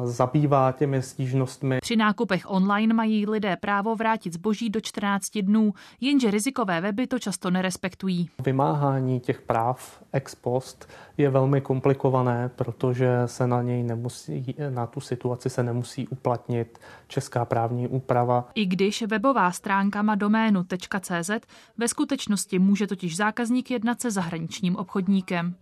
zabývá 0.04 0.72
těmi 0.72 1.02
stížnostmi. 1.02 1.80
Při 1.82 1.96
nákupech 1.96 2.44
online 2.48 2.94
mají 2.94 3.26
lidé 3.26 3.56
právo 3.56 3.96
vrátit 3.96 4.34
zboží 4.34 4.70
do 4.70 4.82
14 4.82 5.38
dnů, 5.42 5.74
jenže 6.02 6.32
rizikové 6.32 6.82
weby 6.82 7.08
to 7.08 7.20
často 7.20 7.52
nerespektují. 7.52 8.30
Vymáhání 8.44 9.20
těch 9.20 9.42
práv 9.42 10.04
ex 10.14 10.36
post 10.36 10.90
je 11.18 11.30
velmi 11.30 11.62
komplikované, 11.62 12.50
protože 12.56 13.10
se 13.26 13.48
na 13.48 13.62
něj 13.62 13.84
nemusí, 13.84 14.56
na 14.70 14.88
tu 14.88 15.00
situaci 15.00 15.50
se 15.50 15.64
nemusí 15.64 16.08
uplatnit 16.08 16.80
česká 17.08 17.46
právní 17.46 17.88
úprava. 17.88 18.50
I 18.56 18.66
když 18.66 19.02
webová 19.02 19.52
stránka 19.52 20.02
má 20.02 20.16
doménu 20.16 20.64
.cz, 21.02 21.30
ve 21.78 21.88
skutečnosti 21.88 22.60
může 22.60 22.88
totiž 22.88 23.18
zákazník 23.18 23.72
jednat 23.72 24.02
se 24.02 24.12
zahraničním 24.12 24.76
obchodníkem. 24.76 25.21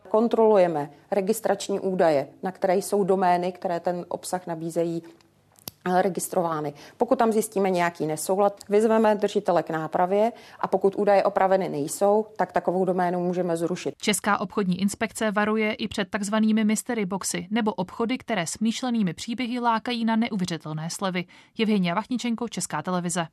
Kontrolujeme 0.09 0.89
registrační 1.11 1.79
údaje, 1.79 2.27
na 2.43 2.51
které 2.51 2.75
jsou 2.75 3.03
domény, 3.03 3.51
které 3.51 3.79
ten 3.79 4.05
obsah 4.07 4.47
nabízejí 4.47 5.03
eh, 5.85 6.01
registrovány. 6.01 6.73
Pokud 6.97 7.19
tam 7.19 7.31
zjistíme 7.31 7.69
nějaký 7.69 8.05
nesoulad, 8.05 8.59
vyzveme 8.69 9.15
držitele 9.15 9.63
k 9.63 9.69
nápravě 9.69 10.31
a 10.59 10.67
pokud 10.67 10.95
údaje 10.95 11.23
opraveny 11.23 11.69
nejsou, 11.69 12.25
tak 12.37 12.51
takovou 12.51 12.85
doménu 12.85 13.19
můžeme 13.19 13.57
zrušit. 13.57 13.95
Česká 13.97 14.41
obchodní 14.41 14.81
inspekce 14.81 15.31
varuje 15.31 15.73
i 15.73 15.87
před 15.87 16.09
takzvanými 16.09 16.63
mystery 16.63 17.05
boxy 17.05 17.47
nebo 17.51 17.73
obchody, 17.73 18.17
které 18.17 18.47
smýšlenými 18.47 19.13
příběhy 19.13 19.59
lákají 19.59 20.05
na 20.05 20.15
neuvěřitelné 20.15 20.89
slevy. 20.89 21.25
Evgenia 21.61 21.95
Vachničenko, 21.95 22.47
Česká 22.47 22.81
televize. 22.81 23.27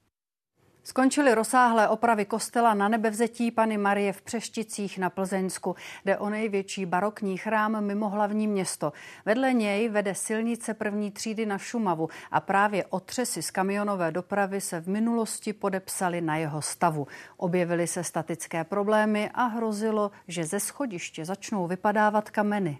Skončily 0.87 1.35
rozsáhlé 1.35 1.89
opravy 1.89 2.25
kostela 2.25 2.75
na 2.75 2.89
nebevzetí 2.89 3.51
Pany 3.51 3.79
Marie 3.79 4.13
v 4.13 4.23
Přešticích 4.23 4.99
na 4.99 5.11
Plzeňsku. 5.11 5.77
Jde 6.05 6.19
o 6.19 6.31
největší 6.31 6.87
barokní 6.87 7.37
chrám 7.37 7.85
mimo 7.85 8.09
hlavní 8.09 8.47
město. 8.47 8.93
Vedle 9.25 9.53
něj 9.53 9.89
vede 9.89 10.15
silnice 10.15 10.75
první 10.75 11.11
třídy 11.11 11.47
na 11.47 11.59
Šumavu 11.59 12.09
a 12.31 12.41
právě 12.41 12.85
otřesy 12.85 13.43
z 13.43 13.51
kamionové 13.51 14.13
dopravy 14.13 14.61
se 14.61 14.81
v 14.81 14.89
minulosti 14.89 15.53
podepsaly 15.53 16.21
na 16.21 16.37
jeho 16.37 16.63
stavu. 16.63 17.07
Objevily 17.37 17.87
se 17.87 18.05
statické 18.05 18.65
problémy 18.65 19.31
a 19.35 19.45
hrozilo, 19.45 20.11
že 20.29 20.45
ze 20.45 20.61
schodiště 20.61 21.25
začnou 21.25 21.67
vypadávat 21.67 22.31
kameny. 22.31 22.79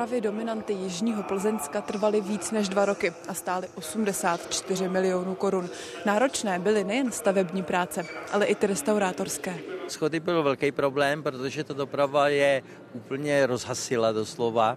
Opravy 0.00 0.20
dominanty 0.20 0.72
Jižního 0.72 1.22
Plzeňska 1.22 1.80
trvaly 1.80 2.20
víc 2.20 2.50
než 2.50 2.68
dva 2.68 2.84
roky 2.84 3.12
a 3.28 3.34
stály 3.34 3.68
84 3.74 4.88
milionů 4.88 5.34
korun. 5.34 5.68
Náročné 6.06 6.58
byly 6.58 6.84
nejen 6.84 7.12
stavební 7.12 7.62
práce, 7.62 8.06
ale 8.32 8.46
i 8.46 8.54
ty 8.54 8.66
restaurátorské. 8.66 9.58
Schody 9.88 10.20
byl 10.20 10.42
velký 10.42 10.72
problém, 10.72 11.22
protože 11.22 11.64
ta 11.64 11.74
doprava 11.74 12.28
je 12.28 12.62
úplně 12.92 13.46
rozhasila 13.46 14.12
doslova 14.12 14.76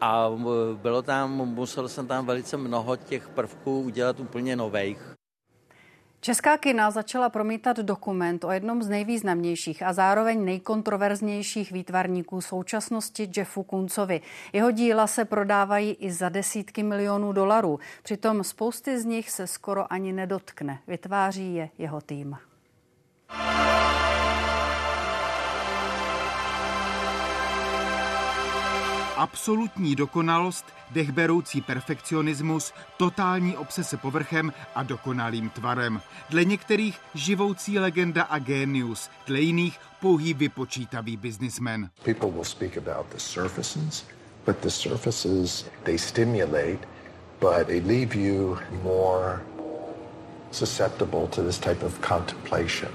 a 0.00 0.28
bylo 0.74 1.02
tam, 1.02 1.30
musel 1.30 1.88
jsem 1.88 2.06
tam 2.06 2.26
velice 2.26 2.56
mnoho 2.56 2.96
těch 2.96 3.28
prvků 3.28 3.80
udělat 3.80 4.20
úplně 4.20 4.56
nových. 4.56 4.98
Česká 6.24 6.58
kina 6.58 6.90
začala 6.90 7.28
promítat 7.28 7.76
dokument 7.76 8.44
o 8.44 8.50
jednom 8.50 8.82
z 8.82 8.88
nejvýznamnějších 8.88 9.82
a 9.82 9.92
zároveň 9.92 10.44
nejkontroverznějších 10.44 11.72
výtvarníků 11.72 12.40
současnosti 12.40 13.30
Jeffu 13.36 13.62
Kuncovi. 13.62 14.20
Jeho 14.52 14.70
díla 14.70 15.06
se 15.06 15.24
prodávají 15.24 15.92
i 15.92 16.12
za 16.12 16.28
desítky 16.28 16.82
milionů 16.82 17.32
dolarů. 17.32 17.80
Přitom 18.02 18.44
spousty 18.44 19.00
z 19.00 19.04
nich 19.04 19.30
se 19.30 19.46
skoro 19.46 19.92
ani 19.92 20.12
nedotkne. 20.12 20.78
Vytváří 20.86 21.54
je 21.54 21.70
jeho 21.78 22.00
tým. 22.00 22.36
Absolutní 29.16 29.96
dokonalost, 29.96 30.64
dechberoucí 30.90 31.60
perfekcionismus, 31.60 32.72
totální 32.96 33.56
obsese 33.56 33.96
povrchem 33.96 34.52
a 34.74 34.82
dokonalým 34.82 35.50
tvarem. 35.50 36.00
Dle 36.30 36.44
některých 36.44 36.98
živoucí 37.14 37.78
legenda 37.78 38.22
a 38.22 38.38
genius, 38.38 39.10
dle 39.26 39.40
jiných 39.40 39.78
pouhý 40.00 40.34
vypočítavý 40.34 41.16
biznismen. 41.16 41.90
Susceptible 50.52 51.26
to 51.28 51.42
this 51.42 51.58
type 51.58 51.86
of 51.86 51.98
contemplation. 52.00 52.90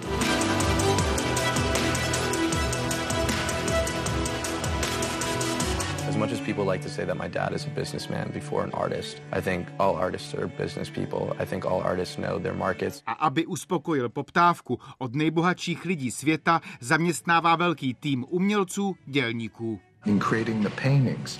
People 6.58 6.74
like 6.74 6.82
to 6.82 6.90
say 6.90 7.06
that 7.06 7.18
my 7.18 7.28
dad 7.28 7.54
is 7.54 7.66
a 7.66 7.70
businessman 7.70 8.32
before 8.34 8.64
an 8.64 8.72
artist, 8.74 9.22
I 9.32 9.42
think 9.42 9.68
all 9.80 9.96
artists 9.96 10.34
are 10.34 10.48
business 10.48 10.90
people. 10.90 11.36
I 11.38 11.46
think 11.46 11.66
all 11.66 11.82
artists 11.82 12.18
know 12.18 12.40
their 12.40 12.56
markets. 12.56 13.04
A 13.06 13.12
aby 13.12 13.46
uspokojil 13.46 14.10
poptávku 14.10 14.80
od 14.98 15.16
nejbohatších 15.16 15.86
lidí 15.86 16.12
světa, 16.12 16.62
zaměstnává 16.80 17.56
velký 17.56 17.94
tým 17.94 18.26
umělců, 18.30 18.96
dělníků. 19.06 19.80
In 20.06 20.20
creating 20.20 20.64
the 20.64 20.82
paintings, 20.82 21.40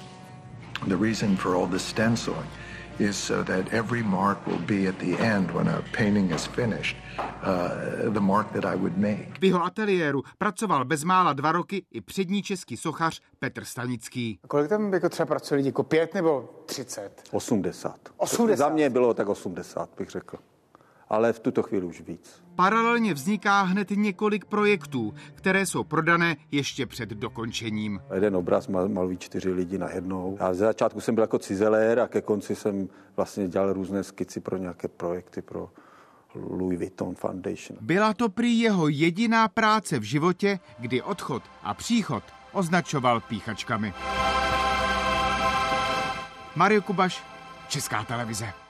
the 0.88 0.98
reason 0.98 1.36
for 1.36 1.56
all 1.56 1.68
the 1.68 1.80
stenciling 1.80 2.50
is 3.00 3.18
so 3.18 3.44
that 3.44 3.74
every 3.74 4.04
mark 4.04 4.48
will 4.48 4.60
be 4.60 4.90
at 4.90 4.96
the 4.96 5.18
end 5.20 5.52
when 5.52 5.68
a 5.68 5.82
painting 5.98 6.32
is 6.32 6.46
finished, 6.46 6.98
uh, 7.18 8.10
the 8.14 8.20
mark 8.20 8.52
that 8.52 8.66
I 8.66 8.76
would 8.76 8.98
make. 8.98 9.28
V 9.40 9.44
jeho 9.44 9.64
ateliéru 9.64 10.24
pracoval 10.38 10.86
bezmála 10.86 11.34
dva 11.34 11.52
roky 11.52 11.86
i 11.92 12.02
přední 12.02 12.44
český 12.44 12.78
sochař 12.78 13.22
Petr 13.40 13.64
Stanický. 13.64 14.40
A 14.44 14.48
kolik 14.48 14.70
tam 14.70 14.94
jako 14.94 15.10
třeba 15.10 15.26
pracuje 15.26 15.56
lidí, 15.56 15.68
jako 15.68 15.84
pět 15.84 16.14
nebo 16.14 16.50
třicet? 16.66 17.24
80. 17.32 17.96
80. 18.18 18.58
Za 18.58 18.70
mě 18.70 18.90
bylo 18.90 19.14
tak 19.14 19.30
80, 19.30 19.90
bych 19.98 20.10
řekl 20.10 20.38
ale 21.10 21.34
v 21.34 21.40
tuto 21.40 21.64
chvíli 21.64 21.86
už 21.86 22.02
víc. 22.02 22.44
Paralelně 22.56 23.14
vzniká 23.14 23.62
hned 23.62 23.92
několik 23.92 24.46
projektů, 24.46 25.14
které 25.34 25.66
jsou 25.66 25.84
prodané 25.84 26.38
ještě 26.52 26.86
před 26.86 27.10
dokončením. 27.10 28.02
Jeden 28.14 28.36
obraz 28.36 28.68
malují 28.68 29.18
čtyři 29.18 29.52
lidi 29.52 29.78
najednou. 29.78 30.38
Já 30.40 30.54
ze 30.54 30.66
začátku 30.66 31.02
jsem 31.02 31.16
byl 31.16 31.22
jako 31.22 31.40
cizelér 31.40 32.00
a 32.00 32.08
ke 32.08 32.22
konci 32.22 32.56
jsem 32.56 32.90
vlastně 33.16 33.48
dělal 33.48 33.74
různé 33.74 34.04
skici 34.04 34.40
pro 34.40 34.58
nějaké 34.58 34.88
projekty 34.88 35.42
pro 35.42 35.70
Louis 36.36 36.80
Vuitton 36.80 37.16
Foundation. 37.16 37.80
Byla 37.82 38.14
to 38.14 38.30
prý 38.30 38.60
jeho 38.60 38.88
jediná 38.88 39.48
práce 39.48 40.00
v 40.00 40.04
životě, 40.04 40.60
kdy 40.80 41.02
odchod 41.02 41.44
a 41.64 41.74
příchod 41.74 42.24
označoval 42.52 43.22
píchačkami. 43.22 43.94
Mario 46.56 46.82
Kubaš, 46.82 47.24
Česká 47.68 48.04
televize. 48.04 48.67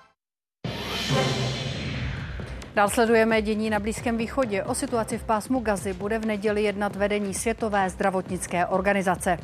Dál 2.77 2.89
sledujeme 2.89 3.41
dění 3.41 3.69
na 3.69 3.79
Blízkém 3.79 4.17
východě. 4.17 4.63
O 4.63 4.75
situaci 4.75 5.17
v 5.17 5.23
pásmu 5.23 5.59
Gazy 5.59 5.93
bude 5.93 6.19
v 6.19 6.25
neděli 6.25 6.63
jednat 6.63 6.95
vedení 6.95 7.33
Světové 7.33 7.89
zdravotnické 7.89 8.65
organizace. 8.65 9.37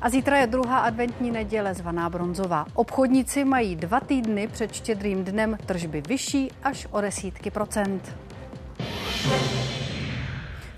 A 0.00 0.10
zítra 0.10 0.38
je 0.38 0.46
druhá 0.46 0.78
adventní 0.78 1.30
neděle 1.30 1.74
zvaná 1.74 2.10
bronzová. 2.10 2.66
Obchodníci 2.74 3.44
mají 3.44 3.76
dva 3.76 4.00
týdny 4.00 4.48
před 4.48 4.72
štědrým 4.72 5.24
dnem 5.24 5.58
tržby 5.66 6.02
vyšší 6.08 6.50
až 6.62 6.86
o 6.90 7.00
desítky 7.00 7.50
procent. 7.50 8.16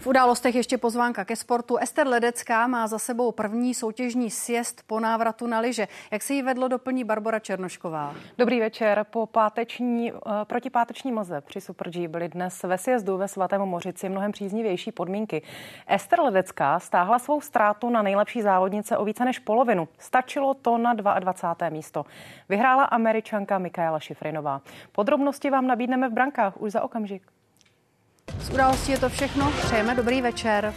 V 0.01 0.07
událostech 0.07 0.55
ještě 0.55 0.79
pozvánka 0.79 1.25
ke 1.25 1.37
sportu. 1.37 1.77
Ester 1.77 2.07
Ledecká 2.07 2.67
má 2.67 2.87
za 2.87 2.99
sebou 2.99 3.33
první 3.33 3.75
soutěžní 3.75 4.31
sjezd 4.31 4.83
po 4.87 5.01
návratu 5.01 5.47
na 5.47 5.61
lyže. 5.61 5.89
Jak 6.11 6.23
se 6.23 6.35
jí 6.35 6.43
vedlo, 6.43 6.69
doplní 6.69 7.05
Barbara 7.05 7.39
Černošková. 7.39 8.15
Dobrý 8.39 8.61
večer. 8.61 9.07
Po 9.11 9.27
páteční, 9.27 10.13
uh, 10.13 10.19
protipáteční 10.45 11.13
moze 11.13 11.41
při 11.41 11.61
Super 11.61 11.91
G 11.91 12.09
byly 12.09 12.29
dnes 12.29 12.63
ve 12.63 12.79
sjezdu 12.79 13.17
ve 13.17 13.29
Svatém 13.29 13.61
Mořici 13.61 14.09
mnohem 14.09 14.33
příznivější 14.33 14.93
podmínky. 14.93 15.43
Ester 15.87 16.21
Ledecká 16.21 16.81
stáhla 16.81 17.19
svou 17.19 17.41
ztrátu 17.41 17.91
na 17.91 18.03
nejlepší 18.03 18.43
závodnice 18.43 18.97
o 18.97 19.05
více 19.05 19.25
než 19.25 19.39
polovinu. 19.39 19.89
Stačilo 19.99 20.55
to 20.55 20.79
na 20.79 20.95
22. 20.95 21.69
místo. 21.69 22.05
Vyhrála 22.49 22.85
američanka 22.85 23.59
Mikaela 23.59 23.99
Šifrinová. 23.99 24.61
Podrobnosti 24.93 25.51
vám 25.51 25.67
nabídneme 25.67 26.09
v 26.09 26.13
brankách 26.13 26.61
už 26.61 26.73
za 26.73 26.83
okamžik. 26.83 27.23
Z 28.41 28.51
událostí 28.51 28.93
je 28.93 28.99
to 28.99 29.09
všechno. 29.09 29.53
Přejeme 29.63 29.95
dobrý 29.95 30.23
večer. 30.23 30.75